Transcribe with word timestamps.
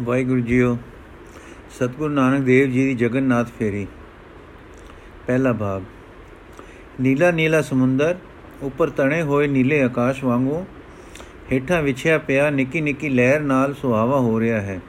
Waheguru 0.00 0.40
JIO, 0.40 0.78
ਸਤਿਗੁਰੂ 1.70 2.14
ਨਾਨਕ 2.14 2.40
ਦੇਵ 2.40 2.70
ਜੀ 2.70 2.84
ਦੀ 2.84 2.94
ਜਗਨਨਾਥ 2.94 3.48
ਫੇਰੀ। 3.58 3.86
ਪਹਿਲਾ 5.26 5.52
ਭਾਗ। 5.52 5.82
ਨੀਲਾ 7.00 7.30
ਨੀਲਾ 7.30 7.62
ਸਮੁੰਦਰ, 7.62 8.16
ਉੱਪਰ 8.62 8.90
ਤਣੇ 8.90 9.22
ਹੋਏ 9.22 9.46
ਨੀਲੇ 9.46 9.82
ਆਕਾਸ਼ 9.82 10.24
ਵਾਂਗੂ 10.24 10.66
ਹੇਠਾਂ 11.52 11.82
ਵਿਛਿਆ 11.82 12.18
ਪਿਆ 12.18 12.50
ਨਿੱਕੀ 12.50 12.80
ਨਿੱਕੀ 12.80 13.08
ਲਹਿਰ 13.08 13.40
ਨਾਲ 13.40 13.74
ਸੁਹਾਵਾ 13.74 14.20
ਹੋ 14.20 14.40
ਰਿਹਾ 14.40 14.60
ਹੈ। 14.60 14.80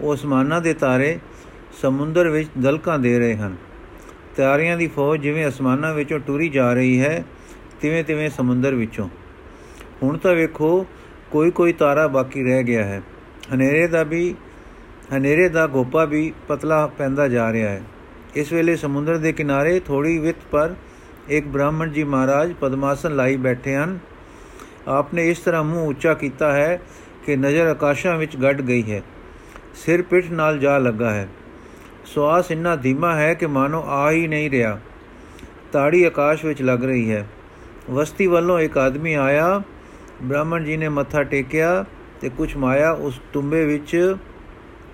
ਉਹ 0.00 0.14
ਅਸਮਾਨਾਂ 0.14 0.60
ਦੇ 0.60 0.74
ਤਾਰੇ 0.74 1.18
ਸਮੁੰਦਰ 1.82 2.28
ਵਿੱਚ 2.28 2.48
ਦਲਕਾਂ 2.58 2.98
ਦੇ 2.98 3.18
ਰਹੇ 3.18 3.36
ਹਨ। 3.36 3.56
ਤਾਰਿਆਂ 4.36 4.76
ਦੀ 4.76 4.86
ਫੌਜ 4.86 5.20
ਜਿਵੇਂ 5.20 5.48
ਅਸਮਾਨਾਂ 5.48 5.94
ਵਿੱਚੋਂ 5.94 6.18
ਟੁਰੀ 6.18 6.48
ਜਾ 6.48 6.72
ਰਹੀ 6.72 7.00
ਹੈ, 7.00 7.24
ਤਿਵੇਂ 7.80 8.04
ਤਿਵੇਂ 8.04 8.30
ਸਮੁੰਦਰ 8.30 8.74
ਵਿੱਚੋਂ। 8.74 9.08
ਹੁਣ 10.02 10.18
ਤਾਂ 10.18 10.34
ਵੇਖੋ, 10.34 10.86
ਕੋਈ 11.30 11.50
ਕੋਈ 11.50 11.72
ਤਾਰਾ 11.72 12.06
ਬਾਕੀ 12.06 12.42
ਰਹਿ 12.42 12.62
ਗਿਆ 12.62 12.84
ਹੈ। 12.84 13.02
ਹਨੇਰੇ 13.54 13.86
ਦਾ 13.86 14.02
ਵੀ, 14.02 14.34
ਹਨੇਰੇ 15.16 15.48
ਦਾ 15.48 15.66
ਗੋਪਾ 15.66 16.04
ਵੀ 16.04 16.32
ਪਤਲਾ 16.48 16.86
ਪੈਂਦਾ 16.86 17.28
ਜਾ 17.28 17.52
ਰਿਹਾ 17.52 17.70
ਹੈ। 17.70 17.82
ਇਸ 18.34 18.52
ਵੇਲੇ 18.52 18.76
ਸਮੁੰਦਰ 18.76 19.16
ਦੇ 19.16 19.32
ਕਿਨਾਰੇ 19.32 19.80
ਥੋੜੀ 19.80 20.18
ਵਿੱਤ 20.18 20.38
ਪਰ 20.50 20.74
ਇੱਕ 21.28 21.46
ਬ੍ਰਾਹਮਣ 21.46 21.88
ਜੀ 21.88 22.04
ਮਹਾਰਾਜ 22.04 22.52
ਪਦਮਾਸਨ 22.52 23.16
ਲਾਈ 23.16 23.36
ਬੈਠੇ 23.36 23.74
ਹਨ। 23.74 23.98
ਆਪਨੇ 24.88 25.28
ਇਸ 25.28 25.38
ਤਰ੍ਹਾਂ 25.38 25.64
ਮੂੰਹ 25.64 25.88
ਉੱਚਾ 25.88 26.14
ਕੀਤਾ 26.14 26.52
ਹੈ 26.52 26.80
ਕਿ 27.26 27.36
ਨਜ਼ਰ 27.36 27.66
ਆਕਾਸ਼ਾਂ 27.66 28.16
ਵਿੱਚ 28.16 28.36
ਗੱਡ 28.36 28.60
ਗਈ 28.60 28.92
ਹੈ। 28.92 29.02
ਸਿਰ 29.74 30.02
ਪਿੱਠ 30.02 30.30
ਨਾਲ 30.30 30.58
ਜਾ 30.58 30.78
ਲੱਗਾ 30.78 31.10
ਹੈ। 31.10 31.28
ਸਵਾਸ 32.04 32.50
ਇੰਨਾ 32.50 32.76
ਧੀਮਾ 32.76 33.16
ਹੈ 33.16 33.34
ਕਿ 33.34 33.46
ਮਾਨੋ 33.46 33.84
ਆ 33.86 34.10
ਹੀ 34.10 34.28
ਨਹੀਂ 34.28 34.50
ਰਿਹਾ। 34.50 34.80
ਤਾੜੀ 35.72 36.04
ਆਕਾਸ਼ 36.04 36.44
ਵਿੱਚ 36.44 36.62
ਲੱਗ 36.62 36.84
ਰਹੀ 36.84 37.12
ਹੈ। 37.12 37.28
ਵਸਤੀ 37.90 38.26
ਵੱਲੋਂ 38.26 38.60
ਇੱਕ 38.60 38.78
ਆਦਮੀ 38.78 39.14
ਆਇਆ। 39.14 39.62
ਬ੍ਰਾਹਮਣ 40.22 40.64
ਜੀ 40.64 40.76
ਨੇ 40.76 40.88
ਮੱਥਾ 40.88 41.22
ਟੇਕਿਆ। 41.22 41.84
ਤੇ 42.20 42.28
ਕੁਝ 42.28 42.56
ਮਾਇਆ 42.56 42.90
ਉਸ 42.90 43.20
ਤੁੰਬੇ 43.32 43.64
ਵਿੱਚ 43.64 44.16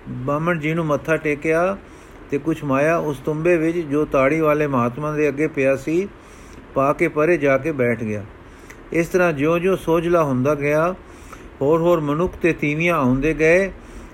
ਬਾਮਣ 0.09 0.59
ਜੀ 0.59 0.73
ਨੂੰ 0.73 0.85
ਮੱਥਾ 0.85 1.17
ਟੇਕਿਆ 1.17 1.77
ਤੇ 2.31 2.37
ਕੁਝ 2.37 2.63
ਮਾਇਆ 2.63 2.97
ਉਸ 2.97 3.17
ਤੁੰਬੇ 3.17 3.57
ਵਿੱਚ 3.57 3.77
ਜੋ 3.77 4.05
ਤਾੜੀ 4.05 4.39
ਵਾਲੇ 4.39 4.67
ਮਹਾਤਮਾ 4.67 5.11
ਦੇ 5.11 5.27
ਅੱਗੇ 5.27 5.47
ਪਿਆ 5.47 5.75
ਸੀ, 5.75 6.07
ਪਾ 6.73 6.93
ਕੇ 6.93 7.07
ਪਰੇ 7.07 7.37
ਜਾ 7.37 7.57
ਕੇ 7.57 7.71
ਬੈਠ 7.71 8.03
ਗਿਆ। 8.03 8.25
ਇਸ 8.93 9.07
ਤਰ੍ਹਾਂ 9.07 9.33
ਜਿਉਂ-ਜਿਉਂ 9.33 9.77
ਸੋਝਲਾ 9.77 10.23
ਹੁੰਦਾ 10.23 10.55
ਗਿਆ 10.55 10.95
ਹੋਰ 11.61 11.81
ਹੋਰ 11.81 11.99
ਮਨੁੱਖ 11.99 12.35
ਤੇ 12.35 12.53
ਤੀਵੀਆਂ 12.53 12.95
ਆਉਂਦੇ 12.95 13.33
ਗਏ, 13.33 13.71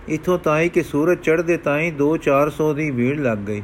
ਇਥੋਂ 0.09 0.39
ਤਾਈ 0.39 0.69
ਕਿ 0.69 0.83
ਸੂਰਜ 0.83 1.17
ਚੜ੍ਹਦੇ 1.17 1.57
ਤਾਈ 1.57 1.91
2-400 1.91 2.73
ਦੀ 2.73 2.91
ਭੀੜ 2.91 3.19
ਲੱਗ 3.19 3.37
ਗਈ। 3.37 3.63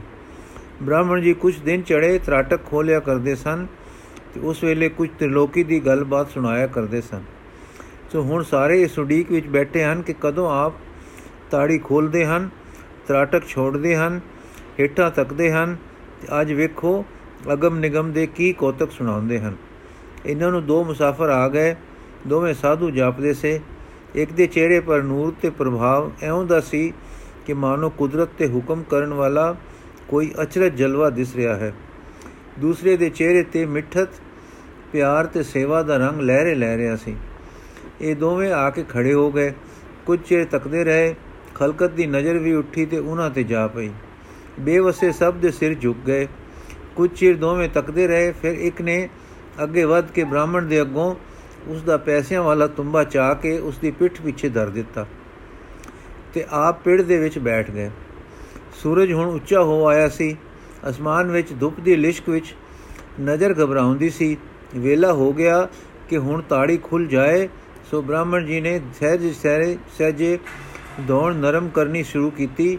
ਬ੍ਰਾਹਮਣ 0.83 1.21
ਜੀ 1.21 1.33
ਕੁਝ 1.33 1.59
ਦਿਨ 1.59 1.81
ਚੜੇ 1.81 2.19
ਤਰਾਟਕ 2.19 2.59
ਖੋਲਿਆ 2.65 2.99
ਕਰਦੇ 2.99 3.35
ਸਨ 3.35 3.67
ਤੇ 4.33 4.39
ਉਸ 4.39 4.63
ਵੇਲੇ 4.63 4.89
ਕੁਝ 4.89 5.09
ਤ੍ਰਿਲੋਕੀ 5.19 5.63
ਦੀ 5.63 5.79
ਗੱਲਬਾਤ 5.79 6.29
ਸੁਣਾਇਆ 6.29 6.67
ਕਰਦੇ 6.67 7.01
ਸਨ। 7.01 7.21
ਸੋ 8.11 8.21
ਹੁਣ 8.21 8.43
ਸਾਰੇ 8.43 8.81
ਇਸ 8.81 8.99
ਉਡੀਕ 8.99 9.31
ਵਿੱਚ 9.31 9.47
ਬੈਠੇ 9.47 9.83
ਹਨ 9.83 10.01
ਕਿ 10.01 10.15
ਕਦੋਂ 10.21 10.49
ਆਪ 10.51 10.73
ਤਾੜੀ 11.51 11.77
ਖੋਲਦੇ 11.77 12.25
ਹਨ, 12.25 12.49
ਤਰਾਟਕ 13.07 13.47
ਛੋੜਦੇ 13.47 13.95
ਹਨ, 13.95 14.19
ਹੇਠਾਂ 14.79 15.11
ਤੱਕਦੇ 15.11 15.51
ਹਨ 15.51 15.77
ਤੇ 16.21 16.41
ਅੱਜ 16.41 16.53
ਵੇਖੋ 16.53 17.05
ਅਗਮ 17.53 17.77
ਨਿਗਮ 17.77 18.11
ਦੇ 18.11 18.27
ਕੀ 18.27 18.53
ਕੋਤਕ 18.53 18.91
ਸੁਣਾਉਂਦੇ 18.91 19.39
ਹਨ। 19.39 19.55
ਇਹਨਾਂ 20.25 20.51
ਨੂੰ 20.51 20.65
ਦੋ 20.65 20.83
ਮੁਸਾਫਰ 20.83 21.29
ਆ 21.29 21.47
ਗਏ, 21.49 21.75
ਦੋਵੇਂ 22.27 22.53
ਸਾਧੂ 22.53 22.89
ਜਾਪਦੇ 22.89 23.33
ਸੇ। 23.33 23.59
ਇੱਕ 24.15 24.31
ਦੇ 24.31 24.47
ਚਿਹਰੇ 24.47 24.79
ਪਰ 24.79 25.03
ਨੂਰ 25.03 25.33
ਤੇ 25.41 25.49
ਪ੍ਰਭਾਵ 25.49 26.11
ਐਉਂ 26.21 26.45
ਦਾ 26.45 26.59
ਸੀ 26.59 26.93
ਕਿ 27.45 27.53
ਮਾਨੋ 27.53 27.89
ਕੁਦਰਤ 27.89 28.29
ਤੇ 28.37 28.47
ਹੁਕਮ 28.47 28.83
ਕਰਨ 28.83 29.13
ਵਾਲਾ 29.13 29.55
ਕੋਈ 30.07 30.33
ਅਚਰਜ 30.41 30.75
ਜਲਵਾ 30.75 31.09
ਦਿਸ 31.09 31.35
ਰਿਹਾ 31.35 31.55
ਹੈ। 31.55 31.73
ਦੂਸਰੇ 32.59 32.97
ਦੇ 32.97 33.09
ਚਿਹਰੇ 33.09 33.43
ਤੇ 33.43 33.65
ਮਿੱਠਤ, 33.65 34.09
ਪਿਆਰ 34.91 35.25
ਤੇ 35.25 35.43
ਸੇਵਾ 35.43 35.83
ਦਾ 35.83 35.97
ਰੰਗ 35.97 36.21
ਲਹਿਰੇ 36.21 36.55
ਲੈ 36.55 36.77
ਰਿਹਾ 36.77 36.95
ਸੀ। 36.95 37.15
ਇਹ 38.01 38.15
ਦੋਵੇਂ 38.15 38.51
ਆ 38.53 38.69
ਕੇ 38.69 38.83
ਖੜੇ 38.89 39.13
ਹੋ 39.13 39.31
ਗਏ। 39.31 39.53
ਕੁਝ 40.05 40.19
ਚਿਰ 40.21 40.45
ਤੱਕਦੇ 40.45 40.83
ਰਹੇ। 40.83 41.15
ਖਲਕਤ 41.55 41.91
ਦੀ 41.91 42.05
ਨਜ਼ਰ 42.05 42.37
ਵੀ 42.37 42.53
ਉੱਠੀ 42.53 42.85
ਤੇ 42.85 42.97
ਉਹਨਾਂ 42.97 43.29
ਤੇ 43.29 43.43
ਜਾ 43.43 43.67
ਪਈ। 43.67 43.89
ਬੇਵਸੇ 44.59 45.11
ਸਭ 45.11 45.33
ਦੇ 45.33 45.51
ਸਿਰ 45.51 45.73
ਝੁਕ 45.73 45.97
ਗਏ। 46.07 46.27
ਕੁਝ 46.95 47.09
ਚਿਰ 47.11 47.35
ਦੋਵੇਂ 47.35 47.69
ਤੱਕਦੇ 47.69 48.07
ਰਹੇ, 48.07 48.31
ਫਿਰ 48.31 48.53
ਇੱਕ 48.53 48.81
ਨੇ 48.81 49.09
ਅੱਗੇ 49.63 49.83
ਵੱਧ 49.83 50.11
ਕੇ 50.11 50.23
ਬ੍ਰਾਹਮਣ 50.23 50.65
ਦੇ 50.65 50.81
ਅੱਗੋਂ 50.81 51.15
ਉਸ 51.67 51.81
ਦਾ 51.81 51.97
ਪੈਸਿਆਂ 51.97 52.41
ਵਾਲਾ 52.43 52.67
ਤੁੰਬਾ 52.67 53.03
ਚਾ 53.03 53.33
ਕੇ 53.33 53.57
ਉਸ 53.57 53.77
ਦੀ 53.77 53.91
ਪਿੱਠ 53.91 54.21
ਪਿੱਛੇ 54.21 54.49
ਧਰ 54.49 54.69
ਦਿੱਤਾ 54.69 55.05
ਤੇ 56.33 56.45
ਆਪ 56.49 56.83
ਪਿੜ 56.83 57.01
ਦੇ 57.01 57.17
ਵਿੱਚ 57.17 57.39
ਬੈਠ 57.39 57.71
ਗਏ। 57.71 57.89
ਸੂਰਜ 58.73 59.13
ਹੁਣ 59.13 59.25
ਉੱਚਾ 59.25 59.61
ਹੋ 59.61 59.85
ਆਇਆ 59.87 60.09
ਸੀ। 60.09 60.37
ਅਸਮਾਨ 60.89 61.31
ਵਿੱਚ 61.31 61.53
ਧੁੱਪ 61.59 61.79
ਦੀ 61.79 61.95
ਲਿਸ਼ਕ 61.95 62.29
ਵਿੱਚ 62.29 62.55
ਨਜ਼ਰ 63.21 63.55
ਘਬਰਾਉਂਦੀ 63.63 64.09
ਸੀ। 64.09 64.37
ਵੇਲਾ 64.75 65.13
ਹੋ 65.13 65.33
ਗਿਆ 65.33 65.67
ਕਿ 66.09 66.17
ਹੁਣ 66.17 66.41
ਤਾੜੀ 66.41 66.77
ਖੁੱਲ 66.77 67.05
ਜਾਏ 67.07 67.47
ਸੋ 67.90 68.02
ਬ੍ਰਾਹਮਣ 68.02 68.46
ਜੀ 68.46 68.60
ਨੇ 68.60 68.80
ਸਹਿਜ 69.00 69.30
ਸਹਿਰੇ 69.32 69.76
ਸਹਿਜੇ 69.98 70.38
ਦੌੜ 71.06 71.32
ਨਰਮ 71.34 71.68
ਕਰਨੀ 71.68 72.02
ਸ਼ੁਰੂ 72.02 72.30
ਕੀਤੀ 72.30 72.78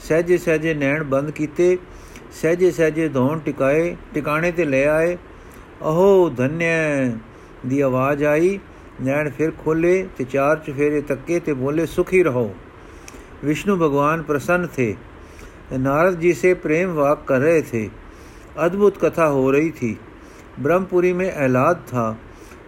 ਸਹਿਜੇ 0.00 0.38
ਸਹਿਜੇ 0.38 0.74
ਨੈਣ 0.74 1.04
ਬੰਦ 1.04 1.30
ਕੀਤੇ 1.30 1.76
ਸਹਿਜੇ 2.42 2.70
ਸਹਿਜੇ 2.70 3.08
ਦੌੜ 3.08 3.38
ਟਿਕਾਏ 3.38 3.94
ਟਿਕਾਣੇ 4.14 4.52
ਤੇ 4.52 4.64
ਲੈ 4.64 4.86
ਆਏ 4.88 5.16
ਅਹੋ 5.82 6.28
ਧੰਨਿਆ 6.30 7.12
ਦੀ 7.66 7.80
ਆਵਾਜ਼ 7.80 8.24
ਆਈ 8.24 8.58
ਨੈਣ 9.02 9.30
ਫਿਰ 9.30 9.52
ਖੋਲੇ 9.64 10.06
ਤੇ 10.18 10.24
ਚਾਰ 10.24 10.56
ਚਫੇਰੇ 10.56 11.00
ਤੱਕੇ 11.00 11.40
ਤੇ 11.40 11.52
ਬੋਲੇ 11.52 11.86
ਸੁਖੀ 11.86 12.22
ਰਹੋ 12.22 12.50
विष्णु 13.44 13.76
भगवान 13.76 14.22
प्रसन्न 14.22 14.68
थे 14.74 14.92
नारद 15.78 16.18
जी 16.20 16.32
से 16.32 16.52
प्रेम 16.56 16.90
वाक 16.94 17.24
कर 17.28 17.40
रहे 17.40 17.62
थे 17.62 17.80
अद्भुत 18.58 18.98
कथा 19.04 19.24
हो 19.28 19.50
रही 19.50 19.70
थी 19.72 19.96
ब्रह्मपुरी 20.58 21.12
में 21.12 21.26
एलाद 21.26 21.82
था 21.86 22.04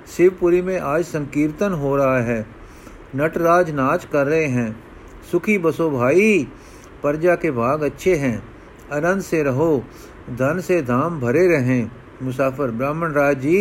शिवपुरी 0.08 0.60
में 0.62 0.78
आज 0.78 1.04
संकीर्तन 1.06 1.72
हो 1.74 1.94
रहा 1.96 2.20
है 2.22 2.38
नटराज 3.16 3.70
नाच 3.72 4.04
कर 4.06 4.26
रहे 4.26 4.46
हैं 4.50 4.68
सुखी 5.32 5.58
बसो 5.60 5.90
भाई 5.90 6.30
प्रजा 7.02 7.34
के 7.36 7.50
भाग 7.52 7.82
अच्छे 7.82 8.14
हैं 8.16 8.36
आनंद 8.92 9.22
से 9.22 9.42
रहो 9.42 9.68
धन 10.38 10.60
से 10.60 10.80
धाम 10.84 11.20
भरे 11.20 11.46
रहें 11.48 11.90
मुसाफिर 12.22 12.70
ब्राह्मण 12.72 13.12
राज 13.14 13.38
जी 13.40 13.60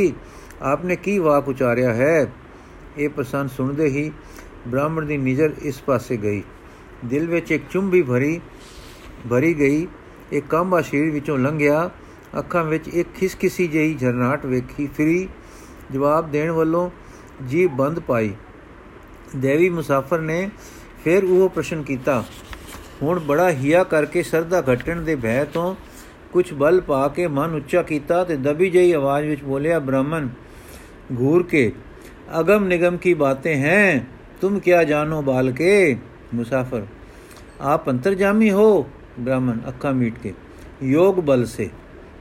आपने 0.67 0.95
की 0.97 1.19
वाक 1.21 1.49
उचारिया 1.49 1.93
है 1.95 2.15
ਇਹ 2.97 3.09
ਪ੍ਰਸੰਨ 3.09 3.47
ਸੁਣਦੇ 3.47 3.87
ਹੀ 3.89 4.11
ਬ੍ਰਾਹਮਣ 4.67 5.05
ਦੀ 5.05 5.17
ਨਜ਼ਰ 5.17 5.53
ਇਸ 5.61 5.81
ਪਾਸੇ 5.83 6.17
ਗਈ 6.17 6.41
ਦਿਲ 7.05 7.27
ਵਿੱਚ 7.27 7.51
ਇੱਕ 7.51 7.63
ਚੁੰਬੀ 7.71 8.01
ਭਰੀ 8.01 8.39
ਭਰੀ 9.29 9.53
ਗਈ 9.53 9.87
ਇੱਕ 10.31 10.45
ਕੰਬਾ 10.49 10.81
ਸ਼ੀਰ 10.81 11.09
ਵਿੱਚੋਂ 11.11 11.37
ਲੰਘਿਆ 11.37 11.89
ਅੱਖਾਂ 12.39 12.63
ਵਿੱਚ 12.63 12.87
ਇੱਕ 12.87 13.07
ਖਿਸਖਿਸੀ 13.15 13.67
ਜਿਹੀ 13.67 13.93
ਝਰਨਾਟ 13.93 14.45
ਵੇਖੀ 14.45 14.87
ਫਰੀ 14.87 15.27
ਜਵਾਬ 15.93 16.29
ਦੇਣ 16.31 16.51
ਵੱਲੋਂ 16.51 16.89
ਜੀ 17.47 17.65
ਬੰਦ 17.67 17.99
ਪਾਈ 17.99 18.33
ਦੇਵੀ 19.35 19.69
ਮੁਸਾਫਰ 19.69 20.19
ਨੇ 20.21 20.49
ਫਿਰ 21.03 21.23
ਉਹ 21.23 21.49
ਪ੍ਰਸ਼ਨ 21.49 21.81
ਕੀਤਾ 21.83 22.23
ਹੁਣ 23.03 23.19
ਬੜਾ 23.19 23.49
ਹਿਆ 23.53 23.83
ਕਰਕੇ 23.83 24.23
ਸਰਦਾ 24.23 24.61
ਘਟਣ 24.73 25.01
ਦੇ 25.01 25.15
ਭੈ 25.15 25.43
ਤੋਂ 25.45 25.73
ਕੁਝ 26.33 26.51
ਬਲ 26.53 26.79
ਪਾ 26.81 27.07
ਕੇ 27.07 27.27
ਮਨ 27.29 27.55
ਉੱਚਾ 27.55 27.81
ਕੀਤਾ 27.83 28.23
ਤੇ 28.23 28.35
ਦਬੀ 28.37 28.69
ਜਿਹੀ 28.69 28.91
ਆਵਾਜ਼ 28.91 29.25
ਵਿੱਚ 29.25 29.43
ਬੋਲਿਆ 29.43 29.79
ਬ੍ਰਾਹਮਣ 29.79 30.27
घूर 31.11 31.43
के 31.43 31.71
अगम 32.31 32.65
निगम 32.65 32.97
की 32.97 33.13
बातें 33.15 33.55
हैं 33.57 34.07
तुम 34.41 34.59
क्या 34.59 34.83
जानो 34.83 35.21
बाल 35.21 35.51
के 35.53 35.73
मुसाफिर 36.33 36.87
आप 37.63 37.89
अंतर्जामी 37.89 38.49
हो 38.51 38.67
ब्राह्मण 39.17 39.57
ਅੱਖਾਂ 39.67 39.91
ਮੀਟ 39.93 40.17
ਕੇ 40.19 40.33
ਯੋਗ 40.83 41.19
ਬਲ 41.21 41.45
ਸੇ 41.45 41.69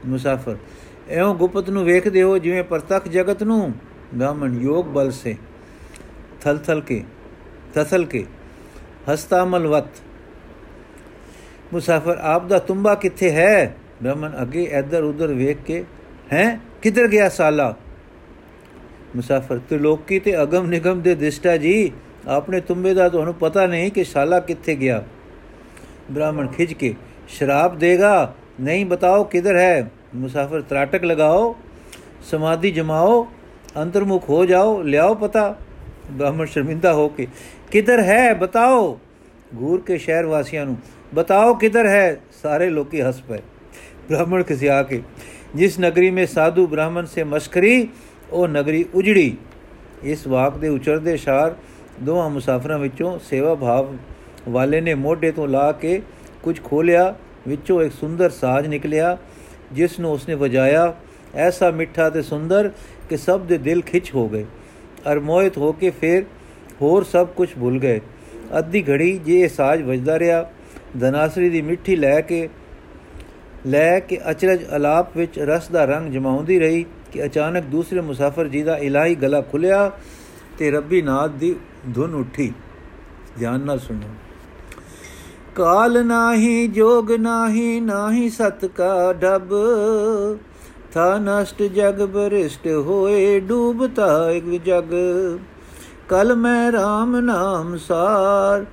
ਮੁਸਾਫਿਰ 0.05 0.57
ਐਉਂ 1.10 1.34
ਗੁਪਤ 1.34 1.70
ਨੂੰ 1.70 1.84
ਵੇਖਦੇ 1.84 2.22
ਹੋ 2.22 2.38
ਜਿਵੇਂ 2.38 2.62
ਪ੍ਰਤੱਖ 2.64 3.08
ਜਗਤ 3.08 3.42
ਨੂੰ 3.42 3.72
ਗਾਮਨ 4.20 4.60
ਯੋਗ 4.60 4.86
ਬਲ 4.86 5.10
ਸੇ। 5.10 5.36
ਥਲ 6.40 6.58
ਥਲ 6.58 6.80
ਕੇ 6.80 7.04
ਤਸਲ 7.74 8.04
ਕੇ 8.04 8.26
ਹਸਤਾਮਲਵਤ 9.12 9.84
ਮੁਸਾਫਰ, 11.72 12.18
ਆਪ 12.20 12.46
ਦਾ 12.46 12.58
ਤੁੰਬਾ 12.58 12.94
ਕਿੱਥੇ 12.94 13.30
ਹੈ? 13.30 13.76
ਬ੍ਰਹਮਣ 14.02 14.32
ਅੱਗੇ 14.42 14.62
ਇੱਧਰ 14.62 15.02
ਉੱਧਰ 15.02 15.26
ਵੇਖ 15.26 15.56
ਕੇ, 15.66 15.84
ਹੈ, 16.32 16.60
ਕਿੱਧਰ 16.82 17.08
ਗਿਆ 17.08 17.28
ਸਾਲਾ? 17.28 17.74
ਮੁਸਾਫਰ 19.16 19.58
ਤੇ 19.58 19.78
ਲੋਕੀ 19.78 20.18
ਤੇ 20.18 20.42
ਅਗਮ 20.42 20.66
ਨਿਗਮ 20.66 21.00
ਦੇ 21.00 21.14
ਦਿਸ਼ਟਾ 21.14 21.56
ਜੀ, 21.56 21.92
ਆਪਣੇ 22.28 22.60
ਤੁੰਬੇ 22.60 22.94
ਦਾ 22.94 23.08
ਤੁਹਾਨੂੰ 23.08 23.34
ਪਤਾ 23.34 23.66
ਨਹੀਂ 23.66 23.90
ਕਿ 23.90 24.04
ਸਾਲਾ 24.04 24.40
ਕਿੱਥੇ 24.40 24.74
ਗਿਆ। 24.74 25.04
ਬ੍ਰਾਹਮਣ 26.10 26.46
ਖਿਜ 26.46 26.72
ਕੇ, 26.72 26.94
ਸ਼ਰਾਬ 27.28 27.78
ਦੇਗਾ, 27.78 28.34
ਨਹੀਂ 28.60 28.86
ਬਤਾਓ 28.86 29.24
ਕਿੱਧਰ 29.24 29.56
ਹੈ? 29.56 29.90
ਮੁਸਾਫਰ 30.14 30.60
ਤਰਾਟਕ 30.60 31.04
ਲਗਾਓ, 31.04 31.56
ਸਮਾਧੀ 32.22 32.70
ਜਮਾਓ, 32.70 33.28
ਅੰਤਰਮੁਖ 33.82 34.28
ਹੋ 34.30 34.44
ਜਾਓ, 34.44 34.82
ਲਿਆਓ 34.82 35.14
ਪਤਾ। 35.14 35.56
ਬ੍ਰਾਹਮਣ 36.10 36.46
ਸ਼ਰਮਿੰਦਾ 36.46 36.92
ਹੋ 36.92 37.08
ਕੇ, 37.08 37.26
ਕਿੱਧਰ 37.70 38.02
ਹੈ? 38.02 38.34
ਬਤਾਓ। 38.34 38.98
ਗੂਰ 39.54 39.80
ਕੇ 39.80 39.98
ਸ਼ਹਿਰ 39.98 40.26
ਵਾਸੀਆਂ 40.26 40.66
ਨੂੰ, 40.66 40.76
ਬਤਾਓ 41.14 41.54
ਕਿੱਧਰ 41.54 41.86
ਹੈ? 41.86 42.20
ਸਾਰੇ 42.42 42.70
ਲੋਕੀ 42.70 43.00
ਹੱਸ 43.00 43.20
ਪਏ। 43.20 43.38
ਬ੍ਰਾਹਮਣ 44.08 44.42
ਖਿਸਿਆ 44.42 44.82
ਕੇ, 44.82 45.02
ਜਿਸ 45.54 45.80
ਨਗਰੀ 45.80 46.10
ਮੇ 46.10 46.26
ਸਾਧੂ 46.26 46.66
ਬ੍ਰਾਹਮਣ 46.66 47.04
ਸੇ 47.04 47.24
ਮਸਕਰੀ, 47.24 47.88
ਉਹ 48.30 48.48
ਨਗਰੀ 48.48 48.84
ਉਜੜੀ। 48.94 49.36
ਇਸ 50.02 50.26
ਵਾਕ 50.26 50.56
ਦੇ 50.56 50.68
ਉਚਰਦੇ 50.68 51.16
ਸ਼ਾਰ 51.16 51.54
ਦੋਹਾਂ 52.02 52.30
ਮੁਸਾਫਰਾਂ 52.30 52.78
ਵਿੱਚੋਂ 52.78 53.18
ਸੇਵਾ 53.18 53.54
ਭਾਵ 53.54 53.96
ਵਾਲੇ 54.48 54.80
ਨੇ 54.80 54.94
ਮੋਢੇ 54.94 55.30
ਤੋਂ 55.32 55.48
ਲਾ 55.48 55.72
ਕੇ 55.72 56.02
ਕੁਝ 56.42 56.60
ਖੋਲਿਆ, 56.64 57.14
ਵਿੱਚੋਂ 57.48 57.82
ਇੱਕ 57.82 57.94
ਸੁੰਦਰ 57.94 58.30
ਸਾਜ 58.30 58.66
ਨਿਕਲਿਆ 58.66 59.18
ਜਿਸ 59.72 59.98
ਨੂੰ 60.00 60.12
ਉਸਨੇ 60.12 60.34
ਵਜਾਇਆ, 60.34 60.94
ਐਸਾ 61.34 61.70
ਮਿੱਠਾ 61.70 62.10
ਤੇ 62.10 62.22
ਸੁੰਦਰ 62.22 62.70
ਕਿ 63.08 63.16
ਸਭ 63.16 63.40
ਦੇ 63.40 63.58
ਦਿਲ 63.58 63.82
ਖਿੱਚ 63.82 64.14
ਹੋ 64.14 64.28
ਗਏ। 64.28 64.44
ਅਰ 65.12 65.20
ਮੋਹਿਤ 65.20 65.58
ਹੋ 65.58 65.72
ਕੇ 65.72 65.90
ਫਿਰ 65.90 66.22
ਹੋਰ 66.82 67.04
ਸਭ 67.04 67.26
ਕੁਝ 67.26 67.48
ਭੁੱਲ 67.60 67.78
ਗਏ। 67.78 68.00
ਅੱਧੀ 68.58 68.82
ਘੜੀ 68.82 69.18
ਜੇ 69.18 69.40
ਇਹ 69.40 69.48
ਸਾਜ਼ 69.48 69.82
ਵੱਜਦਾ 69.82 70.18
ਰਿਹਾ, 70.18 70.50
ਧਨਾਸਰੀ 71.00 71.50
ਦੀ 71.50 71.62
ਮਿੱਠੀ 71.62 71.96
ਲੈ 71.96 72.20
ਕੇ 72.20 72.48
ਲੈ 73.66 74.00
ਕੇ 74.00 74.18
ਅਚਰਜ 74.30 74.60
ਅਲਾਪ 74.76 75.16
ਵਿੱਚ 75.16 75.38
ਰਸ 75.38 75.68
ਦਾ 75.68 75.84
ਰੰਗ 75.84 76.12
ਜਮਾਉਂਦੀ 76.12 76.58
ਰਹੀ 76.58 76.84
ਕਿ 77.12 77.24
ਅਚਾਨਕ 77.24 77.64
ਦੂਸਰੇ 77.64 78.00
ਮੁਸਾਫਰ 78.00 78.48
ਜੀ 78.48 78.62
ਦਾ 78.62 78.76
ਇਲਾਹੀ 78.76 79.14
ਗਲਾ 79.14 79.40
ਖੁੱਲਿਆ 79.40 79.90
ਤੇ 80.58 80.70
ਰੱਬੀ 80.70 81.02
ਨਾਦ 81.02 81.30
ਦੀ 81.30 81.56
ਧੁਨ 81.94 82.14
ਉੱਠੀ। 82.14 82.52
ਧਿਆਨ 83.38 83.60
ਨਾਲ 83.60 83.78
ਸੁਣੋ। 83.78 84.08
ਕਾਲ 85.54 86.06
ਨਾਹੀ, 86.06 86.66
ਜੋਗ 86.66 87.12
ਨਾਹੀ 87.12 87.80
ਨਾਹੀ 87.80 88.30
ਸਤ 88.30 88.64
ਕਾ 88.64 89.12
ਡਬ। 89.12 89.54
ਥਾ 90.92 91.18
ਨਸ਼ਟ 91.18 91.62
ਜਗ 91.62 92.02
ਬਰਿਸ਼ਟ 92.02 92.66
ਹੋਏ 92.66 93.40
ਡੂਬਤਾ 93.40 94.30
ਇੱਕ 94.30 94.64
ਜਗ। 94.64 94.94
ਕਲ 96.08 96.34
ਮੈਂ 96.36 96.72
RAM 96.72 97.20
ਨਾਮ 97.20 97.76
ਸਾਰ, 97.76 98.64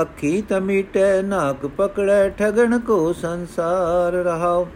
ਅੱਖੀ 0.00 0.42
ਤਮੀਟੈ 0.48 1.22
ਨਾਕ 1.22 1.66
ਪਕੜੈ, 1.66 2.28
ਠਗਣ 2.28 2.78
ਕੋ 2.78 3.12
ਸੰਸਾਰ 3.12 4.12
ਰਹਾਓ 4.12 4.66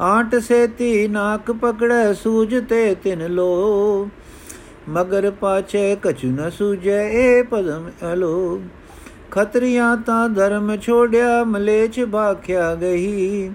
ਆਟ 0.00 0.34
ਸੇਤੀ, 0.34 1.08
ਨਾਕ 1.08 1.52
ਪਕੜੈ 1.52 2.12
ਸੂਝਤੇ 2.12 2.94
ਤਿਨ 2.94 3.26
ਲੋ। 3.26 4.08
ਮਗਰ 4.88 5.30
ਪਾਛੇ, 5.30 5.96
ਕਛੁ 6.02 6.28
ਨ 6.28 6.50
ਸੂਝੈ 6.50 7.02
ਏ 7.08 7.42
ਪਦਮ 7.42 7.90
ਅਲੋ 8.12 8.60
ਖਤਰੀਆਂ 9.32 9.96
ਤਾਂ 9.96 10.28
ਧਰਮ 10.28 10.76
ਛੋੜਿਆ, 10.76 11.44
ਮਲੇਛ 11.44 12.00
ਬਾਖਿਆ 12.00 12.74
ਗਈ। 12.74 13.50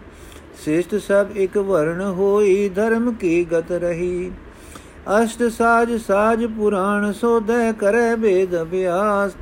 ਸ੍ਰਿਸ਼ਟ 0.64 0.96
ਸਭ 0.96 1.26
ਇੱਕ 1.36 1.58
ਵਰਣ 1.58 2.02
ਹੋਈ, 2.02 2.70
ਧਰਮ 2.70 3.12
ਕੀ 3.12 3.46
ਗਤ 3.46 3.72
ਰਹੀ? 3.72 4.32
ਅਸ਼ਟ 5.24 5.44
ਸਾਜ 5.44 5.94
ਸਾਜ 5.94 6.46
ਪੁਰਾਣ 6.46 7.12
ਸੋਧੈ 7.12 7.72
ਕਰੈ 7.72 8.16
ਬੇਦ 8.16 8.62
ਅਭਿਆਸ। 8.62 9.36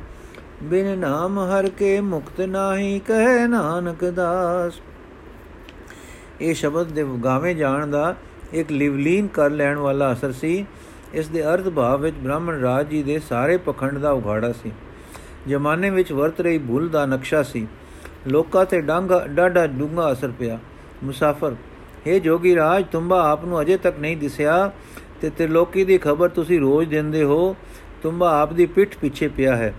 ਬਿਨ 0.63 0.97
ਨਾਮ 0.99 1.39
ਹਰ 1.39 1.69
ਕੇ 1.69 1.99
ਮੁਕਤ 2.01 2.41
ਨਾਹੀ 2.41 2.99
ਕਹੈ 2.99 3.47
ਨਾਨਕ 3.47 4.05
ਦਾਸ। 4.05 4.73
ਇਹ 6.41 6.53
ਸ਼ਬਦ 6.53 6.87
ਦੇ 6.87 7.05
ਗਾਵੇਂ 7.23 7.55
ਜਾਣ 7.55 7.87
ਦਾ 7.87 8.15
ਇੱਕ 8.53 8.71
ਲਿਵਲੀਨ 8.71 9.27
ਕਰ 9.27 9.49
ਲੈਣ 9.49 9.77
ਵਾਲਾ 9.77 10.13
ਅਸਰ 10.13 10.31
ਸੀ। 10.31 10.65
ਇਸ 11.13 11.27
ਦੇ 11.27 11.45
ਅਰਥ 11.45 11.69
ਭਾਵ 11.69 12.01
ਵਿੱਚ 12.01 12.15
ਬ੍ਰਾਹਮਣ 12.15 12.59
ਰਾਜ 12.59 12.87
ਜੀ 12.87 13.03
ਦੇ 13.03 13.19
ਸਾਰੇ 13.19 13.57
ਪਖੰਡ 13.57 13.97
ਦਾ 13.97 14.11
ਉਘਾੜਾ 14.11 14.51
ਸੀ। 14.51 14.71
ਜ਼ਮਾਨੇ 15.47 15.89
ਵਿੱਚ 15.89 16.11
ਵਰਤ 16.11 16.41
ਰਹੀ 16.41 16.57
ਭੁੱਲ 16.57 16.87
ਦਾ 16.89 17.05
ਨਕਸ਼ਾ 17.05 17.43
ਸੀ। 17.43 17.67
ਲੋਕਾਂ 18.27 18.65
ਤੇ 18.65 18.81
ਡਾਂਗਾ 18.81 19.25
ਡਾਡਾ 19.27 19.65
ਡੂੰਗਾ 19.67 20.11
ਅਸਰ 20.11 20.31
ਪਿਆ। 20.39 20.59
ਮੁਸਾਫਰ 21.03 21.55
हे 22.07 22.19
ਜੋਗੀ 22.19 22.55
ਰਾਜ, 22.55 22.85
ਤੁੰਬਾ 22.91 23.21
ਆਪ 23.31 23.45
ਨੂੰ 23.45 23.61
ਅਜੇ 23.61 23.77
ਤੱਕ 23.77 23.99
ਨਹੀਂ 23.99 24.17
ਦਿਸਿਆ 24.17 24.71
ਤੇ 25.21 25.29
ਤ੍ਰਿਲੋਕੀ 25.29 25.83
ਦੀ 25.85 25.97
ਖਬਰ 25.97 26.29
ਤੁਸੀਂ 26.29 26.59
ਰੋਜ਼ 26.59 26.89
ਦਿੰਦੇ 26.89 27.23
ਹੋ, 27.23 27.55
ਤੁੰਬਾ 28.03 28.31
ਆਪ 28.41 28.53
ਦੀ 28.53 28.65
ਪਿੱਠ 28.65 28.97
ਪਿੱਛੇ 28.97 29.27
ਪਿਆ 29.27 29.55
ਹੈ। 29.55 29.73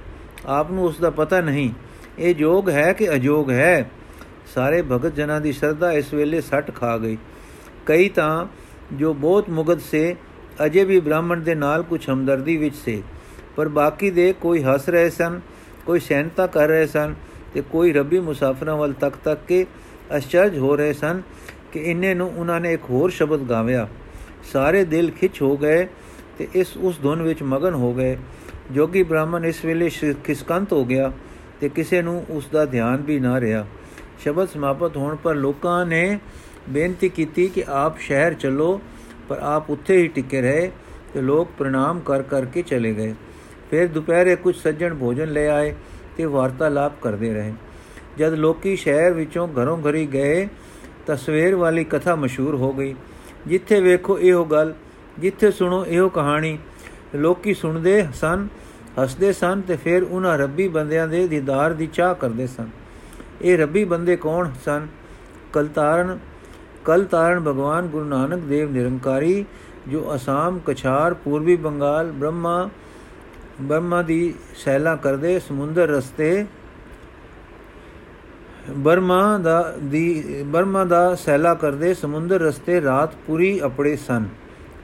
ਆਪ 0.46 0.70
ਨੂੰ 0.70 0.84
ਉਸ 0.84 1.00
ਦਾ 1.00 1.10
ਪਤਾ 1.10 1.40
ਨਹੀਂ, 1.40 1.70
ਇਹ 2.18 2.34
ਜੋਗ 2.34 2.70
ਹੈ 2.70 2.92
ਕਿ 2.92 3.12
ਅਜੋਗ 3.14 3.50
ਹੈ? 3.50 3.90
ਸਾਰੇ 4.54 4.82
ਭਗਤ 4.82 5.14
ਜਨਾਂ 5.14 5.40
ਦੀ 5.40 5.52
ਸ਼ਰਧਾ 5.52 5.92
ਇਸ 5.92 6.12
ਵੇਲੇ 6.14 6.40
ਸੱਟ 6.40 6.70
ਖਾ 6.74 6.96
ਗਈ। 6.98 7.16
ਕਈ 7.86 8.08
ਤਾਂ 8.08 8.46
ਜੋ 8.92 9.12
ਬਹੁਤ 9.14 9.50
ਮੁਗਧ 9.50 9.80
ਸੇ, 9.80 10.16
ਅਜੇ 10.64 10.84
ਵੀ 10.84 11.00
ਬ੍ਰਾਹਮਣ 11.00 11.40
ਦੇ 11.40 11.54
ਨਾਲ 11.54 11.82
ਕੁਝ 11.82 12.08
ਹਮਦਰਦੀ 12.10 12.56
ਵਿੱਚ 12.56 12.74
ਸੇ, 12.74 13.02
ਪਰ 13.56 13.68
ਬਾਕੀ 13.68 14.10
ਦੇ 14.10 14.32
ਕੋਈ 14.32 14.62
ਹੱਸ 14.62 14.88
ਰਹੇ 14.88 15.10
ਸਨ 15.10 15.40
ਕੋਈ 15.86 16.00
ਸੈਨਤਾ 16.00 16.46
ਕਰ 16.46 16.68
ਰਹੇ 16.68 16.86
ਸਨ 16.86 17.14
ਤੇ 17.54 17.60
ਕੋਈ 17.62 17.92
ਰੱਬੀ 17.92 18.20
ਮੁਸਾਫਰਾਂ 18.20 18.76
ਵੱਲ 18.76 18.92
ਤੱਕ 18.92 19.16
ਤੱਕ 19.24 19.40
ਕੇ 19.48 19.64
ਅਚਰਜ 20.16 20.58
ਹੋ 20.58 20.76
ਰਹੇ 20.76 20.92
ਸਨ 20.92 21.22
ਕਿ 21.72 21.80
ਇੰਨੇ 21.80 22.14
ਨੂੰ 22.14 22.30
ਉਹਨਾਂ 22.36 22.60
ਨੇ 22.60 22.72
ਇੱਕ 22.72 22.82
ਹੋਰ 22.90 23.10
ਸ਼ਬਦ 23.10 23.48
ਗਾਵਿਆ। 23.50 23.86
ਸਾਰੇ 24.52 24.84
ਦਿਲ 24.84 25.10
ਖਿੱਚ 25.10 25.40
ਹੋ 25.42 25.56
ਗਏ 25.56 25.86
ਤੇ 26.38 26.48
ਇਸ 26.54 26.76
ਉਸ 26.76 27.00
ਧੁਨ 27.02 27.22
ਵਿੱਚ 27.22 27.42
ਮਗਨ 27.42 27.74
ਹੋ 27.74 27.92
ਗਏ। 27.94 28.16
ਜੋਗੀ 28.72 29.02
ਬ੍ਰਾਹਮਣ 29.02 29.44
ਇਸ 29.44 29.64
ਵੇਲੇ 29.64 29.88
ਖਿਸਕੰਤ 30.24 30.72
ਹੋ 30.72 30.84
ਗਿਆ 30.84 31.12
ਤੇ 31.60 31.68
ਕਿਸੇ 31.68 32.02
ਨੂੰ 32.02 32.24
ਉਸ 32.30 32.48
ਦਾ 32.52 32.64
ਧਿਆਨ 32.64 33.02
ਵੀ 33.02 33.18
ਨਾ 33.20 33.40
ਰਿਹਾ। 33.40 33.64
ਸ਼ਬਦ 34.18 34.48
ਸਮਾਪਤ 34.48 34.96
ਹੋਣ 34.96 35.16
ਪਰ 35.16 35.34
ਲੋਕਾਂ 35.34 35.84
ਨੇ 35.86 36.18
ਬੇਨਤੀ 36.68 37.08
ਕੀਤੀ 37.08 37.46
ਕਿ 37.48 37.64
ਆਪ 37.68 37.98
ਸ਼ਹਿਰ 37.98 38.34
ਚੱਲੋ, 38.34 38.80
ਪਰ 39.28 39.38
ਆਪ 39.38 39.70
ਉੱਥੇ 39.70 39.96
ਹੀ 39.96 40.08
ਟਿਕੇ 40.08 40.40
ਰਹੇ 40.40 40.70
ਤੇ 41.14 41.20
ਲੋਕ 41.20 41.48
ਪ੍ਰਣਾਮ 41.58 42.00
ਕਰ 42.00 42.22
ਕਰਕੇ 42.22 42.62
ਚਲੇ 42.62 42.92
ਗਏ। 42.94 43.14
ਫਿਰ 43.70 43.88
ਦੁਪਹਿਰੇ 43.88 44.36
ਕੁਝ 44.36 44.56
ਸੱਜਣ 44.56 44.94
ਭੋਜਨ 44.94 45.32
ਲੈ 45.32 45.48
ਆਏ 45.48 45.74
ਤੇ 46.16 46.24
ਵਾਰਤਾਲਾਪ 46.24 46.92
ਕਰਦੇ 47.02 47.34
ਰਹੇ। 47.34 47.52
ਜਦ 48.18 48.34
ਲੋਕੀ 48.34 48.76
ਸ਼ਹਿਰ 48.76 49.12
ਵਿੱਚੋਂ 49.12 49.48
ਘਰੋਂ 49.48 49.78
ਘਰੀ 49.78 50.06
ਗਏ 50.06 50.48
ਤਾਂ 51.06 51.16
ਸਵੇਰ 51.16 51.54
ਵਾਲੀ 51.54 51.84
ਕਥਾ 51.84 52.14
ਮਸ਼ਹੂਰ 52.14 52.54
ਹੋ 52.54 52.72
ਗਈ। 52.72 52.94
ਜਿੱਥੇ 53.46 53.80
ਵੇਖੋ 53.80 54.18
ਇਹੋ 54.18 54.44
ਗੱਲ, 54.44 54.74
ਜਿੱਥੇ 55.18 55.50
ਸੁਣੋ 55.50 55.84
ਇਹੋ 55.86 56.08
ਕਹਾਣੀ। 56.08 56.58
ਲੋਕੀ 57.14 57.54
ਸੁਣਦੇ 57.54 58.06
ਸਨ, 58.14 58.46
ਹੱਸਦੇ 59.02 59.32
ਸਨ 59.32 59.60
ਤੇ 59.60 59.76
ਫਿਰ 59.76 60.02
ਉਹਨਾਂ 60.02 60.38
ਰੱਬੀ 60.38 60.68
ਬੰਦਿਆਂ 60.68 61.08
ਦੇ 61.08 61.28
ਦੀਦਾਰ 61.28 61.72
ਦੀ 61.72 61.86
ਚਾਹ 61.86 62.14
ਕਰਦੇ 62.14 62.46
ਸਨ। 62.46 62.68
ਇਹ 63.42 63.58
ਰੱਬੀ 63.58 63.84
ਬੰਦੇ 63.84 64.16
ਕੌਣ 64.16 64.50
ਸਨ? 64.64 64.86
ਕਲਤਾਰਨ 65.52 66.18
ਕਲਤਾਰਨ 66.84 67.40
ਭਗਵਾਨ 67.40 67.86
ਗੁਰੂ 67.86 68.04
ਨਾਨਕ 68.04 68.40
ਦੇਵ 68.40 68.70
ਨਿਰੰਕਾਰੀ, 68.70 69.44
ਜੋ 69.88 70.14
ਅਸਾਮ, 70.14 70.60
ਕਛਾਰ, 70.66 71.14
ਪੂਰਬੀ 71.14 71.56
ਬੰਗਾਲ, 71.56 72.12
ਬ੍ਰਹਮਾ 72.12 72.70
ਬਰਮਾ 73.60 74.02
ਦੀ 74.02 74.34
ਸੈਲਾ 74.56 74.96
ਕਰਦੇ 74.96 75.38
ਸਮੁੰਦਰ 75.38 75.88
ਰਸਤੇ, 75.88 76.46
ਬਰਮਾ 78.70 79.38
ਦਾ 79.38 79.74
ਦੀ, 79.82 80.24
ਬਰਮਾ 80.46 80.84
ਦਾ 80.84 81.14
ਸੈਲਾ 81.14 81.54
ਕਰਦੇ 81.54 81.94
ਸਮੁੰਦਰ 81.94 82.40
ਰਸਤੇ 82.40 82.80
ਰਾਤ 82.80 83.14
ਪੂਰੀ 83.26 83.60
ਅਪੜੇ 83.66 83.96
ਸਨ। 83.96 84.24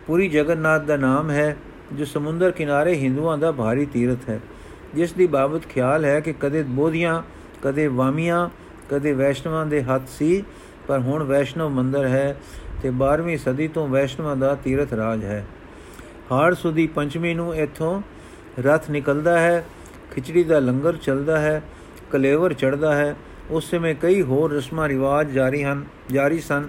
ਪੂਰੀ 0.07 0.29
ਜਗਨਨਾਥ 0.29 0.83
ਦਾ 0.83 0.97
ਨਾਮ 0.97 1.31
ਹੈ, 1.31 1.57
ਜੋ 1.93 2.05
ਸਮੁੰਦਰ 2.05 2.51
ਕਿਨਾਰੇ 2.51 2.95
ਹਿੰਦੂਆਂ 2.95 3.39
ਦਾ 3.39 3.53
ਭਾਰੀ 3.53 3.87
ਤੀਰਥ 3.87 4.29
ਹੈ। 4.29 4.41
ਜਿਸ 4.95 5.13
ਦੀ 5.13 5.27
ਬਾਬਤ 5.27 5.67
ਖਿਆਲ 5.67 6.05
ਹੈ 6.05 6.21
ਕਿ 6.21 6.35
ਕਦੇ 6.41 6.63
ਬੋਧੀਆਂ, 6.63 7.23
ਕਦੇ 7.63 7.87
ਵਾਮੀਆਂ, 7.87 8.49
ਕਦੇ 8.91 9.13
ਵੈਸ਼ਨਵਾਂ 9.13 9.67
ਦੇ 9.67 9.83
ਹੱਥ 9.83 10.09
ਸੀ, 10.09 10.45
ਪਰ 10.89 10.99
ਹੁਣ 10.99 11.23
ਵੈਸ਼ਨਵ 11.23 11.69
ਮੰਦਰ 11.69 12.07
ਹੈ 12.07 12.37
ਤੇ 12.83 12.91
12ਵੀਂ 12.91 13.39
ਸਦੀ 13.39 13.69
ਤੋਂ 13.69 13.89
ਵੈਸ਼ਨਵਾਂ 13.89 14.37
ਦਾ 14.37 14.55
ਤੀਰਥ 14.55 14.93
ਰਾਜ 14.93 15.25
ਹੈ। 15.25 15.45
ਹਾੜ 16.33 16.55
ਸੁਦੀ 16.55 16.87
ਪੰਚਮੀ 16.87 17.35
ਨੂੰ 17.35 17.55
ਇੱਥੋਂ 17.55 18.03
ਰਥ 18.61 18.91
ਨਿਕਲਦਾ 18.91 19.39
ਹੈ, 19.39 19.65
ਖਿਚੜੀ 20.15 20.45
ਦਾ 20.45 20.59
ਲੰਗਰ 20.59 20.97
ਚੱਲਦਾ 20.97 21.39
ਹੈ, 21.39 21.63
ਕਲੇਵਰ 22.13 22.53
ਚੜਦਾ 22.53 22.95
ਹੈ। 22.95 23.17
ਉਸ 23.51 23.71
ਸਮੇਂ 23.71 23.95
ਕਈ 23.95 24.23
ਹੋਰ 24.23 24.53
ਰਸਮਾਂ 24.53 24.89
ਰਿਵਾਜ 24.89 25.31
ਜਾਰੀ 25.31 25.65
ਹਨ, 25.65 25.85
ਜਾਰੀ 26.13 26.41
ਸਨ 26.41 26.69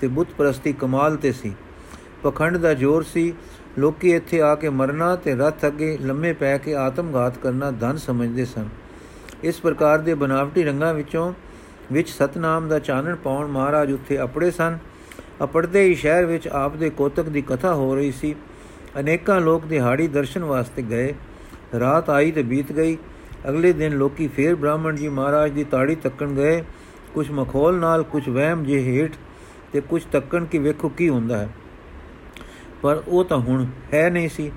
ਤੇ 0.00 0.06
ਬੁੱਤ 0.06 0.28
ਪ੍ਰਸਤੀ 0.38 0.72
ਕਮਾਲ 0.72 1.16
ਤੇ 1.16 1.32
ਸੀ। 1.32 1.54
ਪਖੰਡ 2.22 2.56
ਦਾ 2.56 2.74
ਜ਼ੋਰ 2.74 3.02
ਸੀ, 3.02 3.34
ਲੋਕੀ 3.78 4.10
ਇੱਥੇ 4.10 4.40
ਆ 4.40 4.54
ਕੇ 4.54 4.68
ਮਰਨਾ 4.68 5.16
ਤੇ 5.16 5.34
ਰਥ 5.34 5.66
ਅੱਗੇ 5.66 5.98
ਲੰਮੇ 6.00 6.32
ਪੈ 6.32 6.58
ਕੇ 6.58 6.74
ਆਤਮਘਾਤ 6.74 7.38
ਕਰਨਾ 7.38 7.70
ਧਨ 7.70 7.96
ਸਮਝਦੇ 7.96 8.44
ਸਨ। 8.44 8.68
ਇਸ 9.42 9.60
ਪ੍ਰਕਾਰ 9.60 9.98
ਦੇ 9.98 10.14
ਬਨਾਵਟੀ 10.14 10.64
ਰੰਗਾਂ 10.64 10.94
ਵਿੱਚੋਂ 10.94 11.32
ਵਿੱਚ 11.92 12.08
ਸਤਨਾਮ 12.08 12.68
ਦਾ 12.68 12.78
ਚਾਨਣ 12.78 13.16
ਪਾਉਣ 13.16 13.46
ਮਹਾਰਾਜ 13.46 13.92
ਉੱਥੇ 13.92 14.22
ਅਪੜੇ 14.22 14.50
ਸਨ। 14.50 14.78
ਅਪੜਦੇ 15.44 15.82
ਹੀ 15.82 15.94
ਸ਼ਹਿਰ 15.94 16.26
ਵਿੱਚ 16.26 16.48
ਆਪ 16.48 16.76
ਦੇ 16.76 16.90
ਕੋਤਕ 16.90 17.22
ਦੀ 17.22 17.42
ਕਥਾ 17.42 17.74
ਹੋ 17.74 17.94
ਰਹੀ 17.94 18.12
ਸੀ। 18.12 18.34
ਅਨੇਕਾਂ 19.00 19.40
ਲੋਕ 19.40 19.64
ਦਿਹਾੜੀ 19.64 20.08
ਦਰਸ਼ਨ 20.08 20.44
ਵਾਸਤੇ 20.44 20.82
ਗਏ। 20.82 21.14
ਰਾਤ 21.80 22.10
ਆਈ 22.10 22.30
ਤੇ 22.32 22.42
ਬੀਤ 22.42 22.72
ਗਈ। 22.72 22.98
ਅਗਲੇ 23.48 23.72
ਦਿਨ 23.72 23.92
ਲੋਕੀ 23.92 24.28
ਫੇਰ 24.28 24.54
ਬ੍ਰਾਹਮਣ 24.54 24.96
ਜੀ 24.96 25.08
ਮਹਾਰਾਜ 25.08 25.50
ਦੀ 25.50 25.64
ਤਾੜੀ 25.64 25.94
ਤੱਕਣ 25.94 26.32
ਗਏ। 26.32 26.64
ਕੁਝ 27.14 27.30
ਮਖੌਲ 27.30 27.74
ਨਾਲ 27.74 28.02
ਕੁਝ 28.02 28.28
ਵਹਿਮ 28.28 28.64
ਜੇ 28.64 28.78
ਹੇਠ 28.78 29.12
ਤੇ 29.72 29.80
ਕੁਝ 29.80 30.04
ਤੱਕਣ 30.12 30.44
ਕਿ 30.44 30.58
ਵੇਖੋ 30.58 30.88
ਕੀ 30.88 31.08
ਹੁੰਦਾ 31.08 31.38
ਹੈ। 31.38 31.48
ਪਰ 32.82 33.02
ਉਹ 33.08 33.24
ਤਾਂ 33.24 33.38
ਹੁਣ 33.38 33.66
ਹੈ 33.94 34.10
ਨਹੀਂ 34.10 34.28
ਸੀ। 34.28 34.52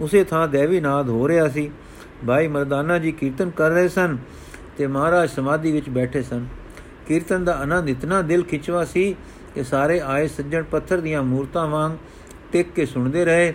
ਉਸੇ 0.00 0.24
ਥਾਂ 0.24 0.48
ਦੇਵੀ 0.48 0.80
ਨਾਦ 0.80 1.08
ਹੋ 1.08 1.28
ਰਿਹਾ 1.28 1.48
ਸੀ। 1.48 1.70
ਭਾਈ 2.26 2.48
ਮਰਦਾਨਾ 2.48 2.98
ਜੀ 2.98 3.12
ਕੀਰਤਨ 3.12 3.50
ਕਰ 3.50 3.70
ਰਹੇ 3.70 3.88
ਸਨ 3.88 4.18
ਤੇ 4.78 4.86
ਮਹਾਰਾਜ 4.86 5.30
ਸਮਾਧੀ 5.30 5.72
ਵਿੱਚ 5.72 5.88
ਬੈਠੇ 5.88 6.22
ਸਨ। 6.22 6.46
ਕੀਰਤਨ 7.06 7.44
ਦਾ 7.44 7.56
ਆਨੰਦ 7.56 7.88
ਇਤਨਾ 7.88 8.22
ਦਿਲ 8.22 8.42
ਖਿਚਵਾ 8.42 8.84
ਸੀ 8.84 9.16
ਕਿ 9.54 9.64
ਸਾਰੇ 9.64 10.00
ਆਏ 10.04 10.28
ਸੱਜਣ 10.28 10.62
ਪੱਥਰ 10.62 11.00
ਦੀਆਂ 11.00 11.22
ਮੂਰਤਾਂ 11.22 11.66
ਵਾਂਗ 11.66 11.92
ਟਿਕ 12.52 12.66
ਕੇ 12.72 12.86
ਸੁਣਦੇ 12.86 13.24
ਰਹੇ। 13.24 13.54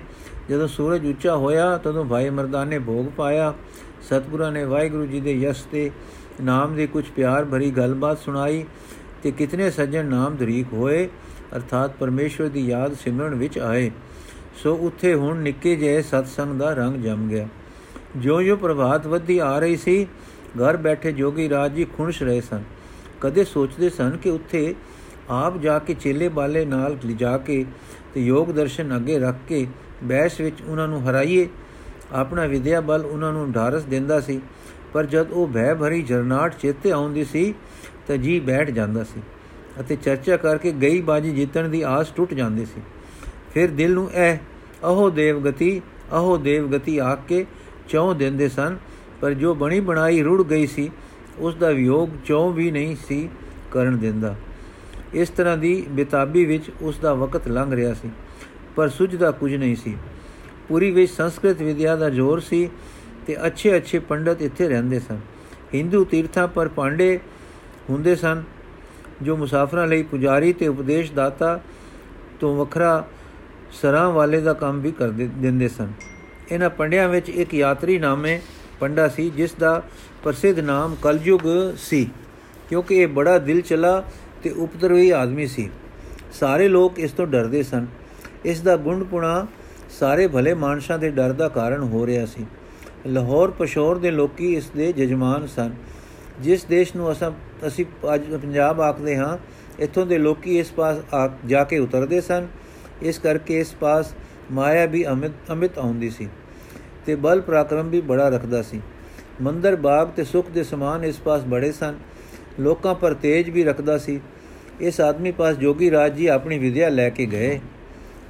ਜਦੋਂ 0.49 0.67
ਸੂਰਜ 0.67 1.05
ਉੱਚਾ 1.05 1.35
ਹੋਇਆ, 1.35 1.77
ਤਦੋਂ 1.77 2.05
ਭਾਈ 2.05 2.29
ਮਰਦਾਨੇ 2.29 2.79
ਭੋਗ 2.79 3.05
ਪਾਇਆ। 3.05 3.53
ਸਤਿਗੁਰਾਂ 4.01 4.51
ਨੇ 4.51 4.63
ਵਾਹਿਗੁਰੂ 4.63 5.05
ਜੀ 5.05 5.19
ਦੇ 5.19 5.33
ਯਸ਼ 5.33 5.63
ਤੇ 5.71 5.91
ਨਾਮ 6.43 6.75
ਦੇ 6.75 6.87
ਕੁਝ 6.87 7.05
ਪਿਆਰ 7.05 7.45
ਭਰੀ 7.45 7.71
ਗੱਲਬਾਤ 7.71 8.19
ਸੁਣਾਈ 8.19 8.65
ਤੇ 9.23 9.31
ਕਿਤਨੇ 9.31 9.71
ਸੱਜਣ 9.71 10.05
ਨਾਮ 10.05 10.35
ਧਰੀਕ 10.35 10.73
ਹੋਏ, 10.73 11.09
ਅਰਥਾਤ 11.55 11.91
ਪਰਮੇਸ਼ਵਰ 11.99 12.47
ਦੀ 12.47 12.67
ਯਾਦ 12.67 12.93
ਸਿਮਰਨ 12.93 13.35
ਵਿੱਚ 13.35 13.59
ਆਏ। 13.59 13.91
ਸੋ 14.63 14.75
ਉੱਥੇ 14.75 15.13
ਹੁਣ 15.13 15.37
ਨਿੱਕੇ 15.37 15.75
ਜਿਹੇ 15.75 16.01
ਸਤਸੰਗ 16.01 16.59
ਦਾ 16.59 16.73
ਰੰਗ 16.73 16.95
ਜਮ 16.95 17.27
ਗਿਆ। 17.27 17.47
ਜੋ-ਜੋ 18.17 18.55
ਪ੍ਰਭਾਤ 18.55 19.07
ਵਧੀ 19.07 19.39
ਆ 19.39 19.59
ਰਹੀ 19.59 19.77
ਸੀ, 19.77 20.05
ਘਰ 20.57 20.77
ਬੈਠੇ 20.77 21.11
ਜੋਗੀ 21.11 21.49
ਰਾਜ 21.49 21.73
ਜੀ 21.73 21.85
ਖੁਣਸ਼ 21.85 22.23
ਰਹੇ 22.23 22.41
ਸਨ। 22.41 22.63
ਕਦੇ 23.21 23.43
ਸੋਚਦੇ 23.43 23.89
ਸਨ 23.89 24.17
ਕਿ 24.17 24.29
ਉੱਥੇ 24.29 24.75
ਆਪ 25.29 25.57
ਜਾ 25.57 25.79
ਕੇ 25.79 25.93
ਚੇਲੇ 25.93 26.27
ਬਾਲੇ 26.27 26.65
ਨਾਲ 26.65 26.97
ਲਿਜਾ 27.05 27.37
ਕੇ 27.37 27.65
ਤੇ 28.13 28.21
ਯੋਗ 28.21 28.51
ਦਰਸ਼ਨ 28.51 28.95
ਅੱਗੇ 28.95 29.19
ਰੱਖ 29.19 29.35
ਕੇ 29.47 29.65
ਬੈਸ 30.03 30.39
ਵਿੱਚ 30.41 30.61
ਉਹਨਾਂ 30.61 30.87
ਨੂੰ 30.87 31.01
ਹਰਾਈਏ। 31.09 31.47
ਆਪਣਾ 32.13 32.45
ਵਿਦਿਆ 32.45 32.81
ਬਲ 32.81 33.05
ਉਹਨਾਂ 33.05 33.31
ਨੂੰ 33.33 33.51
ਢਾਰਸ 33.51 33.83
ਦਿੰਦਾ 33.83 34.19
ਸੀ, 34.19 34.39
ਪਰ 34.93 35.05
ਜਦ 35.05 35.31
ਉਹ 35.31 35.47
ਭੈ 35.47 35.73
ਭਰੀ 35.73 36.01
ਜਰਨਾਟ 36.01 36.57
ਚੇਤੇ 36.59 36.91
ਆਉਂਦੀ 36.91 37.23
ਸੀ, 37.23 37.53
ਤਾਂ 38.07 38.17
ਜੀ 38.17 38.39
ਬੈਠ 38.39 38.69
ਜਾਂਦਾ 38.69 39.03
ਸੀ 39.03 39.21
ਅਤੇ 39.79 39.95
ਚਰਚਾ 39.95 40.37
ਕਰਕੇ 40.37 40.71
ਗਈ 40.71 41.01
ਬਾਜੀ 41.01 41.31
ਜਿੱਤਣ 41.31 41.69
ਦੀ 41.69 41.81
ਆਸ 41.81 42.11
ਟੁੱਟ 42.11 42.33
ਜਾਂਦੀ 42.33 42.65
ਸੀ। 42.65 42.81
ਫਿਰ 43.53 43.69
ਦਿਲ 43.69 43.93
ਨੂੰ 43.93 44.09
ਇਹ, 44.11 44.37
ਅਹੋ 44.83 45.09
ਦੇਵਗਤੀ 45.09 45.81
ਅਹੋ 46.11 46.37
ਦੇਵਗਤੀ 46.37 46.97
ਆਖ 46.97 47.19
ਕੇ 47.27 47.45
ਚੌ 47.89 48.13
ਦਿੰਦੇ 48.13 48.49
ਸਨ, 48.49 48.77
ਪਰ 49.21 49.33
ਜੋ 49.33 49.53
ਬਣੀ 49.55 49.79
ਬਣਾਈ 49.79 50.21
ਰੁੜ 50.21 50.41
ਗਈ 50.43 50.67
ਸੀ 50.67 50.89
ਉਸ 51.39 51.55
ਦਾ 51.55 51.69
ਵਿਯੋਗ 51.69 52.09
ਚੋਂ 52.25 52.51
ਵੀ 52.53 52.71
ਨਹੀਂ 52.71 52.95
ਸੀ 53.07 53.27
ਕਰਨ 53.71 53.97
ਦਿੰਦਾ। 53.99 54.35
ਇਸ 55.13 55.29
ਤਰ੍ਹਾਂ 55.29 55.57
ਦੀ 55.57 55.73
ਬਿਤਾਬੀ 55.89 56.45
ਵਿੱਚ 56.45 56.69
ਉਸ 56.81 56.99
ਦਾ 56.99 57.13
ਵਕਤ 57.13 57.47
ਲੰਘ 57.47 57.73
ਰਿਹਾ 57.75 57.93
ਸੀ, 57.93 58.09
ਪਰ 58.75 58.89
ਸੁਝਦਾ 58.89 59.31
ਕੁਝ 59.31 59.53
ਨਹੀਂ 59.55 59.75
ਸੀ। 59.75 59.95
ਪੂਰੀ 60.69 60.91
ਵਿੱਚ 60.91 61.11
ਸੰਸਕ੍ਰਿਤ 61.11 61.61
ਵਿਦਿਆ 61.61 61.95
ਦਾ 61.95 62.09
ਜ਼ੋਰ 62.09 62.39
ਸੀ 62.39 62.69
ਤੇ 63.27 63.35
ਅੱਛੇ 63.47 63.75
ਅੱਛੇ 63.77 63.99
ਪੰਡਤ 63.99 64.41
ਇੱਥੇ 64.41 64.67
ਰਹਿੰਦੇ 64.67 64.99
ਸਨ। 64.99 65.19
ਹਿੰਦੂ 65.73 66.03
ਤੀਰਥਾਂ 66.03 66.47
ਪਰ 66.47 66.67
ਪਾਂਡੇ 66.67 67.19
ਹੁੰਦੇ 67.89 68.15
ਸਨ, 68.15 68.43
ਜੋ 69.21 69.35
ਮੁਸਾਫਰਾਂ 69.37 69.87
ਲਈ 69.87 70.03
ਪੁਜਾਰੀ 70.03 70.53
ਤੇ 70.53 70.67
ਉਪਦੇਸ਼ 70.67 71.11
ਦਾਤਾ 71.11 71.59
ਤੋਂ 72.39 72.55
ਵੱਖਰਾ 72.55 73.03
ਸਰਾਂ 73.81 74.09
ਵਾਲੇ 74.11 74.41
ਦਾ 74.41 74.53
ਕੰਮ 74.53 74.79
ਵੀ 74.81 74.91
ਕਰ 74.91 75.09
ਦਿੰਦੇ 75.09 75.67
ਸਨ। 75.67 75.91
ਇਹਨਾਂ 76.51 76.69
ਪੰਡਿਆਂ 76.69 77.07
ਵਿੱਚ 77.09 77.29
ਇੱਕ 77.29 77.53
ਯਾਤਰੀ 77.53 77.97
ਨਾਮੇ 77.99 78.39
ਪੰਡਾ 78.79 79.07
ਸੀ, 79.07 79.29
ਜਿਸ 79.29 79.53
ਦਾ 79.53 79.81
ਪ੍ਰਸਿੱਧ 80.23 80.59
ਨਾਮ 80.59 80.95
ਕਲਯੁਗ 81.01 81.41
ਸੀ, 81.79 82.07
ਕਿਉਂਕਿ 82.69 82.95
ਇਹ 82.95 83.07
ਬੜਾ 83.09 83.37
ਦਿਲ 83.39 83.61
ਚਲਾ 83.61 84.03
ਤੇ 84.43 84.49
ਉਪਦਰਵੀ 84.49 85.09
ਆਦਮੀ 85.09 85.47
ਸੀ। 85.47 85.69
ਸਾਰੇ 86.33 86.67
ਲੋਕ 86.67 86.99
ਇਸ 86.99 87.11
ਤੋਂ 87.11 87.27
ਡਰਦੇ 87.27 87.63
ਸਨ। 87.63 87.87
ਇਸ 88.45 88.61
ਦਾ 88.61 88.75
ਗੁੰਡਪੁਣਾ 88.77 89.45
ਸਾਰੇ 89.99 90.27
ਭਲੇ 90.27 90.53
ਮਾਨਸਾਂ 90.53 90.97
ਦੇ 90.99 91.09
ਡਰ 91.09 91.33
ਦਾ 91.33 91.47
ਕਾਰਨ 91.49 91.83
ਹੋ 91.83 92.05
ਰਿਹਾ 92.05 92.25
ਸੀ। 92.25 92.45
ਲਾਹੌਰ 93.07 93.51
ਪਸ਼ੌਰ 93.51 93.97
ਦੇ 93.97 94.11
ਲੋਕੀ 94.11 94.53
ਇਸ 94.55 94.69
ਦੇ 94.69 94.91
ਜਜਮਾਨ 94.93 95.47
ਸਨ। 95.47 95.73
ਜਿਸ 96.41 96.63
ਦੇਸ਼ 96.65 96.95
ਨੂੰ 96.95 97.11
ਅਸਾਂ 97.11 97.31
ਅਸੀਂ 97.67 97.85
ਅੱਜ 98.13 98.21
ਪੰਜਾਬ 98.33 98.81
ਆਖਦੇ 98.81 99.15
ਹਾਂ, 99.17 99.37
ਇੱਥੋਂ 99.79 100.05
ਦੇ 100.05 100.17
ਲੋਕੀ 100.17 100.57
ਇਸ 100.59 100.71
ਪਾਸ 100.71 100.97
ਜਾ 101.45 101.63
ਕੇ 101.63 101.79
ਉਤਰਦੇ 101.79 102.21
ਸਨ। 102.21 102.47
ਇਸ 103.01 103.19
ਕਰਕੇ 103.19 103.59
ਇਸ 103.59 103.73
ਪਾਸ 103.75 104.13
ਮਾਇਆ 104.51 104.85
ਵੀ 104.85 105.05
ਅਮਿਤ 105.07 105.31
ਅਮਿਤ 105.51 105.77
ਆਉਂਦੀ 105.77 106.09
ਸੀ 106.09 106.27
ਤੇ 107.05 107.15
ਬਲ 107.15 107.41
ਪ੍ਰਾਕਰਮ 107.41 107.89
ਵੀ 107.89 108.01
ਬੜਾ 108.01 108.29
ਰੱਖਦਾ 108.29 108.61
ਸੀ। 108.61 108.81
ਮੰਦਰ 109.41 109.75
ਬਾਗ 109.75 110.07
ਤੇ 110.07 110.23
ਸੁਖ 110.23 110.49
ਦੇ 110.49 110.63
ਸਮਾਨ 110.63 111.03
ਇਸ 111.03 111.19
ਪਾਸ 111.19 111.43
ਬੜੇ 111.43 111.71
ਸਨ। 111.71 111.95
ਲੋਕਾਂ 112.59 112.95
ਪਰ 112.95 113.13
ਤੇਜ 113.13 113.49
ਵੀ 113.49 113.63
ਰੱਖਦਾ 113.63 113.97
ਸੀ। 113.97 114.19
ਇਸ 114.81 115.01
ਆਦਮੀ 115.01 115.31
ਪਾਸ 115.31 115.55
ਜੋਗੀ 115.55 115.91
ਰਾਜ 115.91 116.15
ਜੀ 116.15 116.27
ਆਪਣੀ 116.27 116.57
ਵਿਦਿਆ 116.59 116.89
ਲੈ 116.89 117.09
ਕੇ 117.09 117.25
ਗਏ। 117.25 117.59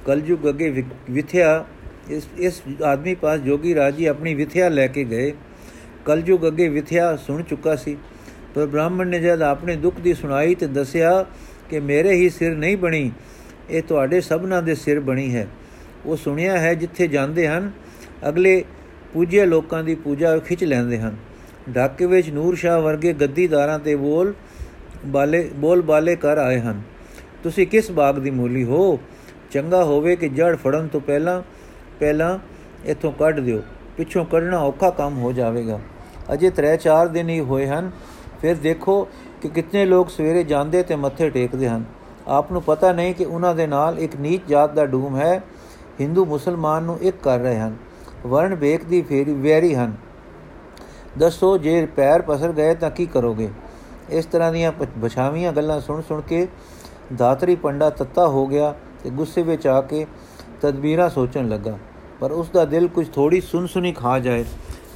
ਕਲਯੁਗ 0.06 0.48
ਅਗੇ 0.48 0.84
ਵਿਥਿਆ, 1.10 1.64
ਇਸ 2.10 2.28
ਇਸ 2.38 2.62
ਆਦਮੀ 2.84 3.14
ਪਾਸ 3.14 3.40
ਜੋਗੀ 3.40 3.74
ਰਾਜ 3.74 3.94
ਜੀ 3.94 4.06
ਆਪਣੀ 4.06 4.34
ਵਿਥਿਆ 4.34 4.68
ਲੈ 4.68 4.86
ਕੇ 4.86 5.04
ਗਏ। 5.04 5.32
ਕਲਯੁਗ 6.04 6.46
ਅਗੇ 6.48 6.68
ਵਿਥਿਆ 6.68 7.16
ਸੁਣ 7.16 7.42
ਚੁੱਕਾ 7.42 7.76
ਸੀ। 7.76 7.96
ਪਰ 8.54 8.66
ਬ੍ਰਾਹਮਣ 8.66 9.06
ਨੇ 9.06 9.18
ਜਦ 9.18 9.42
ਆਪਣੇ 9.42 9.76
ਦੁੱਖ 9.76 10.00
ਦੀ 10.00 10.14
ਸੁਣਾਈ 10.14 10.54
ਤੇ 10.54 10.66
ਦੱਸਿਆ 10.66 11.24
ਕਿ 11.70 11.80
ਮੇਰੇ 11.80 12.12
ਹੀ 12.12 12.28
ਸਿਰ 12.30 12.54
ਨਹੀਂ 12.54 12.76
ਬਣੀ, 12.76 13.10
ਇਹ 13.70 13.82
ਤੁਹਾਡੇ 13.82 14.20
ਸਭਨਾਂ 14.20 14.62
ਦੇ 14.62 14.74
ਸਿਰ 14.74 15.00
ਬਣੀ 15.00 15.34
ਹੈ। 15.34 15.46
ਉਹ 16.06 16.16
ਸੁਣਿਆ 16.16 16.58
ਹੈ 16.58 16.74
ਜਿੱਥੇ 16.74 17.06
ਜਾਂਦੇ 17.06 17.48
ਹਨ, 17.48 17.70
ਅਗਲੇ 18.28 18.64
ਪੂਜਿਆ 19.12 19.44
ਲੋਕਾਂ 19.44 19.82
ਦੀ 19.84 19.94
ਪੂਜਾ 19.94 20.38
ਖਿੱਚ 20.38 20.64
ਲੈਂਦੇ 20.64 20.98
ਹਨ। 20.98 21.16
ਢਾਕੇ 21.76 22.06
ਵਿੱਚ 22.06 22.30
ਨੂਰ 22.30 22.54
ਸ਼ਾਹ 22.54 22.80
ਵਰਗੇ 22.80 23.12
ਗੱਦੀਦਾਰਾਂ 23.12 23.78
ਤੇ 23.78 23.96
ਬੋਲ 23.96 24.34
ਬਾਲੇ 25.06 25.50
ਬੋਲ 25.54 25.82
ਬਾਲੇ 25.82 26.16
ਕਰ 26.16 26.38
ਆਏ 26.38 26.60
ਹਨ। 26.60 26.82
ਤੁਸੀਂ 27.42 27.66
ਕਿਸ 27.66 27.90
ਬਾਗ 27.90 28.18
ਦੀ 28.18 28.30
ਮੂਲੀ 28.30 28.64
ਹੋ? 28.64 28.98
ਚੰਗਾ 29.50 29.84
ਹੋਵੇ 29.84 30.16
ਕਿ 30.16 30.28
ਜੜ 30.28 30.56
ਫੜਨ 30.56 30.88
ਤੋਂ 30.88 31.00
ਪਹਿਲਾਂ 31.00 31.42
ਪਹਿਲਾਂ 32.00 32.38
ਇੱਥੋਂ 32.84 33.12
ਕੱਢ 33.12 33.40
ਦਿਓ। 33.40 33.62
ਪਿੱਛੋਂ 33.96 34.24
ਕੱਢਣਾ 34.24 34.58
ਔਖਾ 34.58 34.90
ਕੰਮ 34.90 35.18
ਹੋ 35.18 35.32
ਜਾਵੇਗਾ। 35.32 35.80
ਅਜੇ 36.32 36.50
3-4 36.50 37.08
ਦਿਨ 37.08 37.28
ਹੀ 37.28 37.40
ਹੋਏ 37.40 37.66
ਹਨ। 37.66 37.90
ਫਿਰ 38.40 38.56
ਦੇਖੋ 38.56 39.08
ਕਿ 39.42 39.48
ਕਿੰਨੇ 39.48 39.86
ਲੋਕ 39.86 40.10
ਸਵੇਰੇ 40.10 40.44
ਜਾਂਦੇ 40.44 40.82
ਤੇ 40.82 40.96
ਮੱਥੇ 40.96 41.30
ਟੇਕਦੇ 41.30 41.68
ਹਨ। 41.68 41.84
ਆਪ 42.26 42.52
ਨੂੰ 42.52 42.62
ਪਤਾ 42.62 42.92
ਨਹੀਂ 42.92 43.14
ਕਿ 43.14 43.24
ਉਹਨਾਂ 43.24 43.54
ਦੇ 43.54 43.66
ਨਾਲ 43.66 43.98
ਇੱਕ 43.98 44.16
ਨੀਚ 44.16 44.42
ਜਾਤ 44.48 44.74
ਦਾ 44.74 44.86
ਡੂਮ 44.86 45.16
ਹੈ। 45.16 45.42
ਹਿੰਦੂ 46.00 46.24
ਮੁਸਲਮਾਨ 46.24 46.82
ਨੂੰ 46.82 46.98
ਇੱਕ 47.00 47.16
ਕਰ 47.22 47.38
ਰਹੇ 47.38 47.58
ਹਨ। 47.58 47.76
ਵਰਣ 48.26 48.54
ਵੇਖ 48.54 48.84
ਦੀ 48.84 49.02
ਫੇਰੀ 49.02 49.32
ਵੈਰੀ 49.32 49.74
ਹਨ। 49.74 49.92
ਦੱਸੋ, 51.18 51.56
ਜੇ 51.58 51.86
ਪੈਰ 51.86 52.22
ਪਸਰ 52.22 52.52
ਗਏ 52.52 52.74
ਤਾਂ 52.74 52.90
ਕੀ 52.90 53.06
ਕਰੋਗੇ? 53.06 53.48
ਇਸ 54.10 54.24
ਤਰ੍ਹਾਂ 54.24 54.52
ਦੀਆਂ 54.52 54.72
ਬਛਾਵੀਆਂ 54.98 55.52
ਗੱਲਾਂ 55.52 55.80
ਸੁਣ 55.80 56.00
ਸੁਣ 56.02 56.20
ਕੇ 56.20 56.46
ਦਾਤਰੀ 57.16 57.54
ਪੰਡਾ 57.56 57.90
ਤੱਤਾ 57.90 58.26
ਹੋ 58.26 58.46
ਗਿਆ 58.46 58.74
ਤੇ 59.04 59.10
ਗੁੱਸੇ 59.10 59.42
ਵਿੱਚ 59.42 59.66
ਆ 59.66 59.80
ਕੇ 59.80 60.06
ਤਦਬੀਰਾਂ 60.60 61.08
ਸੋਚਣ 61.10 61.48
ਲੱਗਾ। 61.48 61.78
ਪਰ 62.20 62.32
ਉਸ 62.32 62.50
ਦਾ 62.50 62.64
ਦਿਲ 62.64 62.86
ਕੁਝ 62.88 63.06
ਥੋੜੀ 63.08 63.40
ਸੁਨਸੁਨੀ 63.40 63.92
ਖਾ 63.92 64.18
ਜਾਏ, 64.18 64.44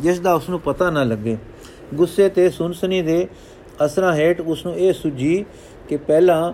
ਜਿਸ 0.00 0.20
ਦਾ 0.20 0.34
ਉਸ 0.34 0.48
ਨੂੰ 0.48 0.60
ਪਤਾ 0.60 0.90
ਨਾ 0.90 1.02
ਲੱਗੇ। 1.04 1.36
ਗੁੱਸੇ 1.94 2.28
ਤੇ 2.28 2.48
ਸੁਨਸੁਨੀ 2.50 3.02
ਦੇ 3.02 3.26
ਅਸਰਾਂ 3.84 4.14
ਹੇਠ 4.14 4.40
ਉਸ 4.40 4.66
ਨੂੰ 4.66 4.74
ਇਹ 4.74 4.92
ਸੁਝੀ 4.92 5.44
ਕਿ 5.88 5.96
ਪਹਿਲਾਂ 5.96 6.52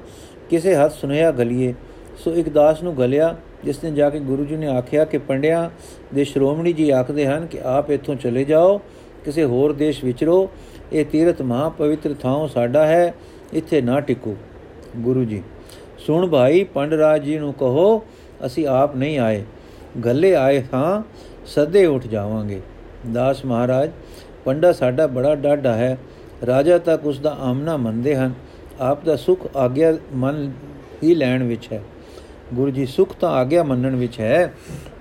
ਕਿਸੇ 0.51 0.75
ਹੱਥ 0.75 0.93
ਸੁਨੇਹਾ 0.93 1.31
ਗਲੀਏ। 1.31 1.75
ਸੋ 2.19 2.33
ਇੱਕ 2.33 2.49
ਦਾਸ 2.49 2.83
ਨੂੰ 2.83 2.97
ਗਲਿਆ, 2.99 3.37
ਜਿਸ 3.65 3.85
ਨੇ 3.85 3.91
ਜਾ 3.91 4.11
ਕੇ 4.11 4.21
ਗੁਰੂ 4.21 4.45
ਜੀ 4.45 4.57
ਨੇ 4.57 4.67
ਆਖਿਆ 4.67 5.05
ਕਿ 5.05 5.19
ਪੰਡਿਆਂ, 5.19 5.69
ਦੇ 6.15 6.25
ਸ਼੍ਰੋਮਣੀ 6.25 6.73
ਜੀ 6.73 6.91
ਆਖਦੇ 6.91 7.27
ਹਨ 7.27 7.47
ਕਿ 7.47 7.61
ਆਪ 7.61 7.91
ਇੱਥੋਂ 7.91 8.15
ਚਲੇ 8.15 8.45
ਜਾਓ 8.45 8.81
ਕਿਸੇ 9.25 9.45
ਹੋਰ 9.45 9.73
ਦੇਸ਼ 9.73 10.05
ਵਿਚਰੋ 10.05 10.51
ਇਹ 10.93 11.05
ਤੀਰਥ 11.05 11.43
ਮਹਾ 11.43 11.69
ਪਵਿੱਤਰ 11.69 12.15
ਥਾਂ 12.15 12.49
ਸਾਡਾ 12.49 12.87
ਹੈ, 12.87 13.15
ਇੱਥੇ 13.53 13.81
ਨਾ 13.81 14.01
ਟਿਕੋ। 14.01 14.37
ਗੁਰੂ 14.97 15.25
ਜੀ, 15.25 15.43
ਸੁਣ 15.99 16.29
ਭਾਈ 16.29 16.65
ਪੰਡਰਾਜ 16.65 17.23
ਜੀ 17.23 17.39
ਨੂੰ 17.39 17.53
ਕਹੋ, 17.55 18.03
ਅਸੀਂ 18.47 18.67
ਆਪ 18.67 18.97
ਨਹੀਂ 18.97 19.19
ਆਏ। 19.19 19.43
ਗੱਲੇ 20.05 20.35
ਆਏ 20.35 20.63
ਹਾਂ 20.75 21.03
ਸਦੇ 21.47 21.87
ਉੱਠ 21.87 22.07
ਜਾਵਾਂਗੇ। 22.07 22.61
ਦਾਸ 23.13 23.45
ਮਹਾਰਾਜ, 23.45 23.91
ਪੰਡਾ 24.45 24.73
ਸਾਡਾ 24.73 25.07
ਬੜਾ 25.07 25.35
ਡਾਢਾ 25.35 25.75
ਹੈ। 25.75 25.99
ਰਾਜਾ 26.47 26.79
ਤੱਕ 26.79 27.07
ਉਸ 27.07 27.19
ਦਾ 27.19 27.37
ਆਮਨਾ 27.41 27.77
ਮੰਨਦੇ 27.77 28.17
ਹਨ। 28.17 28.33
ਆਪ 28.81 29.05
ਦਾ 29.05 29.17
ਸੁਖ 29.17 29.47
ਆਗਿਆ 29.57 29.97
ਮਨ 30.15 30.53
ਹੀ 31.05 31.15
ਲੈਣ 31.15 31.43
ਵਿੱਚ 31.43 31.69
ਹੈ। 31.73 31.83
ਗੁਰੂ 32.55 32.71
ਜੀ, 32.71 32.87
ਸੁਖ 32.87 33.15
ਤਾਂ 33.21 33.31
ਆਗਿਆ 33.31 33.63
ਮੰਨਣ 33.63 33.97
ਵਿੱਚ 33.97 34.21
ਹੈ, 34.21 34.53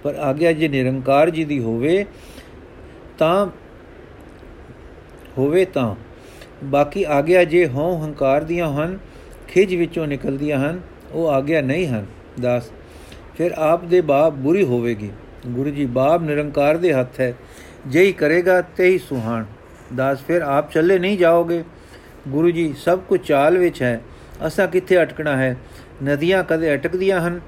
ਪਰ 0.04 0.16
ਆਗਿਆ 0.16 0.54
ਜੇ 0.54 0.68
ਨਿਰੰਕਾਰ 0.68 1.30
ਜੀ 1.30 1.46
ਦੀ 1.46 1.60
ਹੋਵੇ, 1.60 2.06
ਤਾਂ 3.18 3.48
ਹੋਵੇ 5.38 5.66
ਤਾਂ। 5.66 5.96
ਬਾਕੀ 6.64 7.04
ਆਗਿਆ 7.04 7.44
ਜੇ 7.44 7.68
ਹਉ 7.68 8.04
ਹੰਕਾਰ 8.06 8.44
ਦੀਆਂ 8.44 8.74
ਹਨ 8.74 8.98
ਖਿਜ 9.48 9.76
ਵਿੱਚੋਂ 9.76 10.08
ਨਿਕਲਦੀਆਂ 10.08 10.60
ਹਨ, 10.60 10.82
ਉਹ 11.12 11.30
ਆਗਿਆ 11.30 11.62
ਨਹੀਂ 11.62 11.88
ਹਨ। 11.88 12.06
ਦਾਸ, 12.42 12.70
ਫਿਰ 13.38 13.52
ਆਪ 13.52 13.84
ਦੇ 13.86 14.02
ਬਾਪ 14.02 14.34
ਬੁਰੀ 14.34 14.64
ਹੋਵੇਗੀ। 14.64 15.10
ਗੁਰੂ 15.48 15.70
ਜੀ, 15.70 15.86
ਬਾਪ 15.86 16.22
ਨਿਰੰਕਾਰ 16.22 16.78
ਦੇ 16.78 16.94
ਹੱਥ 16.94 17.20
ਹੈ, 17.20 17.34
ਜਿਹੀ 17.88 18.12
ਕਰੇਗਾ 18.12 18.62
ਤੇ 18.62 18.86
ਹੀ 18.86 18.98
ਸੁਹਾਣ। 18.98 19.46
ਦਾਸ, 19.96 20.22
ਫਿਰ 20.22 20.42
ਆਪ 20.42 20.72
ਚੱਲੇ 20.72 21.00
ਨਹੀਂ 21.00 21.18
ਜਾਓਗੇ। 21.18 21.64
ਗੁਰੂ 22.28 22.52
ਜੀ, 22.52 22.74
ਸਭ 22.78 23.00
ਕੁਝ 23.00 23.20
ਚਾਲ 23.22 23.58
ਵਿੱਚ 23.58 23.82
ਹੈ, 23.82 24.02
ਅਸਾਂ 24.48 24.68
ਕਿੱਥੇ 24.68 25.02
ਅਟਕਣਾ 25.02 25.38
ਹੈ? 25.38 25.58
ਨਦੀਆਂ 26.04 26.44
ਕਦੇ 26.44 26.74
ਅਟਕਦੀਆਂ 26.76 27.22
ਹਨ, 27.22 27.40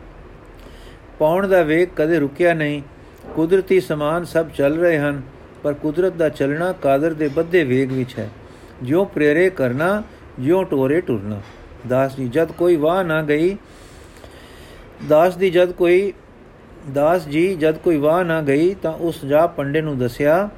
ਪੌਣ 1.19 1.47
ਦਾ 1.47 1.61
ਵੇਗ 1.61 1.89
ਕਦੇ 1.95 2.19
ਰੁਕਿਆ 2.19 2.53
ਨਹੀਂ। 2.53 2.81
ਕੁਦਰਤੀ 3.35 3.79
ਸਮਾਨ 3.79 4.25
ਸਭ 4.25 4.49
ਚੱਲ 4.49 4.77
ਰਹੇ 4.77 4.97
ਹਨ। 4.97 5.21
ਪਰ 5.63 5.73
ਕੁਦਰਤ 5.73 6.13
ਦਾ 6.13 6.29
ਚੱਲਣਾ 6.29 6.71
ਕਾਦਰ 6.71 7.13
ਦੇ 7.13 7.27
ਬੱਧੇ 7.27 7.63
ਵੇਗ 7.63 7.91
ਵਿੱਚ 7.91 8.19
ਹੈ। 8.19 8.29
ਜਿਉ 8.83 9.05
ਪ੍ਰੇਰੇ 9.05 9.49
ਕਰਨਾ, 9.49 10.03
ਜਿਉ 10.39 10.63
ਟੋਰੇ 10.63 11.01
ਟੁਰਨਾ। 11.01 11.41
ਦਾਸ 11.87 12.15
ਜੀ, 12.15 12.27
ਜਦ 12.27 12.51
ਕੋਈ 12.51 12.75
ਵਾਹ 12.75 13.03
ਨਾ 13.03 13.21
ਗਈ, 13.21 13.57
ਦਾਸ 15.09 15.35
ਦੀ 15.35 15.49
ਜਦ 15.49 15.71
ਕੋਈ, 15.71 16.13
ਦਾਸ 16.93 17.27
ਜੀ, 17.27 17.55
ਜਦ 17.55 17.77
ਕੋਈ 17.77 17.97
ਵਾਹ 17.97 18.23
ਨਾ 18.23 18.41
ਗਈ 18.41 18.73
ਤਾਂ 18.73 18.91
ਉਸ 18.91 19.25
ਜਾ 19.25 19.47
ਪੰਡੇ 19.47 19.81
ਨੂੰ 19.81 19.97
ਦੱਸਿਆ 19.97 20.49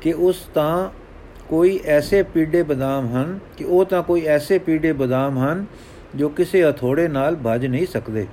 ਕਿ 0.00 0.12
ਉਸ 0.12 0.48
ਤਾਂ 0.54 0.90
ਕੋਈ 1.48 1.80
ਐਸੇ 1.86 2.22
ਪੀੜੇ 2.22 2.62
ਬਦਾਮ 2.62 3.06
ਹਨ 3.06 3.38
ਕਿ 3.56 3.64
ਉਹ 3.64 3.84
ਤਾਂ 3.84 4.02
ਕੋਈ 4.02 4.20
ਐਸੇ 4.26 4.58
ਪੀੜੇ 4.58 4.92
ਬਦਾਮ 4.92 5.38
ਹਨ 5.38 5.66
ਜੋ 6.14 6.28
ਕਿਸੇ 6.28 6.68
ਅਥੋੜੇ 6.70 7.08
ਨਾਲ 7.08 7.36
ਭਜ 7.46 7.66
ਨਹੀਂ 7.66 7.86
ਸਕਦੇ। 7.86 8.26